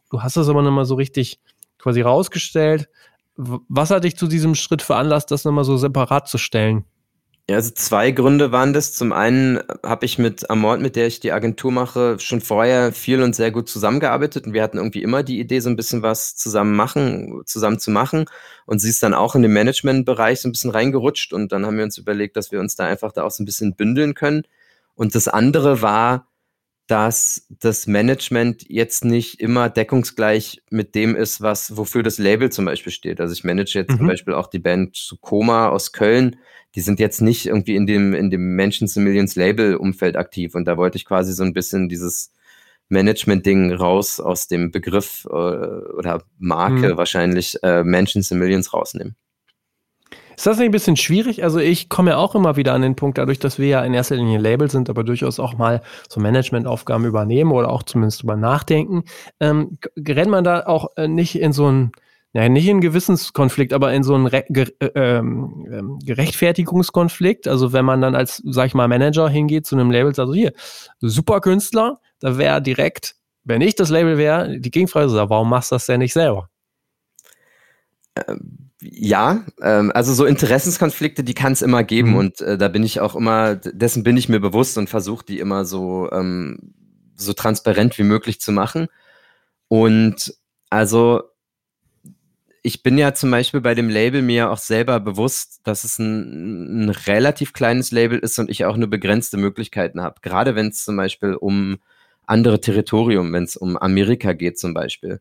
Du 0.09 0.21
hast 0.21 0.37
das 0.37 0.47
aber 0.47 0.61
nochmal 0.61 0.85
so 0.85 0.95
richtig 0.95 1.39
quasi 1.77 2.01
rausgestellt. 2.01 2.89
Was 3.35 3.89
hat 3.89 4.05
dich 4.05 4.15
zu 4.15 4.27
diesem 4.27 4.55
Schritt 4.55 4.81
veranlasst, 4.81 5.31
das 5.31 5.43
nochmal 5.43 5.65
so 5.65 5.75
separat 5.75 6.29
zu 6.29 6.37
stellen? 6.37 6.85
Ja, 7.49 7.57
also 7.57 7.71
zwei 7.71 8.11
Gründe 8.11 8.53
waren 8.53 8.71
das. 8.71 8.93
Zum 8.93 9.11
einen 9.11 9.59
habe 9.83 10.05
ich 10.05 10.17
mit 10.17 10.49
Amort, 10.49 10.79
mit 10.79 10.95
der 10.95 11.07
ich 11.07 11.19
die 11.19 11.33
Agentur 11.33 11.73
mache, 11.73 12.17
schon 12.19 12.39
vorher 12.39 12.93
viel 12.93 13.21
und 13.21 13.35
sehr 13.35 13.51
gut 13.51 13.67
zusammengearbeitet 13.67 14.47
und 14.47 14.53
wir 14.53 14.63
hatten 14.63 14.77
irgendwie 14.77 15.03
immer 15.03 15.23
die 15.23 15.41
Idee, 15.41 15.59
so 15.59 15.69
ein 15.69 15.75
bisschen 15.75 16.01
was 16.01 16.35
zusammen 16.37 16.73
machen, 16.73 17.41
zusammen 17.45 17.79
zu 17.79 17.91
machen. 17.91 18.25
Und 18.65 18.79
sie 18.79 18.89
ist 18.89 19.03
dann 19.03 19.13
auch 19.13 19.35
in 19.35 19.41
den 19.41 19.51
Managementbereich 19.51 20.39
so 20.39 20.47
ein 20.47 20.53
bisschen 20.53 20.71
reingerutscht 20.71 21.33
und 21.33 21.51
dann 21.51 21.65
haben 21.65 21.75
wir 21.75 21.83
uns 21.83 21.97
überlegt, 21.97 22.37
dass 22.37 22.53
wir 22.53 22.61
uns 22.61 22.77
da 22.77 22.85
einfach 22.85 23.11
da 23.11 23.23
auch 23.23 23.31
so 23.31 23.43
ein 23.43 23.45
bisschen 23.45 23.75
bündeln 23.75 24.13
können. 24.13 24.43
Und 24.95 25.13
das 25.13 25.27
andere 25.27 25.81
war, 25.81 26.27
dass 26.87 27.47
das 27.49 27.87
Management 27.87 28.63
jetzt 28.67 29.05
nicht 29.05 29.39
immer 29.39 29.69
deckungsgleich 29.69 30.61
mit 30.69 30.95
dem 30.95 31.15
ist, 31.15 31.41
was, 31.41 31.77
wofür 31.77 32.03
das 32.03 32.17
Label 32.17 32.51
zum 32.51 32.65
Beispiel 32.65 32.91
steht. 32.91 33.21
Also 33.21 33.33
ich 33.33 33.43
manage 33.43 33.73
jetzt 33.75 33.91
mhm. 33.91 33.97
zum 33.97 34.07
Beispiel 34.07 34.33
auch 34.33 34.47
die 34.47 34.59
Band 34.59 35.15
Koma 35.21 35.69
aus 35.69 35.93
Köln. 35.93 36.37
Die 36.75 36.81
sind 36.81 36.99
jetzt 36.99 37.21
nicht 37.21 37.45
irgendwie 37.45 37.75
in 37.75 37.87
dem, 37.87 38.13
in 38.13 38.29
dem 38.29 38.55
Mentions 38.55 38.97
in 38.97 39.03
Millions 39.03 39.35
Label 39.35 39.75
Umfeld 39.75 40.17
aktiv. 40.17 40.55
Und 40.55 40.65
da 40.65 40.75
wollte 40.75 40.97
ich 40.97 41.05
quasi 41.05 41.33
so 41.33 41.43
ein 41.43 41.53
bisschen 41.53 41.87
dieses 41.87 42.33
Management-Ding 42.89 43.71
raus 43.71 44.19
aus 44.19 44.47
dem 44.47 44.71
Begriff 44.71 45.25
äh, 45.25 45.33
oder 45.33 46.23
Marke 46.37 46.93
mhm. 46.93 46.97
wahrscheinlich 46.97 47.63
äh, 47.63 47.83
Mentions 47.83 48.29
in 48.31 48.39
Millions 48.39 48.73
rausnehmen. 48.73 49.15
Ist 50.35 50.47
das 50.47 50.57
nicht 50.57 50.69
ein 50.69 50.71
bisschen 50.71 50.97
schwierig? 50.97 51.43
Also 51.43 51.59
ich 51.59 51.89
komme 51.89 52.11
ja 52.11 52.17
auch 52.17 52.35
immer 52.35 52.55
wieder 52.55 52.73
an 52.73 52.81
den 52.81 52.95
Punkt, 52.95 53.17
dadurch, 53.17 53.39
dass 53.39 53.59
wir 53.59 53.67
ja 53.67 53.83
in 53.83 53.93
erster 53.93 54.15
Linie 54.15 54.39
Label 54.39 54.69
sind, 54.69 54.89
aber 54.89 55.03
durchaus 55.03 55.39
auch 55.39 55.57
mal 55.57 55.81
so 56.09 56.19
Managementaufgaben 56.19 57.05
übernehmen 57.05 57.51
oder 57.51 57.69
auch 57.69 57.83
zumindest 57.83 58.23
über 58.23 58.35
nachdenken. 58.35 59.03
Ähm, 59.39 59.77
rennt 59.97 60.31
man 60.31 60.43
da 60.43 60.65
auch 60.65 60.89
äh, 60.97 61.07
nicht 61.07 61.39
in 61.39 61.53
so 61.53 61.69
ein, 61.71 61.91
ja, 62.33 62.49
nicht 62.49 62.65
in 62.65 62.71
einen 62.71 62.81
Gewissenskonflikt, 62.81 63.73
aber 63.73 63.93
in 63.93 64.03
so 64.03 64.15
einen 64.15 64.25
Re 64.25 64.43
Ge 64.49 64.67
äh, 64.79 64.87
ähm, 64.95 65.67
ähm, 65.71 65.99
Gerechtfertigungskonflikt. 66.03 67.47
Also 67.47 67.73
wenn 67.73 67.85
man 67.85 68.01
dann 68.01 68.15
als, 68.15 68.41
sag 68.45 68.67
ich 68.67 68.73
mal, 68.73 68.87
Manager 68.87 69.29
hingeht 69.29 69.67
zu 69.67 69.75
einem 69.75 69.91
Label, 69.91 70.15
sagt 70.15 70.29
so 70.29 70.33
hier, 70.33 70.53
super 70.99 71.41
Künstler, 71.41 71.99
da 72.19 72.37
wäre 72.37 72.61
direkt, 72.61 73.15
wenn 73.43 73.61
ich 73.61 73.75
das 73.75 73.89
Label 73.89 74.17
wäre, 74.17 74.59
die 74.59 74.71
Gegenfrage 74.71 75.09
so, 75.09 75.29
warum 75.29 75.49
machst 75.49 75.71
du 75.71 75.75
das 75.75 75.85
denn 75.85 75.99
nicht 75.99 76.13
selber? 76.13 76.49
Ähm 78.15 78.62
ja, 78.91 79.45
ähm, 79.61 79.91
also 79.93 80.13
so 80.13 80.25
Interessenskonflikte, 80.25 81.23
die 81.23 81.33
kann 81.33 81.53
es 81.53 81.61
immer 81.61 81.83
geben 81.83 82.11
mhm. 82.11 82.15
und 82.15 82.41
äh, 82.41 82.57
da 82.57 82.67
bin 82.67 82.83
ich 82.83 82.99
auch 82.99 83.15
immer, 83.15 83.55
dessen 83.55 84.03
bin 84.03 84.17
ich 84.17 84.29
mir 84.29 84.39
bewusst 84.39 84.77
und 84.77 84.89
versuche 84.89 85.25
die 85.25 85.39
immer 85.39 85.65
so, 85.65 86.09
ähm, 86.11 86.73
so 87.15 87.33
transparent 87.33 87.97
wie 87.97 88.03
möglich 88.03 88.41
zu 88.41 88.51
machen. 88.51 88.87
Und 89.67 90.33
also 90.69 91.23
ich 92.63 92.81
bin 92.81 92.97
ja 92.97 93.13
zum 93.13 93.29
Beispiel 93.29 93.59
bei 93.61 93.75
dem 93.75 93.89
Label 93.89 94.21
mir 94.21 94.49
auch 94.49 94.57
selber 94.57 94.99
bewusst, 94.99 95.59
dass 95.65 95.83
es 95.83 95.99
ein, 95.99 96.85
ein 96.85 96.89
relativ 96.89 97.51
kleines 97.53 97.91
Label 97.91 98.17
ist 98.19 98.39
und 98.39 98.49
ich 98.49 98.65
auch 98.65 98.77
nur 98.77 98.89
begrenzte 98.89 99.37
Möglichkeiten 99.37 100.01
habe. 100.01 100.21
Gerade 100.21 100.55
wenn 100.55 100.67
es 100.67 100.83
zum 100.85 100.95
Beispiel 100.95 101.33
um 101.33 101.79
andere 102.25 102.61
Territorium, 102.61 103.33
wenn 103.33 103.43
es 103.43 103.57
um 103.57 103.77
Amerika 103.77 104.31
geht 104.31 104.57
zum 104.57 104.73
Beispiel. 104.73 105.19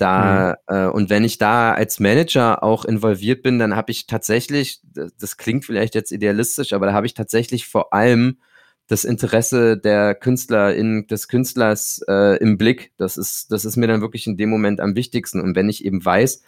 Da, 0.00 0.56
mhm. 0.68 0.74
äh, 0.74 0.86
und 0.86 1.10
wenn 1.10 1.24
ich 1.24 1.36
da 1.36 1.72
als 1.72 2.00
Manager 2.00 2.62
auch 2.62 2.84
involviert 2.84 3.42
bin, 3.42 3.58
dann 3.58 3.76
habe 3.76 3.92
ich 3.92 4.06
tatsächlich, 4.06 4.80
das 4.94 5.36
klingt 5.36 5.64
vielleicht 5.64 5.94
jetzt 5.94 6.10
idealistisch, 6.10 6.72
aber 6.72 6.86
da 6.86 6.92
habe 6.92 7.06
ich 7.06 7.14
tatsächlich 7.14 7.66
vor 7.66 7.92
allem 7.92 8.38
das 8.86 9.04
Interesse 9.04 9.76
der 9.76 10.14
Künstlerin, 10.14 11.06
des 11.06 11.28
Künstlers 11.28 12.02
äh, 12.08 12.38
im 12.38 12.58
Blick. 12.58 12.92
Das 12.96 13.16
ist, 13.18 13.52
das 13.52 13.64
ist 13.64 13.76
mir 13.76 13.86
dann 13.86 14.00
wirklich 14.00 14.26
in 14.26 14.36
dem 14.36 14.48
Moment 14.48 14.80
am 14.80 14.96
wichtigsten. 14.96 15.40
Und 15.40 15.54
wenn 15.54 15.68
ich 15.68 15.84
eben 15.84 16.04
weiß, 16.04 16.42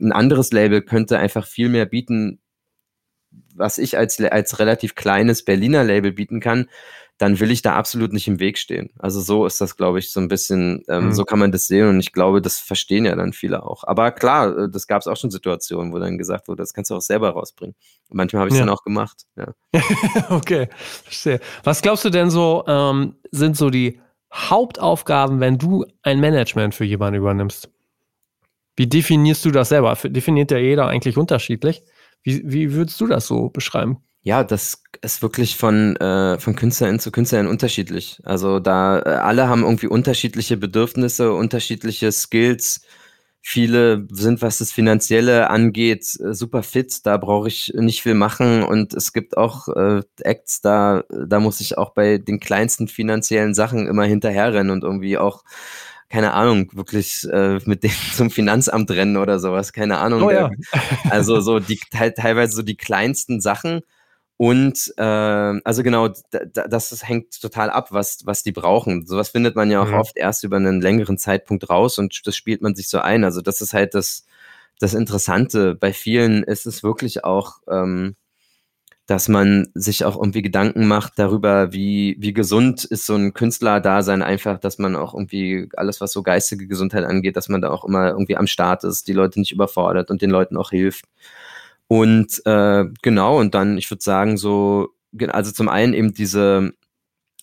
ein 0.00 0.12
anderes 0.12 0.52
Label 0.52 0.82
könnte 0.82 1.18
einfach 1.18 1.46
viel 1.46 1.68
mehr 1.68 1.86
bieten, 1.86 2.38
was 3.54 3.78
ich 3.78 3.96
als, 3.98 4.20
als 4.20 4.58
relativ 4.58 4.94
kleines 4.94 5.44
Berliner 5.44 5.82
Label 5.82 6.12
bieten 6.12 6.38
kann, 6.40 6.68
dann 7.20 7.38
will 7.38 7.50
ich 7.50 7.60
da 7.60 7.76
absolut 7.76 8.14
nicht 8.14 8.26
im 8.28 8.40
Weg 8.40 8.56
stehen. 8.56 8.88
Also 8.98 9.20
so 9.20 9.44
ist 9.44 9.60
das, 9.60 9.76
glaube 9.76 9.98
ich, 9.98 10.10
so 10.10 10.20
ein 10.20 10.28
bisschen, 10.28 10.82
ähm, 10.88 11.04
mhm. 11.04 11.12
so 11.12 11.24
kann 11.24 11.38
man 11.38 11.52
das 11.52 11.66
sehen 11.66 11.86
und 11.86 12.00
ich 12.00 12.14
glaube, 12.14 12.40
das 12.40 12.58
verstehen 12.58 13.04
ja 13.04 13.14
dann 13.14 13.34
viele 13.34 13.62
auch. 13.62 13.84
Aber 13.84 14.10
klar, 14.10 14.56
äh, 14.56 14.70
das 14.70 14.86
gab 14.86 15.02
es 15.02 15.06
auch 15.06 15.18
schon 15.18 15.30
Situationen, 15.30 15.92
wo 15.92 15.98
dann 15.98 16.16
gesagt 16.16 16.48
wurde, 16.48 16.62
das 16.62 16.72
kannst 16.72 16.90
du 16.90 16.94
auch 16.94 17.02
selber 17.02 17.28
rausbringen. 17.28 17.76
Und 18.08 18.16
manchmal 18.16 18.40
habe 18.40 18.48
ich 18.48 18.54
es 18.54 18.60
ja. 18.60 18.64
dann 18.64 18.74
auch 18.74 18.84
gemacht. 18.84 19.26
Ja. 19.36 19.52
okay, 20.30 20.68
verstehe. 21.04 21.40
Was 21.62 21.82
glaubst 21.82 22.06
du 22.06 22.10
denn 22.10 22.30
so, 22.30 22.64
ähm, 22.66 23.16
sind 23.30 23.54
so 23.54 23.68
die 23.68 24.00
Hauptaufgaben, 24.32 25.40
wenn 25.40 25.58
du 25.58 25.84
ein 26.02 26.20
Management 26.20 26.74
für 26.74 26.86
jemanden 26.86 27.18
übernimmst? 27.18 27.68
Wie 28.76 28.86
definierst 28.86 29.44
du 29.44 29.50
das 29.50 29.68
selber? 29.68 29.94
Definiert 30.04 30.50
ja 30.52 30.56
jeder 30.56 30.86
eigentlich 30.86 31.18
unterschiedlich. 31.18 31.82
Wie, 32.22 32.40
wie 32.50 32.72
würdest 32.72 32.98
du 32.98 33.06
das 33.06 33.26
so 33.26 33.50
beschreiben? 33.50 33.98
Ja, 34.22 34.44
das 34.44 34.82
ist 35.00 35.22
wirklich 35.22 35.56
von, 35.56 35.96
äh, 35.96 36.38
von 36.38 36.54
Künstlerin 36.54 36.98
zu 36.98 37.10
Künstlerin 37.10 37.46
unterschiedlich. 37.46 38.20
Also 38.24 38.60
da 38.60 38.98
äh, 38.98 39.08
alle 39.08 39.48
haben 39.48 39.62
irgendwie 39.62 39.86
unterschiedliche 39.86 40.58
Bedürfnisse, 40.58 41.32
unterschiedliche 41.32 42.12
Skills. 42.12 42.82
Viele 43.40 44.06
sind, 44.10 44.42
was 44.42 44.58
das 44.58 44.72
Finanzielle 44.72 45.48
angeht, 45.48 46.04
äh, 46.20 46.34
super 46.34 46.62
fit. 46.62 47.06
Da 47.06 47.16
brauche 47.16 47.48
ich 47.48 47.72
nicht 47.74 48.02
viel 48.02 48.12
machen. 48.14 48.62
Und 48.62 48.92
es 48.92 49.14
gibt 49.14 49.38
auch 49.38 49.68
äh, 49.68 50.02
Acts, 50.20 50.60
da, 50.60 51.04
da 51.08 51.40
muss 51.40 51.60
ich 51.62 51.78
auch 51.78 51.94
bei 51.94 52.18
den 52.18 52.40
kleinsten 52.40 52.88
finanziellen 52.88 53.54
Sachen 53.54 53.86
immer 53.86 54.04
hinterherrennen 54.04 54.70
und 54.70 54.84
irgendwie 54.84 55.16
auch 55.16 55.44
keine 56.10 56.34
Ahnung, 56.34 56.68
wirklich 56.74 57.24
äh, 57.32 57.60
mit 57.64 57.84
denen 57.84 57.94
zum 58.14 58.30
Finanzamt 58.30 58.90
rennen 58.90 59.16
oder 59.16 59.38
sowas, 59.38 59.72
keine 59.72 59.98
Ahnung. 59.98 60.24
Oh, 60.24 60.30
ja. 60.30 60.50
Also 61.08 61.40
so 61.40 61.60
die 61.60 61.78
teilweise 61.90 62.54
so 62.56 62.62
die 62.62 62.76
kleinsten 62.76 63.40
Sachen. 63.40 63.80
Und 64.40 64.94
äh, 64.96 65.02
also 65.02 65.82
genau, 65.82 66.08
das 66.08 67.06
hängt 67.06 67.38
total 67.42 67.68
ab, 67.68 67.88
was, 67.92 68.20
was 68.24 68.42
die 68.42 68.52
brauchen. 68.52 69.04
Sowas 69.04 69.28
findet 69.28 69.54
man 69.54 69.70
ja 69.70 69.82
auch 69.82 69.88
mhm. 69.88 69.96
oft 69.96 70.16
erst 70.16 70.44
über 70.44 70.56
einen 70.56 70.80
längeren 70.80 71.18
Zeitpunkt 71.18 71.68
raus 71.68 71.98
und 71.98 72.22
das 72.24 72.36
spielt 72.36 72.62
man 72.62 72.74
sich 72.74 72.88
so 72.88 73.00
ein. 73.00 73.22
Also 73.24 73.42
das 73.42 73.60
ist 73.60 73.74
halt 73.74 73.92
das, 73.92 74.24
das 74.78 74.94
Interessante. 74.94 75.74
Bei 75.74 75.92
vielen 75.92 76.42
ist 76.42 76.64
es 76.64 76.82
wirklich 76.82 77.22
auch, 77.22 77.58
ähm, 77.70 78.16
dass 79.04 79.28
man 79.28 79.68
sich 79.74 80.06
auch 80.06 80.16
irgendwie 80.16 80.40
Gedanken 80.40 80.88
macht 80.88 81.18
darüber, 81.18 81.74
wie, 81.74 82.16
wie 82.18 82.32
gesund 82.32 82.84
ist 82.84 83.04
so 83.04 83.16
ein 83.16 83.34
Künstler-Dasein 83.34 84.22
einfach, 84.22 84.58
dass 84.58 84.78
man 84.78 84.96
auch 84.96 85.12
irgendwie 85.12 85.68
alles, 85.76 86.00
was 86.00 86.12
so 86.12 86.22
geistige 86.22 86.66
Gesundheit 86.66 87.04
angeht, 87.04 87.36
dass 87.36 87.50
man 87.50 87.60
da 87.60 87.68
auch 87.68 87.84
immer 87.84 88.08
irgendwie 88.08 88.38
am 88.38 88.46
Start 88.46 88.84
ist, 88.84 89.06
die 89.06 89.12
Leute 89.12 89.38
nicht 89.38 89.52
überfordert 89.52 90.10
und 90.10 90.22
den 90.22 90.30
Leuten 90.30 90.56
auch 90.56 90.70
hilft. 90.70 91.04
Und 91.90 92.40
äh, 92.46 92.84
genau, 93.02 93.40
und 93.40 93.56
dann, 93.56 93.76
ich 93.76 93.90
würde 93.90 94.04
sagen, 94.04 94.36
so, 94.36 94.90
also 95.26 95.50
zum 95.50 95.68
einen 95.68 95.92
eben 95.92 96.14
diese 96.14 96.72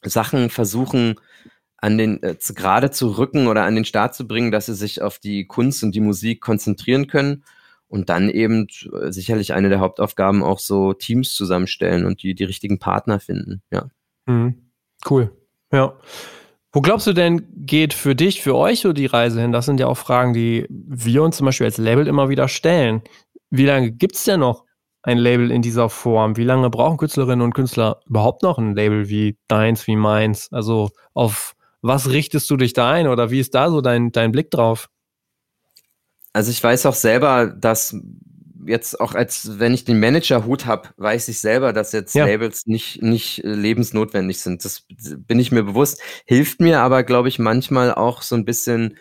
Sachen 0.01 0.49
versuchen, 0.49 1.15
an 1.75 1.97
den 1.97 2.23
äh, 2.23 2.37
gerade 2.55 2.89
zu 2.89 3.17
rücken 3.17 3.47
oder 3.47 3.63
an 3.65 3.75
den 3.75 3.83
Start 3.83 4.15
zu 4.15 4.25
bringen, 4.25 4.53
dass 4.53 4.67
sie 4.67 4.73
sich 4.73 5.01
auf 5.01 5.19
die 5.19 5.47
Kunst 5.47 5.83
und 5.83 5.93
die 5.93 5.99
Musik 5.99 6.39
konzentrieren 6.39 7.07
können 7.07 7.43
und 7.89 8.07
dann 8.07 8.29
eben 8.29 8.67
äh, 8.93 9.11
sicherlich 9.11 9.51
eine 9.51 9.67
der 9.67 9.81
Hauptaufgaben 9.81 10.41
auch 10.43 10.59
so 10.59 10.93
Teams 10.93 11.33
zusammenstellen 11.33 12.05
und 12.05 12.23
die 12.23 12.33
die 12.33 12.45
richtigen 12.45 12.79
Partner 12.79 13.19
finden. 13.19 13.61
Ja. 13.69 13.89
Mhm. 14.27 14.71
Cool. 15.09 15.35
Ja. 15.73 15.99
Wo 16.71 16.81
glaubst 16.81 17.07
du 17.07 17.13
denn, 17.13 17.47
geht 17.65 17.93
für 17.93 18.15
dich, 18.15 18.41
für 18.41 18.55
euch 18.55 18.81
so 18.81 18.93
die 18.93 19.07
Reise 19.07 19.41
hin? 19.41 19.51
Das 19.51 19.65
sind 19.65 19.79
ja 19.79 19.87
auch 19.87 19.97
Fragen, 19.97 20.33
die 20.33 20.67
wir 20.69 21.23
uns 21.23 21.35
zum 21.35 21.45
Beispiel 21.45 21.65
als 21.65 21.77
Label 21.77 22.07
immer 22.07 22.29
wieder 22.29 22.47
stellen. 22.47 23.01
Wie 23.49 23.65
lange 23.65 23.91
gibt 23.91 24.15
es 24.15 24.23
denn 24.23 24.41
noch 24.41 24.65
ein 25.03 25.17
Label 25.17 25.51
in 25.51 25.61
dieser 25.61 25.89
Form? 25.89 26.37
Wie 26.37 26.43
lange 26.43 26.69
brauchen 26.69 26.97
Künstlerinnen 26.97 27.41
und 27.41 27.53
Künstler 27.53 28.01
überhaupt 28.07 28.43
noch 28.43 28.57
ein 28.57 28.75
Label 28.75 29.09
wie 29.09 29.37
deins, 29.47 29.87
wie 29.87 29.95
meins? 29.95 30.51
Also 30.51 30.89
auf 31.13 31.55
was 31.81 32.09
richtest 32.09 32.49
du 32.49 32.57
dich 32.57 32.73
da 32.73 32.91
ein 32.91 33.07
oder 33.07 33.31
wie 33.31 33.39
ist 33.39 33.55
da 33.55 33.69
so 33.69 33.81
dein, 33.81 34.11
dein 34.11 34.31
Blick 34.31 34.51
drauf? 34.51 34.89
Also 36.33 36.51
ich 36.51 36.63
weiß 36.63 36.85
auch 36.85 36.93
selber, 36.93 37.47
dass 37.47 37.95
jetzt 38.65 38.99
auch 38.99 39.13
als 39.15 39.59
wenn 39.59 39.73
ich 39.73 39.85
den 39.85 39.99
Manager-Hut 39.99 40.65
habe, 40.65 40.89
weiß 40.97 41.29
ich 41.29 41.39
selber, 41.39 41.73
dass 41.73 41.93
jetzt 41.93 42.15
ja. 42.15 42.25
Labels 42.25 42.65
nicht, 42.65 43.01
nicht 43.01 43.43
äh, 43.43 43.53
lebensnotwendig 43.53 44.39
sind. 44.39 44.65
Das 44.65 44.83
bin 44.89 45.39
ich 45.39 45.51
mir 45.51 45.63
bewusst. 45.63 46.01
Hilft 46.25 46.59
mir 46.59 46.81
aber, 46.81 47.03
glaube 47.03 47.29
ich, 47.29 47.39
manchmal 47.39 47.93
auch 47.93 48.21
so 48.21 48.35
ein 48.35 48.45
bisschen 48.45 48.97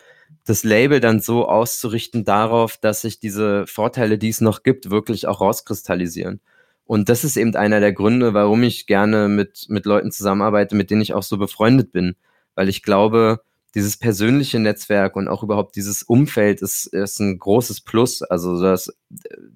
das 0.46 0.64
Label 0.64 1.00
dann 1.00 1.20
so 1.20 1.46
auszurichten 1.48 2.24
darauf, 2.24 2.76
dass 2.76 3.02
sich 3.02 3.20
diese 3.20 3.66
Vorteile, 3.66 4.16
die 4.16 4.28
es 4.28 4.40
noch 4.40 4.62
gibt, 4.62 4.90
wirklich 4.90 5.26
auch 5.26 5.40
rauskristallisieren. 5.40 6.40
Und 6.84 7.08
das 7.08 7.24
ist 7.24 7.36
eben 7.36 7.54
einer 7.56 7.80
der 7.80 7.92
Gründe, 7.92 8.32
warum 8.32 8.62
ich 8.62 8.86
gerne 8.86 9.28
mit, 9.28 9.66
mit 9.68 9.86
Leuten 9.86 10.12
zusammenarbeite, 10.12 10.76
mit 10.76 10.90
denen 10.90 11.00
ich 11.00 11.14
auch 11.14 11.24
so 11.24 11.36
befreundet 11.36 11.90
bin. 11.90 12.14
Weil 12.54 12.68
ich 12.68 12.84
glaube, 12.84 13.40
dieses 13.76 13.98
persönliche 13.98 14.58
Netzwerk 14.58 15.16
und 15.16 15.28
auch 15.28 15.42
überhaupt 15.42 15.76
dieses 15.76 16.02
Umfeld 16.02 16.62
ist, 16.62 16.86
ist 16.86 17.20
ein 17.20 17.38
großes 17.38 17.82
Plus. 17.82 18.22
Also 18.22 18.58
das, 18.58 18.90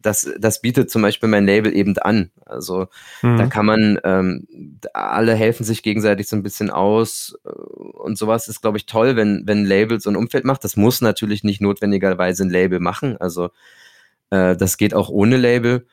das, 0.02 0.30
das 0.38 0.60
bietet 0.60 0.90
zum 0.90 1.00
Beispiel 1.00 1.30
mein 1.30 1.46
Label 1.46 1.74
eben 1.74 1.96
an. 1.96 2.30
Also 2.44 2.88
mhm. 3.22 3.38
da 3.38 3.46
kann 3.46 3.64
man, 3.64 3.98
ähm, 4.04 4.46
alle 4.92 5.34
helfen 5.34 5.64
sich 5.64 5.82
gegenseitig 5.82 6.28
so 6.28 6.36
ein 6.36 6.42
bisschen 6.42 6.68
aus 6.68 7.34
und 7.42 8.18
sowas 8.18 8.46
ist, 8.48 8.60
glaube 8.60 8.76
ich, 8.76 8.84
toll, 8.84 9.16
wenn, 9.16 9.44
wenn 9.46 9.62
ein 9.62 9.66
Label 9.66 9.98
so 10.00 10.10
ein 10.10 10.16
Umfeld 10.16 10.44
macht. 10.44 10.64
Das 10.64 10.76
muss 10.76 11.00
natürlich 11.00 11.42
nicht 11.42 11.62
notwendigerweise 11.62 12.44
ein 12.44 12.50
Label 12.50 12.78
machen. 12.78 13.16
Also 13.16 13.48
äh, 14.28 14.54
das 14.54 14.76
geht 14.76 14.92
auch 14.92 15.08
ohne 15.08 15.38
Label. 15.38 15.86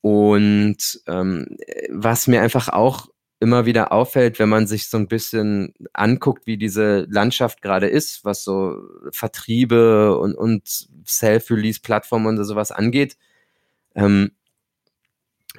Und 0.00 1.02
ähm, 1.06 1.58
was 1.90 2.28
mir 2.28 2.40
einfach 2.40 2.70
auch 2.70 3.08
immer 3.40 3.66
wieder 3.66 3.92
auffällt, 3.92 4.38
wenn 4.38 4.48
man 4.48 4.66
sich 4.66 4.88
so 4.88 4.96
ein 4.96 5.06
bisschen 5.06 5.74
anguckt, 5.92 6.46
wie 6.46 6.56
diese 6.56 7.06
Landschaft 7.08 7.62
gerade 7.62 7.86
ist, 7.86 8.24
was 8.24 8.42
so 8.42 8.76
Vertriebe 9.12 10.18
und, 10.18 10.34
und 10.34 10.88
Self-Release-Plattformen 11.06 12.38
und 12.38 12.44
sowas 12.44 12.72
angeht. 12.72 13.16
Ähm, 13.94 14.32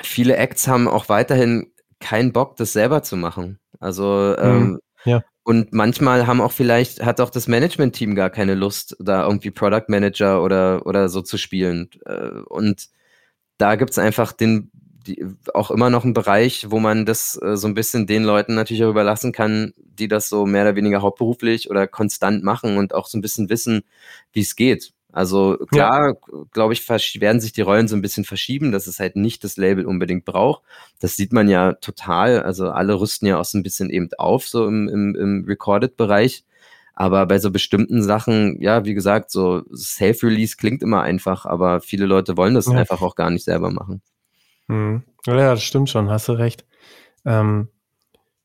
viele 0.02 0.36
Acts 0.36 0.68
haben 0.68 0.88
auch 0.88 1.08
weiterhin 1.08 1.72
keinen 2.00 2.34
Bock, 2.34 2.58
das 2.58 2.74
selber 2.74 3.02
zu 3.02 3.16
machen. 3.16 3.60
Also 3.80 4.36
ähm, 4.38 4.72
mhm, 4.72 4.80
ja. 5.06 5.24
und 5.44 5.72
manchmal 5.72 6.28
haben 6.28 6.42
auch 6.42 6.52
vielleicht, 6.52 7.06
hat 7.06 7.22
auch 7.22 7.30
das 7.30 7.48
Management-Team 7.48 8.14
gar 8.14 8.30
keine 8.30 8.56
Lust, 8.56 8.98
da 9.00 9.26
irgendwie 9.26 9.52
Product 9.52 9.86
Manager 9.88 10.44
oder, 10.44 10.86
oder 10.86 11.08
so 11.08 11.22
zu 11.22 11.38
spielen. 11.38 11.90
Äh, 12.06 12.42
und 12.50 12.90
da 13.58 13.76
gibt's 13.76 14.00
einfach 14.00 14.34
den 14.34 14.72
die, 15.10 15.26
auch 15.54 15.72
immer 15.72 15.90
noch 15.90 16.04
ein 16.04 16.14
Bereich, 16.14 16.68
wo 16.70 16.80
man 16.80 17.06
das 17.06 17.40
äh, 17.42 17.58
so 17.58 17.68
ein 17.68 17.74
bisschen 17.74 18.08
den 18.08 18.24
Leuten 18.24 18.56
natürlich 18.56 18.84
auch 18.84 18.90
überlassen 18.90 19.32
kann, 19.32 19.74
die 19.78 20.08
das 20.08 20.30
so 20.30 20.46
mehr 20.46 20.64
oder 20.64 20.76
weniger 20.76 21.02
hauptberuflich 21.02 21.70
oder 21.70 21.88
konstant 21.88 22.44
machen 22.44 22.78
und 22.78 22.94
auch 22.94 23.08
so 23.08 23.18
ein 23.18 23.22
bisschen 23.22 23.50
wissen, 23.50 23.84
wie 24.32 24.42
es 24.42 24.56
geht. 24.56 24.94
Also 25.12 25.58
klar, 25.72 26.10
ja. 26.10 26.44
glaube 26.52 26.74
ich, 26.74 26.88
werden 26.88 27.42
sich 27.42 27.52
die 27.52 27.62
Rollen 27.62 27.88
so 27.88 27.96
ein 27.96 28.02
bisschen 28.02 28.26
verschieben, 28.26 28.72
dass 28.72 28.86
es 28.86 29.00
halt 29.00 29.16
nicht 29.16 29.44
das 29.44 29.58
Label 29.58 29.86
unbedingt 29.88 30.24
braucht. 30.24 30.62
Das 31.00 31.16
sieht 31.16 31.34
man 31.34 31.50
ja 31.50 31.74
total. 31.74 32.44
Also 32.44 32.70
alle 32.70 33.00
rüsten 33.00 33.28
ja 33.28 33.40
auch 33.40 33.46
so 33.46 33.58
ein 33.58 33.64
bisschen 33.64 33.90
eben 33.90 34.10
auf, 34.20 34.48
so 34.48 34.68
im, 34.68 34.88
im, 34.88 35.16
im 35.16 35.46
Recorded-Bereich. 35.48 36.44
Aber 36.94 37.26
bei 37.26 37.40
so 37.40 37.50
bestimmten 37.50 38.04
Sachen, 38.04 38.62
ja, 38.62 38.86
wie 38.86 38.94
gesagt, 38.94 39.32
so 39.32 39.64
Self-Release 39.74 40.58
klingt 40.58 40.84
immer 40.84 41.02
einfach, 41.02 41.46
aber 41.46 41.80
viele 41.80 42.06
Leute 42.06 42.38
wollen 42.38 42.54
das 42.54 42.66
ja. 42.66 42.74
einfach 42.74 43.02
auch 43.02 43.16
gar 43.16 43.30
nicht 43.30 43.46
selber 43.46 43.72
machen. 43.72 44.02
Mhm. 44.70 45.04
Ja, 45.26 45.36
das 45.36 45.64
stimmt 45.64 45.90
schon, 45.90 46.10
hast 46.10 46.30
du 46.30 46.34
recht. 46.34 46.66
Ähm, 47.26 47.70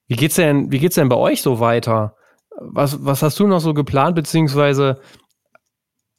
wie 0.09 0.17
geht's 0.17 0.35
denn, 0.37 0.73
wie 0.73 0.79
geht's 0.79 0.97
denn 0.97 1.09
bei 1.09 1.17
euch 1.17 1.43
so 1.43 1.61
weiter? 1.61 2.17
Was, 2.61 3.05
was 3.05 3.23
hast 3.23 3.39
du 3.39 3.47
noch 3.47 3.61
so 3.61 3.75
geplant, 3.75 4.17
beziehungsweise 4.17 5.01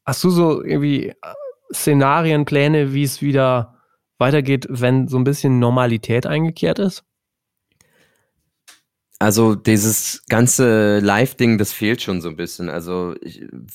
hast 0.05 0.23
du 0.23 0.29
so 0.29 0.63
irgendwie 0.63 1.09
äh, 1.09 1.15
Szenarien, 1.73 2.45
Pläne, 2.45 2.93
wie 2.93 3.03
es 3.03 3.21
wieder 3.21 3.79
weitergeht, 4.17 4.67
wenn 4.69 5.07
so 5.07 5.17
ein 5.17 5.23
bisschen 5.23 5.59
Normalität 5.59 6.25
eingekehrt 6.25 6.79
ist? 6.79 7.03
Also 9.17 9.55
dieses 9.55 10.23
ganze 10.27 10.99
Live-Ding, 10.99 11.57
das 11.57 11.71
fehlt 11.73 12.01
schon 12.01 12.21
so 12.21 12.29
ein 12.29 12.35
bisschen. 12.35 12.69
Also 12.69 13.15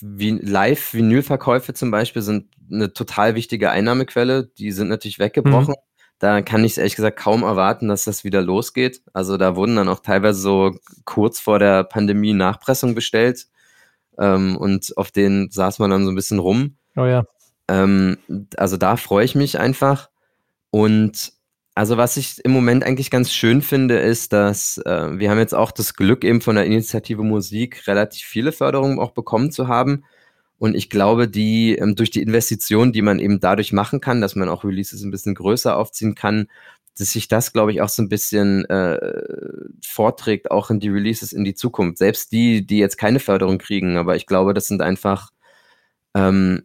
wie, 0.01 0.31
Live-Vinylverkäufe 0.31 1.73
zum 1.75 1.91
Beispiel 1.91 2.23
sind 2.23 2.51
eine 2.71 2.93
total 2.93 3.35
wichtige 3.35 3.71
Einnahmequelle. 3.71 4.51
Die 4.59 4.71
sind 4.71 4.89
natürlich 4.89 5.19
weggebrochen. 5.19 5.75
Mhm. 5.75 5.90
Da 6.21 6.43
kann 6.43 6.65
ich 6.65 6.73
es 6.73 6.79
ehrlich 6.79 6.97
gesagt 6.97 7.19
kaum 7.19 7.43
erwarten, 7.43 7.89
dass 7.89 8.05
das 8.05 8.25
wieder 8.25 8.43
losgeht. 8.43 9.01
Also 9.15 9.39
da 9.39 9.57
wurden 9.57 9.77
dann 9.77 9.89
auch 9.89 10.01
teilweise 10.01 10.39
so 10.39 10.77
kurz 11.07 11.41
vor 11.41 11.59
der 11.59 11.83
Pandemie 11.83 12.35
Nachpressung 12.35 12.95
bestellt. 12.95 13.49
Ähm, 14.19 14.57
und 14.59 14.97
auf 14.99 15.11
denen 15.11 15.51
saß 15.51 15.79
man 15.79 15.91
dann 15.91 16.05
so 16.05 16.13
ein 16.13 16.15
bisschen 16.15 16.39
rum. 16.39 16.77
Oh 16.95 17.07
ja. 17.07 17.25
Ähm, 17.69 18.19
also 18.59 18.77
da 18.77 18.97
freue 18.97 19.25
ich 19.25 19.35
mich 19.35 19.59
einfach. 19.59 20.11
Und 20.71 21.33
also 21.75 21.97
was 21.97 22.19
ich 22.19 22.45
im 22.45 22.51
Moment 22.51 22.85
eigentlich 22.85 23.11
ganz 23.11 23.33
schön 23.33 23.63
finde, 23.63 23.99
ist, 23.99 24.35
dass 24.35 24.77
äh, 24.85 25.19
wir 25.19 25.31
haben 25.31 25.39
jetzt 25.39 25.55
auch 25.55 25.71
das 25.71 25.95
Glück 25.95 26.23
eben 26.23 26.43
von 26.43 26.57
der 26.57 26.67
Initiative 26.67 27.23
Musik 27.23 27.87
relativ 27.87 28.27
viele 28.27 28.53
Förderungen 28.53 28.99
auch 28.99 29.13
bekommen 29.13 29.53
zu 29.53 29.69
haben. 29.69 30.05
Und 30.61 30.75
ich 30.75 30.91
glaube, 30.91 31.27
die 31.27 31.75
ähm, 31.77 31.97
durch 31.97 32.11
die 32.11 32.21
Investition, 32.21 32.93
die 32.93 33.01
man 33.01 33.19
eben 33.19 33.41
dadurch 33.41 33.73
machen 33.73 34.03
kann, 34.03 34.21
dass 34.21 34.37
man 34.37 34.51
auch 34.51 34.63
Releases 34.63 35.03
ein 35.03 35.11
bisschen 35.11 35.35
größer 35.35 35.75
aufziehen 35.75 36.15
kann, 36.15 36.49
dass 36.99 37.13
sich 37.13 37.29
das, 37.29 37.55
glaube 37.55 37.73
ich, 37.73 37.81
auch 37.81 37.89
so 37.89 38.03
ein 38.03 38.11
bisschen 38.11 38.67
äh, 38.67 38.99
vorträgt, 39.83 40.51
auch 40.51 40.69
in 40.69 40.79
die 40.79 40.91
Releases 40.91 41.33
in 41.33 41.45
die 41.45 41.55
Zukunft. 41.55 41.97
Selbst 41.97 42.31
die, 42.33 42.67
die 42.67 42.77
jetzt 42.77 42.99
keine 42.99 43.21
Förderung 43.21 43.57
kriegen, 43.57 43.97
aber 43.97 44.17
ich 44.17 44.27
glaube, 44.27 44.53
das 44.53 44.67
sind 44.67 44.83
einfach, 44.83 45.31
ähm, 46.15 46.65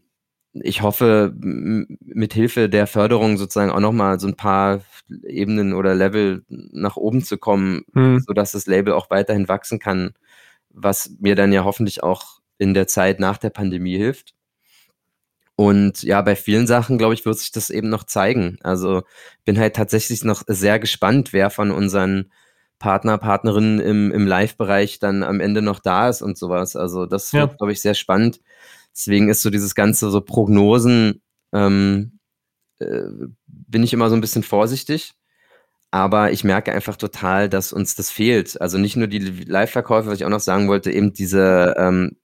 ich 0.51 0.81
hoffe, 0.81 1.33
mit 1.37 2.33
Hilfe 2.33 2.67
der 2.67 2.87
Förderung 2.87 3.37
sozusagen 3.37 3.71
auch 3.71 3.79
nochmal 3.79 4.19
so 4.19 4.27
ein 4.27 4.35
paar 4.35 4.81
Ebenen 5.23 5.73
oder 5.73 5.95
Level 5.95 6.43
nach 6.49 6.97
oben 6.97 7.23
zu 7.23 7.37
kommen, 7.37 7.83
hm. 7.93 8.19
sodass 8.27 8.51
das 8.51 8.67
Label 8.67 8.91
auch 8.91 9.09
weiterhin 9.09 9.47
wachsen 9.47 9.79
kann, 9.79 10.15
was 10.69 11.11
mir 11.21 11.35
dann 11.35 11.53
ja 11.53 11.63
hoffentlich 11.63 12.03
auch 12.03 12.41
in 12.57 12.73
der 12.73 12.87
Zeit 12.87 13.19
nach 13.19 13.37
der 13.37 13.49
Pandemie 13.49 13.97
hilft. 13.97 14.33
Und 15.55 16.03
ja, 16.03 16.21
bei 16.21 16.35
vielen 16.35 16.67
Sachen, 16.67 16.97
glaube 16.97 17.13
ich, 17.13 17.25
wird 17.25 17.37
sich 17.37 17.51
das 17.51 17.69
eben 17.69 17.89
noch 17.89 18.03
zeigen. 18.03 18.57
Also 18.61 19.03
bin 19.45 19.57
halt 19.57 19.75
tatsächlich 19.75 20.23
noch 20.23 20.43
sehr 20.47 20.79
gespannt, 20.79 21.31
wer 21.31 21.49
von 21.49 21.71
unseren 21.71 22.31
Partner, 22.77 23.17
Partnerinnen 23.17 23.79
im, 23.79 24.11
im 24.11 24.27
Live-Bereich 24.27 24.99
dann 24.99 25.23
am 25.23 25.39
Ende 25.39 25.61
noch 25.61 25.79
da 25.79 26.09
ist 26.09 26.21
und 26.21 26.37
sowas. 26.37 26.75
Also 26.75 27.05
das 27.05 27.31
ja. 27.31 27.41
wird, 27.41 27.57
glaube 27.57 27.71
ich, 27.71 27.81
sehr 27.81 27.93
spannend. 27.93 28.41
Deswegen 28.93 29.29
ist 29.29 29.41
so 29.41 29.49
dieses 29.49 29.75
ganze 29.75 30.09
so 30.09 30.19
Prognosen, 30.19 31.21
ähm, 31.53 32.19
äh, 32.79 33.03
bin 33.47 33.83
ich 33.83 33.93
immer 33.93 34.09
so 34.09 34.15
ein 34.15 34.21
bisschen 34.21 34.43
vorsichtig. 34.43 35.13
Aber 35.91 36.31
ich 36.31 36.43
merke 36.43 36.73
einfach 36.73 36.97
total, 36.97 37.47
dass 37.47 37.71
uns 37.71 37.95
das 37.95 38.09
fehlt. 38.09 38.59
Also 38.59 38.77
nicht 38.77 38.97
nur 38.97 39.07
die 39.07 39.19
Live-Verkäufe, 39.19 40.09
was 40.09 40.17
ich 40.17 40.25
auch 40.25 40.29
noch 40.29 40.41
sagen 40.41 40.67
wollte, 40.67 40.91
eben 40.91 41.13
diese 41.13 41.75
ähm, 41.77 42.17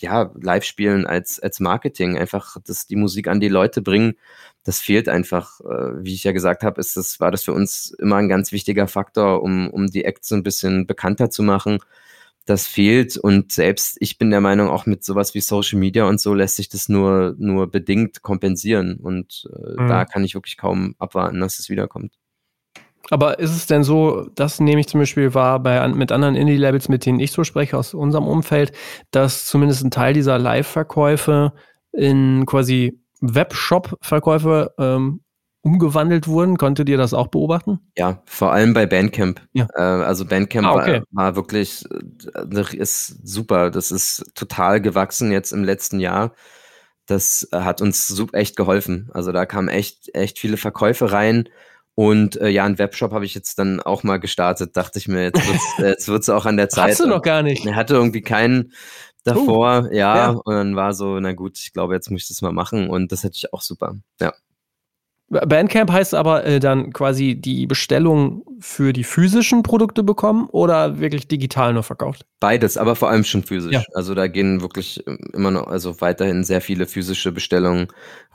ja, 0.00 0.32
Live-Spielen 0.40 1.06
als, 1.06 1.40
als 1.40 1.60
Marketing, 1.60 2.18
einfach 2.18 2.56
das, 2.64 2.86
die 2.86 2.96
Musik 2.96 3.28
an 3.28 3.40
die 3.40 3.48
Leute 3.48 3.82
bringen, 3.82 4.14
das 4.64 4.80
fehlt 4.80 5.08
einfach. 5.08 5.60
Äh, 5.60 6.04
wie 6.04 6.14
ich 6.14 6.24
ja 6.24 6.32
gesagt 6.32 6.62
habe, 6.62 6.80
ist 6.80 6.96
das, 6.96 7.20
war 7.20 7.30
das 7.30 7.44
für 7.44 7.52
uns 7.52 7.90
immer 7.98 8.16
ein 8.16 8.28
ganz 8.28 8.52
wichtiger 8.52 8.88
Faktor, 8.88 9.42
um, 9.42 9.70
um 9.70 9.86
die 9.86 10.04
Acts 10.04 10.28
so 10.28 10.34
ein 10.34 10.42
bisschen 10.42 10.86
bekannter 10.86 11.30
zu 11.30 11.42
machen. 11.42 11.78
Das 12.46 12.66
fehlt 12.66 13.16
und 13.16 13.52
selbst 13.52 13.96
ich 14.00 14.18
bin 14.18 14.30
der 14.30 14.40
Meinung, 14.40 14.70
auch 14.70 14.86
mit 14.86 15.04
sowas 15.04 15.34
wie 15.34 15.40
Social 15.40 15.78
Media 15.78 16.04
und 16.04 16.20
so 16.20 16.34
lässt 16.34 16.56
sich 16.56 16.68
das 16.68 16.88
nur, 16.88 17.34
nur 17.38 17.70
bedingt 17.70 18.22
kompensieren 18.22 18.96
und 18.96 19.48
äh, 19.52 19.82
mhm. 19.82 19.88
da 19.88 20.04
kann 20.04 20.24
ich 20.24 20.34
wirklich 20.34 20.56
kaum 20.56 20.94
abwarten, 20.98 21.40
dass 21.40 21.58
es 21.58 21.68
wiederkommt. 21.68 22.19
Aber 23.08 23.38
ist 23.38 23.56
es 23.56 23.66
denn 23.66 23.82
so, 23.82 24.28
das 24.34 24.60
nehme 24.60 24.80
ich 24.80 24.88
zum 24.88 25.00
Beispiel 25.00 25.34
wahr 25.34 25.58
bei, 25.60 25.86
mit 25.88 26.12
anderen 26.12 26.36
Indie-Labels, 26.36 26.88
mit 26.88 27.06
denen 27.06 27.18
ich 27.18 27.32
so 27.32 27.44
spreche 27.44 27.76
aus 27.76 27.94
unserem 27.94 28.28
Umfeld, 28.28 28.72
dass 29.10 29.46
zumindest 29.46 29.82
ein 29.84 29.90
Teil 29.90 30.12
dieser 30.12 30.38
Live-Verkäufe 30.38 31.52
in 31.92 32.46
quasi 32.46 33.00
Webshop-Verkäufe 33.20 34.74
ähm, 34.78 35.20
umgewandelt 35.62 36.28
wurden. 36.28 36.56
Konntet 36.56 36.88
ihr 36.88 36.96
das 36.96 37.14
auch 37.14 37.28
beobachten? 37.28 37.80
Ja, 37.96 38.22
vor 38.26 38.52
allem 38.52 38.74
bei 38.74 38.86
Bandcamp. 38.86 39.40
Ja. 39.52 39.66
Äh, 39.74 39.80
also 39.80 40.24
Bandcamp 40.24 40.66
ah, 40.66 40.74
okay. 40.74 41.02
war, 41.10 41.26
war, 41.26 41.36
wirklich, 41.36 41.84
äh, 42.34 42.76
ist 42.76 43.26
super. 43.26 43.70
Das 43.70 43.90
ist 43.90 44.24
total 44.34 44.80
gewachsen 44.80 45.32
jetzt 45.32 45.52
im 45.52 45.64
letzten 45.64 46.00
Jahr. 46.00 46.32
Das 47.06 47.48
hat 47.52 47.80
uns 47.80 48.22
echt 48.32 48.56
geholfen. 48.56 49.10
Also 49.12 49.32
da 49.32 49.44
kamen 49.44 49.68
echt, 49.68 50.14
echt 50.14 50.38
viele 50.38 50.56
Verkäufe 50.56 51.12
rein. 51.12 51.48
Und 51.94 52.40
äh, 52.40 52.48
ja, 52.48 52.64
einen 52.64 52.78
Webshop 52.78 53.12
habe 53.12 53.24
ich 53.24 53.34
jetzt 53.34 53.58
dann 53.58 53.80
auch 53.80 54.02
mal 54.02 54.18
gestartet. 54.18 54.76
Dachte 54.76 54.98
ich 54.98 55.08
mir, 55.08 55.24
jetzt 55.24 56.08
wird 56.08 56.22
es 56.22 56.28
äh, 56.28 56.32
auch 56.32 56.46
an 56.46 56.56
der 56.56 56.68
Zeit. 56.68 56.90
Hast 56.90 57.00
du 57.00 57.06
noch 57.06 57.22
gar 57.22 57.42
nicht? 57.42 57.66
Er 57.66 57.74
hatte 57.74 57.94
irgendwie 57.94 58.22
keinen 58.22 58.72
davor, 59.24 59.84
uh, 59.84 59.94
ja, 59.94 60.16
ja, 60.16 60.30
und 60.30 60.54
dann 60.54 60.76
war 60.76 60.94
so, 60.94 61.18
na 61.20 61.32
gut, 61.32 61.58
ich 61.58 61.72
glaube, 61.72 61.94
jetzt 61.94 62.10
muss 62.10 62.22
ich 62.22 62.28
das 62.28 62.42
mal 62.42 62.52
machen 62.52 62.88
und 62.88 63.12
das 63.12 63.22
hätte 63.24 63.36
ich 63.36 63.52
auch 63.52 63.60
super, 63.60 63.96
ja. 64.20 64.32
Bandcamp 65.30 65.92
heißt 65.92 66.14
aber 66.14 66.44
äh, 66.44 66.58
dann 66.58 66.92
quasi 66.92 67.36
die 67.36 67.68
Bestellung 67.68 68.42
für 68.58 68.92
die 68.92 69.04
physischen 69.04 69.62
Produkte 69.62 70.02
bekommen 70.02 70.48
oder 70.50 70.98
wirklich 70.98 71.28
digital 71.28 71.72
nur 71.72 71.84
verkauft? 71.84 72.26
Beides, 72.40 72.76
aber 72.76 72.96
vor 72.96 73.10
allem 73.10 73.22
schon 73.22 73.44
physisch. 73.44 73.72
Ja. 73.72 73.84
Also 73.94 74.14
da 74.14 74.26
gehen 74.26 74.60
wirklich 74.60 75.06
ähm, 75.06 75.18
immer 75.32 75.52
noch, 75.52 75.68
also 75.68 76.00
weiterhin 76.00 76.42
sehr 76.42 76.60
viele 76.60 76.86
physische 76.86 77.30
Bestellungen 77.30 77.86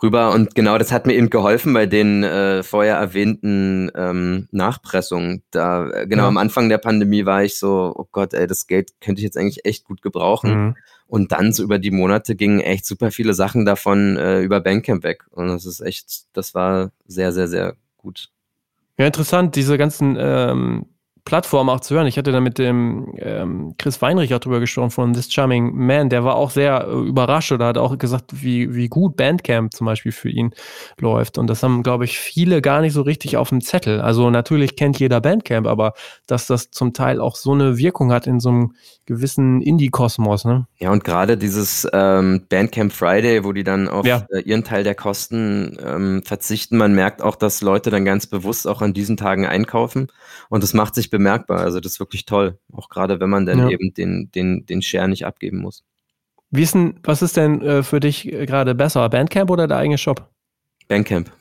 rüber. 0.02 0.32
Und 0.32 0.56
genau 0.56 0.78
das 0.78 0.94
hat 0.94 1.06
mir 1.06 1.16
eben 1.16 1.30
geholfen 1.30 1.74
bei 1.74 1.86
den 1.86 2.24
äh, 2.24 2.64
vorher 2.64 2.96
erwähnten 2.96 3.92
ähm, 3.94 4.48
Nachpressungen. 4.52 5.44
Da, 5.52 5.90
äh, 5.90 6.08
genau 6.08 6.24
ja. 6.24 6.30
am 6.30 6.38
Anfang 6.38 6.70
der 6.70 6.78
Pandemie 6.78 7.26
war 7.26 7.44
ich 7.44 7.60
so, 7.60 7.94
oh 7.94 8.08
Gott, 8.10 8.34
ey, 8.34 8.48
das 8.48 8.68
Geld 8.68 8.92
könnte 9.02 9.20
ich 9.20 9.26
jetzt 9.26 9.38
eigentlich 9.38 9.66
echt 9.66 9.84
gut 9.84 10.02
gebrauchen. 10.02 10.68
Mhm. 10.68 10.76
Und 11.08 11.32
dann 11.32 11.54
so 11.54 11.64
über 11.64 11.78
die 11.78 11.92
Monate 11.92 12.36
gingen 12.36 12.60
echt 12.60 12.86
super 12.86 13.12
viele 13.12 13.34
Sachen 13.34 13.66
davon 13.66 14.18
äh, 14.18 14.42
über 14.42 14.60
Bandcamp 14.60 15.04
weg. 15.04 15.26
Und 15.32 15.48
das 15.48 15.66
ist 15.66 15.82
echt, 15.82 16.26
das 16.34 16.56
war 16.56 16.92
sehr, 17.06 17.32
sehr, 17.32 17.48
sehr 17.48 17.76
gut. 17.98 18.30
Ja, 18.98 19.06
interessant, 19.06 19.56
diese 19.56 19.78
ganzen 19.78 20.16
ähm, 20.20 20.86
Plattform 21.26 21.70
auch 21.70 21.80
zu 21.80 21.96
hören. 21.96 22.06
Ich 22.06 22.20
hatte 22.20 22.32
da 22.32 22.40
mit 22.40 22.60
dem 22.60 23.16
ähm, 23.18 23.74
Chris 23.80 24.00
Weinrich 24.00 24.36
auch 24.36 24.40
drüber 24.40 24.60
gesprochen 24.60 24.92
von 24.92 25.14
This 25.14 25.34
Charming 25.34 25.76
Man. 25.76 26.10
Der 26.10 26.24
war 26.24 26.36
auch 26.36 26.52
sehr 26.52 26.88
äh, 26.88 26.92
überrascht 26.92 27.52
oder 27.52 27.66
hat 27.66 27.80
auch 27.80 27.98
gesagt, 27.98 28.44
wie, 28.44 28.76
wie 28.76 28.88
gut 28.88 29.18
Bandcamp 29.18 29.74
zum 29.74 29.86
Beispiel 29.86 30.12
für 30.12 30.30
ihn 30.30 30.52
läuft. 31.00 31.40
Und 31.40 31.48
das 31.48 31.64
haben, 31.64 31.82
glaube 31.82 32.06
ich, 32.06 32.20
viele 32.20 32.62
gar 32.62 32.82
nicht 32.82 32.94
so 32.94 33.02
richtig 33.02 33.38
auf 33.38 33.50
dem 33.50 33.62
Zettel. 33.62 34.02
Also 34.02 34.30
natürlich 34.30 34.76
kennt 34.76 35.00
jeder 35.00 35.20
Bandcamp, 35.20 35.66
aber 35.66 35.94
dass 36.28 36.46
das 36.46 36.70
zum 36.70 36.94
Teil 36.94 37.20
auch 37.20 37.36
so 37.36 37.54
eine 37.54 37.80
Wirkung 37.80 38.12
hat 38.12 38.28
in 38.28 38.40
so 38.40 38.50
einem 38.50 38.76
gewissen 39.08 39.62
Indie-Kosmos. 39.62 40.46
Ne? 40.46 40.68
Ja, 40.78 40.92
und 40.92 41.04
gerade 41.04 41.38
dieses 41.38 41.88
ähm, 41.92 42.46
Bandcamp 42.50 42.92
Friday, 42.92 43.44
wo 43.44 43.52
die 43.52 43.64
dann 43.64 43.88
auf 43.88 44.06
ja. 44.06 44.26
äh, 44.30 44.42
ihren 44.42 44.64
Teil 44.64 44.84
der 44.84 44.96
Kosten 44.96 45.78
ähm, 45.84 46.22
verzichten. 46.24 46.78
Man 46.78 46.94
merkt 46.94 47.22
auch, 47.22 47.36
dass 47.36 47.62
Leute 47.62 47.90
dann 47.90 48.06
ganz 48.06 48.28
bewusst 48.28 48.68
auch 48.68 48.82
an 48.82 48.94
diesen 48.94 49.18
Tagen 49.18 49.46
einkaufen. 49.46 50.08
Und 50.50 50.64
das 50.64 50.74
macht 50.74 50.96
sich 50.96 51.10
bemerkbar. 51.18 51.62
Also 51.62 51.80
das 51.80 51.94
ist 51.94 52.00
wirklich 52.00 52.26
toll. 52.26 52.58
Auch 52.72 52.90
gerade 52.90 53.20
wenn 53.20 53.30
man 53.30 53.46
dann 53.46 53.60
ja. 53.60 53.70
eben 53.70 53.94
den, 53.94 54.30
den, 54.34 54.66
den 54.66 54.82
Share 54.82 55.08
nicht 55.08 55.26
abgeben 55.26 55.60
muss. 55.60 55.84
Wie 56.52 56.64
ist 56.64 56.76
denn, 56.76 57.00
was 57.04 57.22
ist 57.22 57.38
denn 57.38 57.62
äh, 57.62 57.84
für 57.84 58.00
dich 58.00 58.32
äh, 58.32 58.46
gerade 58.46 58.76
besser? 58.76 59.08
Bandcamp 59.10 59.50
oder 59.50 59.68
der 59.68 59.78
eigene 59.78 59.98
Shop? 59.98 60.30
Bandcamp. 60.88 61.32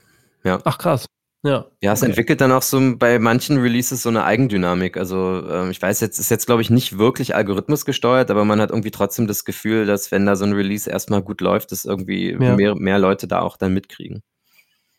Ja. 0.45 0.61
Ach 0.65 0.79
krass. 0.79 1.07
Ja, 1.43 1.67
ja 1.83 1.93
es 1.93 2.01
okay. 2.01 2.11
entwickelt 2.11 2.41
dann 2.41 2.53
auch 2.53 2.63
so 2.63 2.97
bei 2.97 3.19
manchen 3.19 3.59
Releases 3.59 4.03
so 4.03 4.09
eine 4.09 4.25
Eigendynamik. 4.25 4.97
Also 4.97 5.47
ähm, 5.49 5.71
ich 5.71 5.81
weiß 5.81 6.01
jetzt, 6.01 6.19
ist 6.19 6.31
jetzt 6.31 6.47
glaube 6.47 6.63
ich 6.63 6.71
nicht 6.71 6.99
wirklich 6.99 7.35
Algorithmus 7.35 7.85
gesteuert, 7.85 8.31
aber 8.31 8.47
man 8.47 8.61
hat 8.61 8.71
irgendwie 8.71 8.91
trotzdem 8.91 9.27
das 9.27 9.45
Gefühl, 9.45 9.85
dass 9.85 10.11
wenn 10.11 10.25
da 10.25 10.37
so 10.37 10.47
ein 10.47 10.55
Release 10.55 10.89
erstmal 10.89 11.23
gut 11.23 11.43
läuft, 11.43 11.71
dass 11.71 11.85
irgendwie 11.85 12.33
ja. 12.33 12.57
mehr, 12.57 12.75
mehr 12.75 12.99
Leute 12.99 13.29
da 13.29 13.41
auch 13.41 13.59
dann 13.59 13.75
mitkriegen. 13.75 14.23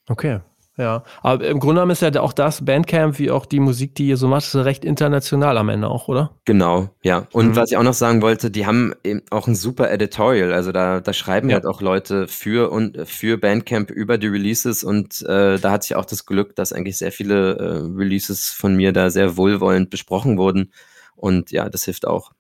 Okay, 0.08 0.40
ja, 0.78 1.04
aber 1.22 1.48
im 1.48 1.60
Grunde 1.60 1.76
genommen 1.76 1.92
ist 1.92 2.02
ja 2.02 2.20
auch 2.20 2.34
das 2.34 2.66
Bandcamp 2.66 3.18
wie 3.18 3.32
auch 3.32 3.46
die 3.46 3.62
Musik, 3.62 3.96
die 3.96 4.08
ihr 4.08 4.18
so 4.18 4.28
macht, 4.28 4.54
recht 4.56 4.84
international 4.84 5.58
am 5.58 5.70
Ende 5.70 5.88
auch, 5.88 6.10
oder? 6.10 6.32
Genau, 6.44 6.90
ja. 7.02 7.28
Und 7.32 7.50
mhm. 7.50 7.56
was 7.56 7.72
ich 7.72 7.78
auch 7.78 7.84
noch 7.84 7.94
sagen 7.94 8.22
wollte, 8.22 8.52
die 8.52 8.66
haben 8.66 8.94
eben 9.04 9.22
auch 9.30 9.48
ein 9.48 9.56
super 9.56 9.90
Editorial. 9.90 10.52
Also 10.52 10.74
da, 10.74 11.00
da 11.00 11.14
schreiben 11.14 11.50
ja. 11.50 11.56
halt 11.56 11.66
auch 11.66 11.82
Leute 11.82 12.28
für 12.28 12.72
und 12.72 13.08
für 13.08 13.38
Bandcamp 13.38 13.90
über 13.90 14.18
die 14.18 14.28
Releases 14.28 14.84
und 14.84 15.22
äh, 15.22 15.60
da 15.60 15.72
hatte 15.72 15.86
ich 15.86 15.96
auch 15.96 16.06
das 16.06 16.26
Glück, 16.26 16.56
dass 16.56 16.74
eigentlich 16.74 16.98
sehr 16.98 17.14
viele 17.14 17.58
äh, 17.58 17.98
Releases 17.98 18.50
von 18.50 18.76
mir 18.76 18.92
da 18.92 19.10
sehr 19.10 19.38
wohlwollend 19.38 19.90
besprochen 19.90 20.38
wurden. 20.38 20.74
Und 21.16 21.52
ja, 21.52 21.70
das 21.70 21.86
hilft 21.86 22.06
auch. 22.06 22.32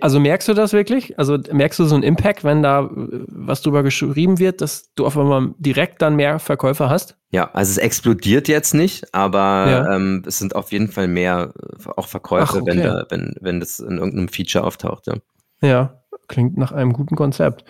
Also 0.00 0.18
merkst 0.18 0.48
du 0.48 0.54
das 0.54 0.72
wirklich? 0.72 1.18
Also 1.18 1.38
merkst 1.52 1.78
du 1.78 1.84
so 1.84 1.94
einen 1.94 2.04
Impact, 2.04 2.42
wenn 2.42 2.62
da 2.62 2.88
was 2.90 3.60
drüber 3.60 3.82
geschrieben 3.82 4.38
wird, 4.38 4.62
dass 4.62 4.94
du 4.94 5.04
auf 5.04 5.18
einmal 5.18 5.54
direkt 5.58 6.00
dann 6.00 6.16
mehr 6.16 6.38
Verkäufer 6.38 6.88
hast? 6.88 7.18
Ja, 7.30 7.50
also 7.52 7.72
es 7.72 7.78
explodiert 7.78 8.48
jetzt 8.48 8.72
nicht, 8.72 9.12
aber 9.14 9.66
ja. 9.68 9.94
ähm, 9.94 10.22
es 10.26 10.38
sind 10.38 10.56
auf 10.56 10.72
jeden 10.72 10.88
Fall 10.88 11.06
mehr 11.06 11.52
äh, 11.58 11.90
auch 11.96 12.08
Verkäufe, 12.08 12.62
okay. 12.62 12.66
wenn, 12.66 12.82
da, 12.82 13.06
wenn, 13.10 13.34
wenn 13.40 13.60
das 13.60 13.78
in 13.78 13.98
irgendeinem 13.98 14.28
Feature 14.28 14.64
auftaucht. 14.64 15.06
Ja, 15.06 15.16
ja 15.60 16.00
klingt 16.28 16.56
nach 16.56 16.72
einem 16.72 16.92
guten 16.92 17.16
Konzept. 17.16 17.64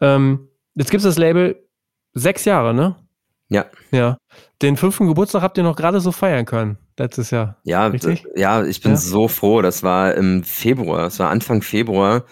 Ähm, 0.00 0.48
jetzt 0.74 0.90
gibt 0.90 1.00
es 1.00 1.04
das 1.04 1.18
Label 1.18 1.62
sechs 2.14 2.46
Jahre, 2.46 2.72
ne? 2.72 2.96
Ja. 3.48 3.66
Ja. 3.90 4.16
Den 4.62 4.76
fünften 4.76 5.08
Geburtstag 5.08 5.42
habt 5.42 5.58
ihr 5.58 5.64
noch 5.64 5.76
gerade 5.76 6.00
so 6.00 6.12
feiern 6.12 6.46
können, 6.46 6.78
letztes 7.00 7.30
Jahr. 7.30 7.56
Ja, 7.64 7.86
richtig? 7.86 8.24
ja, 8.36 8.64
ich 8.64 8.80
bin 8.80 8.92
ja. 8.92 8.96
so 8.96 9.28
froh. 9.28 9.62
Das 9.62 9.82
war 9.82 10.14
im 10.14 10.44
Februar, 10.44 11.06
es 11.06 11.18
war 11.18 11.30
Anfang 11.30 11.62
Februar. 11.62 12.24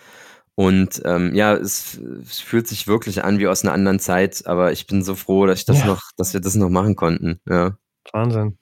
Und 0.54 1.02
ähm, 1.04 1.36
ja, 1.36 1.54
es, 1.54 2.00
es, 2.22 2.40
fühlt 2.40 2.66
sich 2.66 2.88
wirklich 2.88 3.22
an 3.22 3.38
wie 3.38 3.46
aus 3.46 3.62
einer 3.62 3.72
anderen 3.72 4.00
Zeit, 4.00 4.42
aber 4.46 4.72
ich 4.72 4.88
bin 4.88 5.04
so 5.04 5.14
froh, 5.14 5.46
dass 5.46 5.60
ich 5.60 5.66
das 5.66 5.80
ja. 5.80 5.86
noch, 5.86 6.02
dass 6.16 6.34
wir 6.34 6.40
das 6.40 6.56
noch 6.56 6.68
machen 6.68 6.96
konnten. 6.96 7.40
Ja. 7.48 7.76
Wahnsinn. 8.12 8.58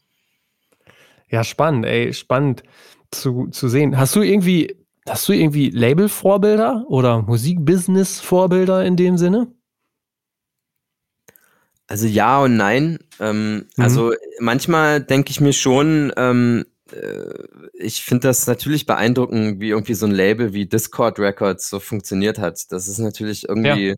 Ja, 1.30 1.42
spannend, 1.42 1.86
ey, 1.86 2.12
spannend 2.12 2.64
zu, 3.11 3.48
zu 3.48 3.68
sehen. 3.68 3.98
Hast 3.98 4.14
du 4.14 4.20
irgendwie, 4.20 4.76
hast 5.09 5.26
du 5.28 5.32
irgendwie 5.32 5.70
Label-Vorbilder 5.70 6.84
oder 6.88 7.22
Musikbusiness-Vorbilder 7.22 8.84
in 8.84 8.96
dem 8.96 9.16
Sinne? 9.16 9.48
Also 11.87 12.07
ja 12.07 12.41
und 12.41 12.57
nein. 12.57 12.99
Ähm, 13.20 13.55
mhm. 13.55 13.64
Also 13.76 14.12
manchmal 14.41 15.01
denke 15.01 15.30
ich 15.30 15.41
mir 15.41 15.53
schon, 15.53 16.12
ähm, 16.16 16.64
äh, 16.93 17.32
ich 17.74 18.03
finde 18.03 18.28
das 18.28 18.47
natürlich 18.47 18.87
beeindruckend, 18.87 19.61
wie 19.61 19.70
irgendwie 19.70 19.95
so 19.95 20.07
ein 20.07 20.12
Label 20.12 20.53
wie 20.53 20.66
Discord 20.66 21.18
Records 21.18 21.68
so 21.68 21.80
funktioniert 21.80 22.39
hat. 22.39 22.70
Das 22.70 22.89
ist 22.89 22.99
natürlich 22.99 23.49
irgendwie, 23.49 23.95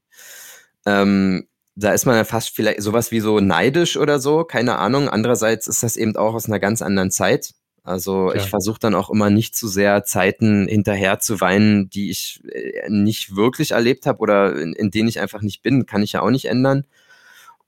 ja. 0.86 1.03
ähm, 1.03 1.49
da 1.76 1.93
ist 1.93 2.07
man 2.07 2.16
ja 2.16 2.24
fast 2.24 2.55
vielleicht 2.55 2.82
sowas 2.82 3.11
wie 3.11 3.20
so 3.20 3.41
neidisch 3.41 3.97
oder 3.97 4.18
so, 4.18 4.45
keine 4.45 4.78
Ahnung. 4.78 5.09
Andererseits 5.09 5.66
ist 5.66 5.82
das 5.82 5.97
eben 5.97 6.16
auch 6.16 6.34
aus 6.34 6.47
einer 6.47 6.59
ganz 6.59 6.82
anderen 6.82 7.11
Zeit. 7.11 7.55
Also 7.84 8.30
ja. 8.30 8.36
ich 8.36 8.51
versuche 8.51 8.80
dann 8.80 8.95
auch 8.95 9.09
immer 9.09 9.30
nicht 9.30 9.57
zu 9.57 9.66
sehr 9.66 10.05
Zeiten 10.05 10.68
hinterher 10.68 11.20
zu 11.20 11.41
weinen, 11.41 11.89
die 11.89 12.11
ich 12.11 12.43
äh, 12.53 12.91
nicht 12.91 13.34
wirklich 13.34 13.70
erlebt 13.70 14.05
habe 14.05 14.18
oder 14.18 14.55
in, 14.57 14.74
in 14.74 14.91
denen 14.91 15.09
ich 15.09 15.20
einfach 15.20 15.41
nicht 15.41 15.62
bin, 15.62 15.86
kann 15.86 16.03
ich 16.03 16.12
ja 16.12 16.20
auch 16.20 16.30
nicht 16.30 16.47
ändern. 16.47 16.84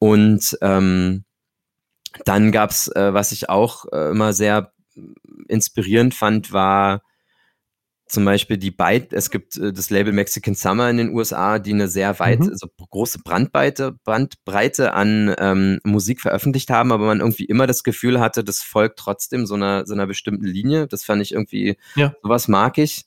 Und 0.01 0.59
ähm, 0.63 1.25
dann 2.25 2.51
gab's, 2.51 2.89
äh, 2.89 3.15
was 3.15 3.31
ich 3.31 3.49
auch 3.49 3.85
äh, 3.93 4.11
immer 4.11 4.33
sehr 4.33 4.73
inspirierend 5.47 6.15
fand, 6.15 6.53
war 6.53 7.03
zum 8.07 8.25
Beispiel 8.25 8.57
die 8.57 8.73
Byte, 8.73 9.13
es 9.13 9.31
gibt 9.31 9.57
äh, 9.57 9.73
das 9.73 9.91
Label 9.91 10.13
Mexican 10.13 10.55
Summer 10.55 10.91
in 10.91 10.97
den 10.97 11.15
USA, 11.15 11.59
die 11.59 11.73
eine 11.73 11.87
sehr 11.87 12.19
weit, 12.19 12.41
mhm. 12.41 12.49
also 12.49 12.67
große 12.91 13.21
Brandbreite, 13.23 13.93
Brandbreite 14.05 14.95
an 14.95 15.35
ähm, 15.39 15.81
Musik 15.85 16.21
veröffentlicht 16.21 16.71
haben, 16.71 16.91
aber 16.91 17.07
man 17.07 17.21
irgendwie 17.21 17.45
immer 17.45 17.69
das 17.69 17.85
Gefühl 17.85 18.19
hatte, 18.19 18.43
das 18.43 18.63
folgt 18.63 18.99
trotzdem 18.99 19.47
so 19.47 19.55
einer, 19.55 19.87
so 19.87 19.95
einer 19.95 20.09
bestimmten 20.09 20.47
Linie. 20.47 20.89
Das 20.89 21.05
fand 21.05 21.23
ich 21.23 21.33
irgendwie, 21.33 21.77
ja. 21.95 22.13
sowas 22.23 22.49
mag 22.49 22.79
ich. 22.79 23.05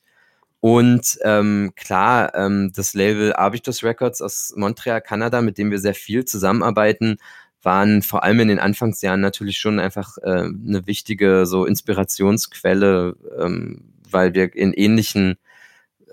Und 0.64 1.20
ähm, 1.26 1.74
klar, 1.76 2.34
ähm, 2.36 2.72
das 2.74 2.94
Label 2.94 3.34
Arbitus 3.34 3.84
Records 3.84 4.22
aus 4.22 4.54
Montreal, 4.56 5.02
Kanada, 5.02 5.42
mit 5.42 5.58
dem 5.58 5.72
wir 5.72 5.80
sehr 5.80 5.94
viel 5.94 6.24
zusammenarbeiten, 6.24 7.18
waren 7.62 8.02
vor 8.02 8.24
allem 8.24 8.40
in 8.40 8.48
den 8.48 8.60
Anfangsjahren 8.60 9.20
natürlich 9.20 9.58
schon 9.58 9.82
einfach 9.82 10.18
äh, 10.20 10.30
eine 10.30 10.88
wichtige 10.88 11.46
so 11.48 11.66
Inspirationsquelle, 11.66 13.18
ähm, 13.38 13.92
weil 14.10 14.34
wir 14.36 14.56
in 14.56 14.72
ähnlichen 14.72 15.36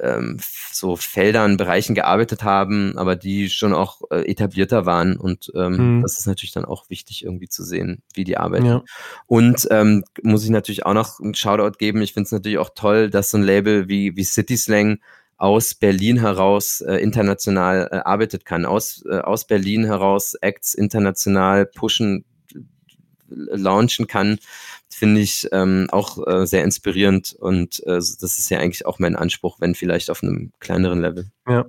ähm, 0.03 0.39
so 0.73 0.97
Feldern, 0.97 1.57
Bereichen 1.57 1.95
gearbeitet 1.95 2.43
haben, 2.43 2.97
aber 2.97 3.17
die 3.17 3.51
schon 3.51 3.73
auch 3.73 4.03
äh, 4.11 4.31
etablierter 4.31 4.87
waren. 4.87 5.17
Und 5.17 5.53
ähm, 5.55 5.99
mhm. 5.99 6.03
das 6.03 6.19
ist 6.19 6.27
natürlich 6.27 6.53
dann 6.53 6.65
auch 6.65 6.89
wichtig, 6.91 7.25
irgendwie 7.25 7.49
zu 7.49 7.65
sehen, 7.65 8.03
wie 8.15 8.25
die 8.25 8.37
arbeiten. 8.37 8.67
Ja. 8.67 8.83
Und 9.27 9.69
ähm, 9.71 10.05
muss 10.23 10.45
ich 10.45 10.51
natürlich 10.51 10.87
auch 10.87 10.95
noch 10.95 11.21
einen 11.21 11.35
Shoutout 11.35 11.79
geben. 11.79 12.03
Ich 12.03 12.13
finde 12.15 12.27
es 12.27 12.33
natürlich 12.33 12.59
auch 12.59 12.71
toll, 12.75 13.11
dass 13.11 13.31
so 13.31 13.39
ein 13.39 13.43
Label 13.43 13.89
wie, 13.89 14.17
wie 14.17 14.25
City 14.25 14.57
Slang 14.57 14.99
aus 15.41 15.75
Berlin 15.75 16.19
heraus 16.19 16.83
äh, 16.83 16.97
international 16.97 17.89
äh, 17.91 17.97
arbeitet 17.97 18.45
kann, 18.45 18.67
aus, 18.67 19.03
äh, 19.11 19.21
aus 19.21 19.47
Berlin 19.47 19.87
heraus 19.87 20.35
Acts 20.35 20.75
international 20.75 21.65
pushen, 21.65 22.27
launchen 23.31 24.07
kann, 24.07 24.39
finde 24.89 25.21
ich 25.21 25.49
ähm, 25.53 25.87
auch 25.91 26.27
äh, 26.27 26.47
sehr 26.47 26.65
inspirierend 26.65 27.35
und 27.39 27.81
äh, 27.87 27.95
das 27.97 28.21
ist 28.21 28.51
ja 28.51 28.59
eigentlich 28.59 28.87
auch 28.87 28.99
mein 28.99 29.17
Anspruch, 29.17 29.59
wenn 29.61 29.75
vielleicht 29.75 30.11
auf 30.11 30.23
einem 30.23 30.53
kleineren 30.61 31.01
Level. 31.01 31.27
Ja, 31.49 31.67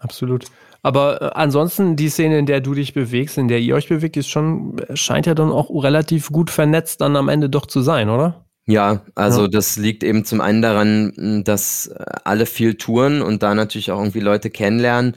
absolut. 0.00 0.46
Aber 0.82 1.22
äh, 1.22 1.30
ansonsten 1.34 1.96
die 1.96 2.08
Szene, 2.08 2.38
in 2.38 2.46
der 2.46 2.60
du 2.60 2.74
dich 2.74 2.94
bewegst, 2.94 3.38
in 3.38 3.48
der 3.48 3.60
ihr 3.60 3.74
euch 3.74 3.88
bewegt, 3.88 4.16
ist 4.16 4.28
schon 4.28 4.76
scheint 4.94 5.26
ja 5.26 5.34
dann 5.34 5.50
auch 5.50 5.70
relativ 5.82 6.30
gut 6.30 6.50
vernetzt 6.50 7.00
dann 7.00 7.16
am 7.16 7.28
Ende 7.28 7.48
doch 7.48 7.66
zu 7.66 7.80
sein, 7.80 8.08
oder? 8.10 8.44
Ja, 8.66 9.02
also 9.14 9.42
ja. 9.42 9.48
das 9.48 9.76
liegt 9.76 10.02
eben 10.02 10.24
zum 10.24 10.40
einen 10.40 10.62
daran, 10.62 11.42
dass 11.44 11.90
alle 12.24 12.46
viel 12.46 12.74
touren 12.74 13.20
und 13.20 13.42
da 13.42 13.54
natürlich 13.54 13.92
auch 13.92 13.98
irgendwie 13.98 14.20
Leute 14.20 14.50
kennenlernen 14.50 15.16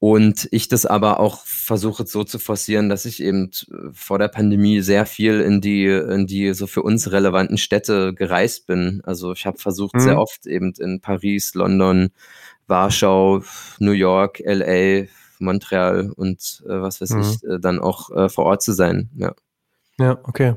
und 0.00 0.48
ich 0.50 0.68
das 0.68 0.86
aber 0.86 1.20
auch 1.20 1.44
versuche 1.44 2.06
so 2.06 2.24
zu 2.24 2.38
forcieren, 2.38 2.88
dass 2.88 3.04
ich 3.04 3.22
eben 3.22 3.50
vor 3.92 4.18
der 4.18 4.28
Pandemie 4.28 4.80
sehr 4.80 5.04
viel 5.04 5.42
in 5.42 5.60
die, 5.60 5.84
in 5.84 6.26
die 6.26 6.54
so 6.54 6.66
für 6.66 6.82
uns 6.82 7.12
relevanten 7.12 7.58
Städte 7.58 8.14
gereist 8.14 8.66
bin. 8.66 9.02
Also 9.04 9.32
ich 9.32 9.44
habe 9.44 9.58
versucht, 9.58 9.94
mhm. 9.94 10.00
sehr 10.00 10.18
oft 10.18 10.46
eben 10.46 10.72
in 10.78 11.02
Paris, 11.02 11.54
London, 11.54 12.12
Warschau, 12.66 13.42
New 13.78 13.92
York, 13.92 14.40
LA, 14.42 15.04
Montreal 15.38 16.10
und 16.16 16.62
äh, 16.64 16.80
was 16.80 17.02
weiß 17.02 17.10
mhm. 17.10 17.20
ich, 17.20 17.44
äh, 17.44 17.60
dann 17.60 17.78
auch 17.78 18.10
äh, 18.10 18.30
vor 18.30 18.46
Ort 18.46 18.62
zu 18.62 18.72
sein. 18.72 19.10
Ja. 19.16 19.34
Ja, 19.98 20.18
okay. 20.22 20.54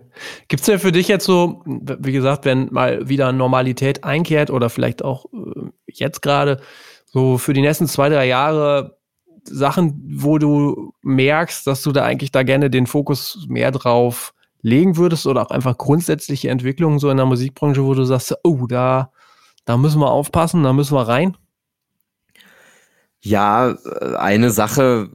Gibt 0.48 0.62
es 0.62 0.68
denn 0.68 0.80
für 0.80 0.94
dich 0.94 1.10
jetzt 1.10 1.26
so, 1.26 1.64
wie 1.66 2.14
gesagt, 2.14 2.46
wenn 2.46 2.70
mal 2.72 3.10
wieder 3.10 3.34
Normalität 3.34 4.06
einkehrt 4.06 4.50
oder 4.50 4.70
vielleicht 4.70 5.04
auch 5.04 5.26
äh, 5.34 5.70
jetzt 5.86 6.22
gerade, 6.22 6.62
so 7.08 7.38
für 7.38 7.52
die 7.52 7.60
nächsten 7.60 7.88
zwei, 7.88 8.08
drei 8.08 8.26
Jahre 8.26 9.03
Sachen, 9.46 10.02
wo 10.18 10.38
du 10.38 10.94
merkst, 11.02 11.68
dass 11.68 11.82
du 11.82 11.91
da 11.91 12.04
eigentlich 12.04 12.32
da 12.32 12.44
gerne 12.44 12.70
den 12.70 12.88
Fokus 12.88 13.46
mehr 13.48 13.72
drauf 13.72 14.34
legen 14.62 14.98
würdest 14.98 15.28
oder 15.28 15.41
auch 15.41 15.52
einfach 15.52 15.78
grundsätzliche 15.78 16.50
Entwicklungen 16.50 17.00
so 17.00 17.10
in 17.10 17.18
der 17.18 17.26
Musikbranche, 17.26 17.84
wo 17.84 17.94
du 17.94 18.06
sagst, 18.06 18.36
oh, 18.44 18.66
da, 18.68 19.12
da 19.66 19.78
müssen 19.78 20.00
wir 20.00 20.12
aufpassen, 20.12 20.64
da 20.64 20.74
müssen 20.74 20.96
wir 20.96 21.08
rein? 21.08 21.38
Ja, 23.26 23.78
eine 24.18 24.52
Sache, 24.52 25.10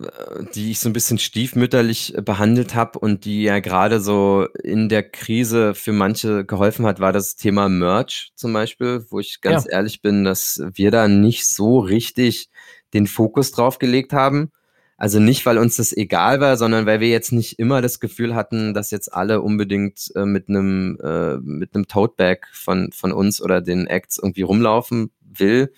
die 0.54 0.70
ich 0.70 0.80
so 0.80 0.88
ein 0.88 0.94
bisschen 0.94 1.18
stiefmütterlich 1.18 2.14
behandelt 2.24 2.74
habe 2.74 2.98
und 2.98 3.26
die 3.26 3.42
ja 3.42 3.60
gerade 3.60 4.00
so 4.00 4.46
in 4.62 4.88
der 4.88 5.02
Krise 5.02 5.74
für 5.74 5.92
manche 5.92 6.46
geholfen 6.46 6.86
hat, 6.86 7.00
war 7.00 7.12
das 7.12 7.36
Thema 7.36 7.68
Merch 7.68 8.32
zum 8.34 8.54
Beispiel, 8.54 9.04
wo 9.10 9.20
ich 9.20 9.42
ganz 9.42 9.66
ja. 9.66 9.72
ehrlich 9.72 10.00
bin, 10.00 10.24
dass 10.24 10.62
wir 10.72 10.90
da 10.90 11.06
nicht 11.06 11.46
so 11.48 11.80
richtig 11.80 12.48
den 12.94 13.06
Fokus 13.06 13.52
drauf 13.52 13.78
gelegt 13.78 14.12
haben. 14.12 14.50
Also 14.96 15.20
nicht, 15.20 15.46
weil 15.46 15.58
uns 15.58 15.76
das 15.76 15.96
egal 15.96 16.40
war, 16.40 16.56
sondern 16.56 16.84
weil 16.84 16.98
wir 16.98 17.08
jetzt 17.08 17.30
nicht 17.30 17.60
immer 17.60 17.80
das 17.80 18.00
Gefühl 18.00 18.34
hatten, 18.34 18.74
dass 18.74 18.90
jetzt 18.90 19.14
alle 19.14 19.40
unbedingt 19.42 20.10
äh, 20.16 20.24
mit 20.24 20.48
einem 20.48 20.98
äh, 21.00 21.36
mit 21.36 21.74
einem 21.74 21.86
Toteback 21.86 22.48
von 22.52 22.90
von 22.90 23.12
uns 23.12 23.40
oder 23.40 23.60
den 23.60 23.86
Acts 23.86 24.18
irgendwie 24.18 24.42
rumlaufen 24.42 25.12
will 25.20 25.72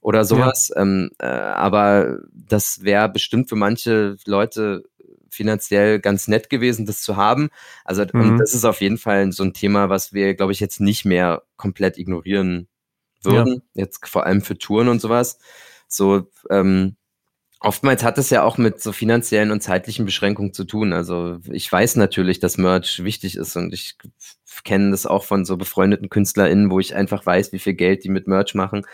oder 0.00 0.24
sowas. 0.24 0.70
Ja. 0.72 0.82
Ähm, 0.82 1.10
äh, 1.18 1.26
aber 1.26 2.20
das 2.32 2.84
wäre 2.84 3.08
bestimmt 3.08 3.48
für 3.48 3.56
manche 3.56 4.16
Leute 4.24 4.84
finanziell 5.30 6.00
ganz 6.00 6.28
nett 6.28 6.50
gewesen, 6.50 6.86
das 6.86 7.02
zu 7.02 7.16
haben. 7.16 7.50
Also 7.84 8.04
mhm. 8.12 8.20
und 8.20 8.38
das 8.38 8.54
ist 8.54 8.64
auf 8.64 8.80
jeden 8.80 8.98
Fall 8.98 9.32
so 9.32 9.42
ein 9.42 9.52
Thema, 9.52 9.88
was 9.88 10.12
wir, 10.12 10.34
glaube 10.34 10.52
ich, 10.52 10.60
jetzt 10.60 10.80
nicht 10.80 11.04
mehr 11.04 11.42
komplett 11.56 11.98
ignorieren 11.98 12.68
würden. 13.22 13.62
Ja. 13.74 13.82
Jetzt 13.82 14.06
vor 14.06 14.26
allem 14.26 14.42
für 14.42 14.58
Touren 14.58 14.88
und 14.88 15.00
sowas. 15.00 15.38
So, 15.90 16.28
ähm, 16.48 16.96
oftmals 17.60 18.02
hat 18.02 18.16
es 18.16 18.30
ja 18.30 18.42
auch 18.42 18.56
mit 18.58 18.80
so 18.80 18.92
finanziellen 18.92 19.50
und 19.50 19.62
zeitlichen 19.62 20.06
Beschränkungen 20.06 20.54
zu 20.54 20.64
tun. 20.64 20.92
Also 20.92 21.38
ich 21.50 21.70
weiß 21.70 21.96
natürlich, 21.96 22.40
dass 22.40 22.58
Merch 22.58 23.04
wichtig 23.04 23.36
ist 23.36 23.56
und 23.56 23.74
ich 23.74 23.96
kenne 24.64 24.90
das 24.90 25.06
auch 25.06 25.24
von 25.24 25.44
so 25.44 25.56
befreundeten 25.56 26.08
KünstlerInnen, 26.08 26.70
wo 26.70 26.80
ich 26.80 26.94
einfach 26.94 27.24
weiß, 27.24 27.52
wie 27.52 27.58
viel 27.58 27.74
Geld 27.74 28.04
die 28.04 28.08
mit 28.08 28.26
Merch 28.26 28.54
machen. 28.54 28.86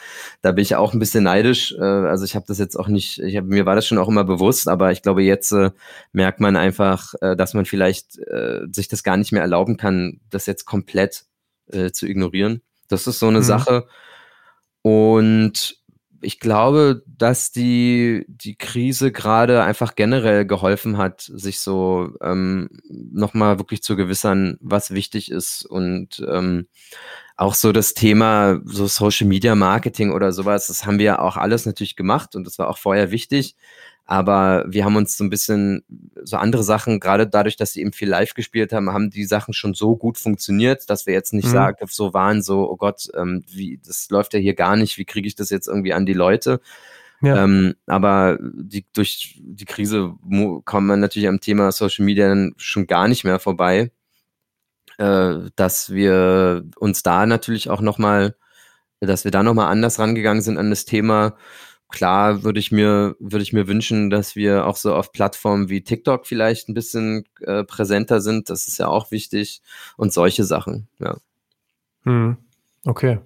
Da 0.43 0.53
bin 0.53 0.63
ich 0.63 0.75
auch 0.75 0.93
ein 0.93 0.99
bisschen 0.99 1.25
neidisch. 1.25 1.75
Äh, 1.79 1.83
also 1.83 2.25
ich 2.25 2.35
habe 2.35 2.47
das 2.49 2.59
jetzt 2.59 2.77
auch 2.77 2.89
nicht, 2.89 3.19
ich 3.19 3.37
hab, 3.37 3.45
mir 3.45 3.67
war 3.67 3.75
das 3.75 3.87
schon 3.87 3.99
auch 3.99 4.09
immer 4.09 4.25
bewusst, 4.25 4.69
aber 4.69 4.93
ich 4.93 5.03
glaube, 5.03 5.23
jetzt 5.23 5.53
äh, 5.53 5.71
merkt 6.13 6.41
man 6.41 6.57
einfach, 6.57 7.15
äh, 7.21 7.37
dass 7.37 7.55
man 7.55 7.67
vielleicht 7.67 8.19
äh, 8.19 8.63
sich 8.71 8.89
das 8.89 9.03
gar 9.03 9.17
nicht 9.17 9.33
mehr 9.33 9.43
erlauben 9.43 9.77
kann, 9.77 10.21
das 10.31 10.47
jetzt 10.47 10.65
komplett 10.65 11.25
äh, 11.69 11.91
zu 11.91 12.07
ignorieren. 12.07 12.63
Das 12.89 13.07
ist 13.07 13.19
so 13.19 13.29
eine 13.29 13.39
mhm. 13.39 13.45
Sache. 13.45 13.87
Und 14.83 15.79
ich 16.21 16.41
glaube, 16.41 17.03
dass 17.07 17.53
die, 17.53 18.25
die 18.29 18.57
Krise 18.57 19.13
gerade 19.13 19.63
einfach 19.63 19.95
generell 19.95 20.47
geholfen 20.47 20.97
hat, 20.99 21.21
sich 21.21 21.61
so 21.61 22.11
ähm, 22.23 22.69
nochmal 22.91 23.59
wirklich 23.59 23.83
zu 23.83 23.97
gewissern, 23.97 24.59
was 24.61 24.93
wichtig 24.93 25.31
ist 25.31 25.65
und 25.65 26.25
ähm, 26.29 26.67
auch 27.37 27.55
so 27.55 27.73
das 27.73 27.95
Thema 27.95 28.61
so 28.65 28.87
Social 28.87 29.27
Media 29.27 29.55
Marketing 29.55 30.13
oder 30.13 30.33
sowas, 30.33 30.69
das 30.69 30.87
haben 30.87 30.99
wir 30.99 31.21
auch 31.21 31.37
alles 31.37 31.67
natürlich 31.67 31.97
gemacht 31.97 32.35
und 32.35 32.45
das 32.47 32.59
war 32.59 32.69
auch 32.69 32.79
vorher 32.79 33.11
wichtig. 33.11 33.57
Aber 34.09 34.65
wir 34.69 34.85
haben 34.85 34.95
uns 34.95 35.17
so 35.17 35.25
ein 35.25 35.31
bisschen 35.31 35.85
so 36.23 36.37
andere 36.37 36.63
Sachen, 36.63 37.01
gerade 37.01 37.27
dadurch, 37.27 37.57
dass 37.57 37.73
sie 37.73 37.81
eben 37.81 37.93
viel 37.93 38.09
live 38.09 38.35
gespielt 38.35 38.73
haben, 38.73 38.91
haben 38.91 39.11
die 39.11 39.25
Sachen 39.25 39.53
schon 39.53 39.75
so 39.75 39.97
gut 39.97 40.17
funktioniert, 40.17 40.89
dass 40.89 41.07
wir 41.07 41.13
jetzt 41.13 41.33
nicht 41.33 41.49
mhm. 41.49 41.53
sagen, 41.53 41.87
so 41.89 42.15
waren, 42.15 42.41
so, 42.41 42.71
oh 42.71 42.77
Gott, 42.77 43.09
ähm, 43.15 43.45
wie, 43.49 43.81
das 43.85 44.09
läuft 44.11 44.33
ja 44.35 44.39
hier 44.39 44.55
gar 44.55 44.77
nicht, 44.77 44.97
wie 44.97 45.05
kriege 45.05 45.27
ich 45.27 45.35
das 45.35 45.51
jetzt 45.51 45.67
irgendwie 45.67 45.93
an 45.93 46.07
die 46.07 46.13
Leute? 46.13 46.61
Ja. 47.21 47.43
Ähm, 47.43 47.75
aber 47.87 48.39
die, 48.41 48.87
durch 48.93 49.41
die 49.43 49.65
Krise 49.65 50.15
kommt 50.65 50.87
man 50.87 51.01
natürlich 51.01 51.29
am 51.29 51.41
Thema 51.41 51.73
Social 51.73 52.05
Media 52.05 52.29
dann 52.29 52.55
schon 52.59 52.87
gar 52.87 53.09
nicht 53.09 53.25
mehr 53.25 53.41
vorbei, 53.41 53.91
äh, 54.99 55.35
dass 55.57 55.93
wir 55.93 56.65
uns 56.77 57.03
da 57.03 57.27
natürlich 57.27 57.71
auch 57.71 57.81
nochmal, 57.81 58.37
dass 59.01 59.25
wir 59.25 59.33
da 59.33 59.43
nochmal 59.43 59.69
anders 59.69 59.99
rangegangen 59.99 60.43
sind 60.43 60.59
an 60.59 60.71
das 60.71 60.85
Thema 60.85 61.37
klar 61.89 62.43
würde 62.43 62.59
ich 62.59 62.73
mir, 62.73 63.17
würde 63.19 63.43
ich 63.43 63.53
mir 63.53 63.69
wünschen, 63.69 64.11
dass 64.11 64.37
wir 64.37 64.67
auch 64.67 64.77
so 64.77 64.95
auf 64.95 65.13
Plattformen 65.13 65.69
wie 65.69 65.83
TikTok 65.83 66.27
vielleicht 66.27 66.69
ein 66.69 66.75
bisschen 66.75 67.25
äh, 67.41 67.65
präsenter 67.65 68.21
sind. 68.21 68.51
Das 68.51 68.69
ist 68.69 68.79
ja 68.79 68.89
auch 68.89 69.11
wichtig. 69.11 69.63
Und 69.97 70.13
solche 70.13 70.45
Sachen, 70.45 70.89
ja. 70.99 71.17
Hm. 72.05 72.37
Okay. 72.85 73.19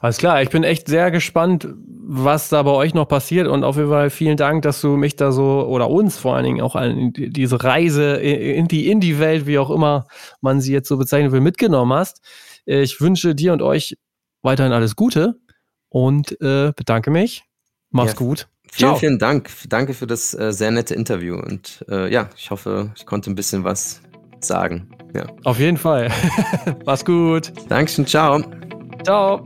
Alles 0.00 0.16
klar, 0.16 0.40
ich 0.40 0.48
bin 0.48 0.64
echt 0.64 0.88
sehr 0.88 1.10
gespannt, 1.10 1.68
was 1.76 2.48
da 2.48 2.62
bei 2.62 2.70
euch 2.70 2.94
noch 2.94 3.06
passiert 3.06 3.46
und 3.46 3.62
auf 3.62 3.76
jeden 3.76 3.90
Fall 3.90 4.08
vielen 4.08 4.38
Dank, 4.38 4.62
dass 4.62 4.80
du 4.80 4.96
mich 4.96 5.14
da 5.14 5.30
so 5.30 5.66
oder 5.66 5.90
uns 5.90 6.16
vor 6.16 6.36
allen 6.36 6.44
Dingen 6.44 6.60
auch 6.62 6.74
an 6.74 7.12
diese 7.14 7.62
Reise 7.62 8.14
in 8.16 8.66
die 8.66 8.88
Indie-Welt, 8.90 9.46
wie 9.46 9.58
auch 9.58 9.70
immer 9.70 10.06
man 10.40 10.62
sie 10.62 10.72
jetzt 10.72 10.88
so 10.88 10.96
bezeichnen 10.96 11.32
will, 11.32 11.42
mitgenommen 11.42 11.92
hast. 11.92 12.22
Ich 12.64 12.98
wünsche 13.00 13.34
dir 13.34 13.52
und 13.52 13.60
euch 13.60 13.98
weiterhin 14.40 14.72
alles 14.72 14.96
Gute 14.96 15.38
und 15.90 16.40
äh, 16.40 16.72
bedanke 16.74 17.10
mich 17.10 17.44
Mach's 17.94 18.12
ja. 18.12 18.16
gut. 18.16 18.48
Vielen, 18.72 18.90
Ciao. 18.90 18.96
vielen 18.96 19.18
Dank. 19.20 19.50
Danke 19.68 19.94
für 19.94 20.08
das 20.08 20.34
äh, 20.34 20.52
sehr 20.52 20.72
nette 20.72 20.94
Interview. 20.94 21.36
Und 21.36 21.84
äh, 21.88 22.12
ja, 22.12 22.28
ich 22.36 22.50
hoffe, 22.50 22.90
ich 22.96 23.06
konnte 23.06 23.30
ein 23.30 23.36
bisschen 23.36 23.62
was 23.62 24.02
sagen. 24.40 24.90
Ja. 25.14 25.26
Auf 25.44 25.60
jeden 25.60 25.76
Fall. 25.76 26.10
Mach's 26.84 27.04
gut. 27.04 27.52
Dankeschön. 27.68 28.04
Ciao. 28.04 28.42
Ciao. 29.04 29.44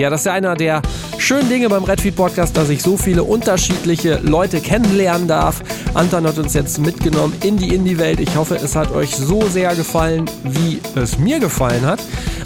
Ja, 0.00 0.08
das 0.08 0.22
ist 0.22 0.24
ja 0.24 0.32
einer 0.32 0.54
der 0.54 0.80
schönen 1.18 1.50
Dinge 1.50 1.68
beim 1.68 1.84
Redfeed 1.84 2.16
Podcast, 2.16 2.56
dass 2.56 2.70
ich 2.70 2.80
so 2.80 2.96
viele 2.96 3.22
unterschiedliche 3.22 4.18
Leute 4.22 4.62
kennenlernen 4.62 5.28
darf. 5.28 5.60
Anton 5.92 6.26
hat 6.26 6.38
uns 6.38 6.54
jetzt 6.54 6.78
mitgenommen 6.78 7.34
in 7.44 7.58
die 7.58 7.74
Indie-Welt. 7.74 8.18
Ich 8.18 8.34
hoffe, 8.34 8.56
es 8.56 8.74
hat 8.74 8.92
euch 8.92 9.14
so 9.14 9.42
sehr 9.48 9.74
gefallen, 9.74 10.24
wie 10.42 10.80
es 10.94 11.18
mir 11.18 11.38
gefallen 11.38 11.84
hat 11.84 12.00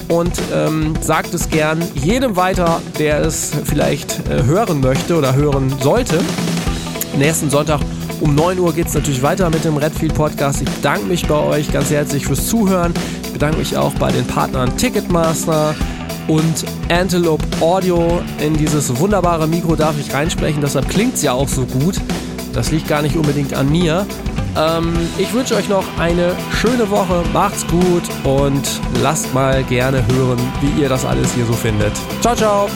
und 0.08 0.32
ähm, 0.52 0.94
sagt 1.00 1.32
es 1.32 1.48
gern 1.48 1.80
jedem 1.94 2.34
weiter, 2.34 2.82
der 2.98 3.20
es 3.20 3.52
vielleicht 3.64 4.28
äh, 4.28 4.42
hören 4.42 4.80
möchte 4.80 5.16
oder 5.16 5.36
hören 5.36 5.72
sollte. 5.80 6.18
Nächsten 7.16 7.50
Sonntag 7.50 7.78
um 8.20 8.34
9 8.34 8.58
Uhr 8.58 8.72
geht 8.72 8.88
es 8.88 8.94
natürlich 8.94 9.22
weiter 9.22 9.48
mit 9.48 9.64
dem 9.64 9.76
Redfield 9.76 10.14
Podcast. 10.14 10.60
Ich 10.60 10.70
bedanke 10.70 11.04
mich 11.06 11.24
bei 11.28 11.38
euch 11.38 11.72
ganz 11.72 11.88
herzlich 11.92 12.26
fürs 12.26 12.48
Zuhören. 12.48 12.92
Ich 13.22 13.32
bedanke 13.32 13.58
mich 13.58 13.76
auch 13.76 13.94
bei 13.94 14.10
den 14.10 14.26
Partnern 14.26 14.76
Ticketmaster 14.76 15.76
und 16.28 16.64
Antelope 16.88 17.44
Audio. 17.60 18.22
In 18.40 18.56
dieses 18.56 18.98
wunderbare 18.98 19.46
Mikro 19.46 19.76
darf 19.76 19.94
ich 19.98 20.12
reinsprechen, 20.12 20.60
deshalb 20.60 20.88
klingt 20.88 21.14
es 21.14 21.22
ja 21.22 21.32
auch 21.32 21.48
so 21.48 21.64
gut. 21.64 22.00
Das 22.52 22.70
liegt 22.70 22.88
gar 22.88 23.02
nicht 23.02 23.16
unbedingt 23.16 23.54
an 23.54 23.70
mir. 23.70 24.06
Ähm, 24.56 24.92
ich 25.18 25.32
wünsche 25.32 25.56
euch 25.56 25.68
noch 25.68 25.84
eine 25.98 26.36
schöne 26.52 26.88
Woche. 26.90 27.22
Macht's 27.32 27.66
gut 27.66 28.02
und 28.24 28.62
lasst 29.02 29.34
mal 29.34 29.64
gerne 29.64 30.04
hören, 30.06 30.38
wie 30.60 30.82
ihr 30.82 30.88
das 30.88 31.04
alles 31.04 31.34
hier 31.34 31.46
so 31.46 31.52
findet. 31.52 31.92
Ciao, 32.20 32.34
ciao. 32.34 32.68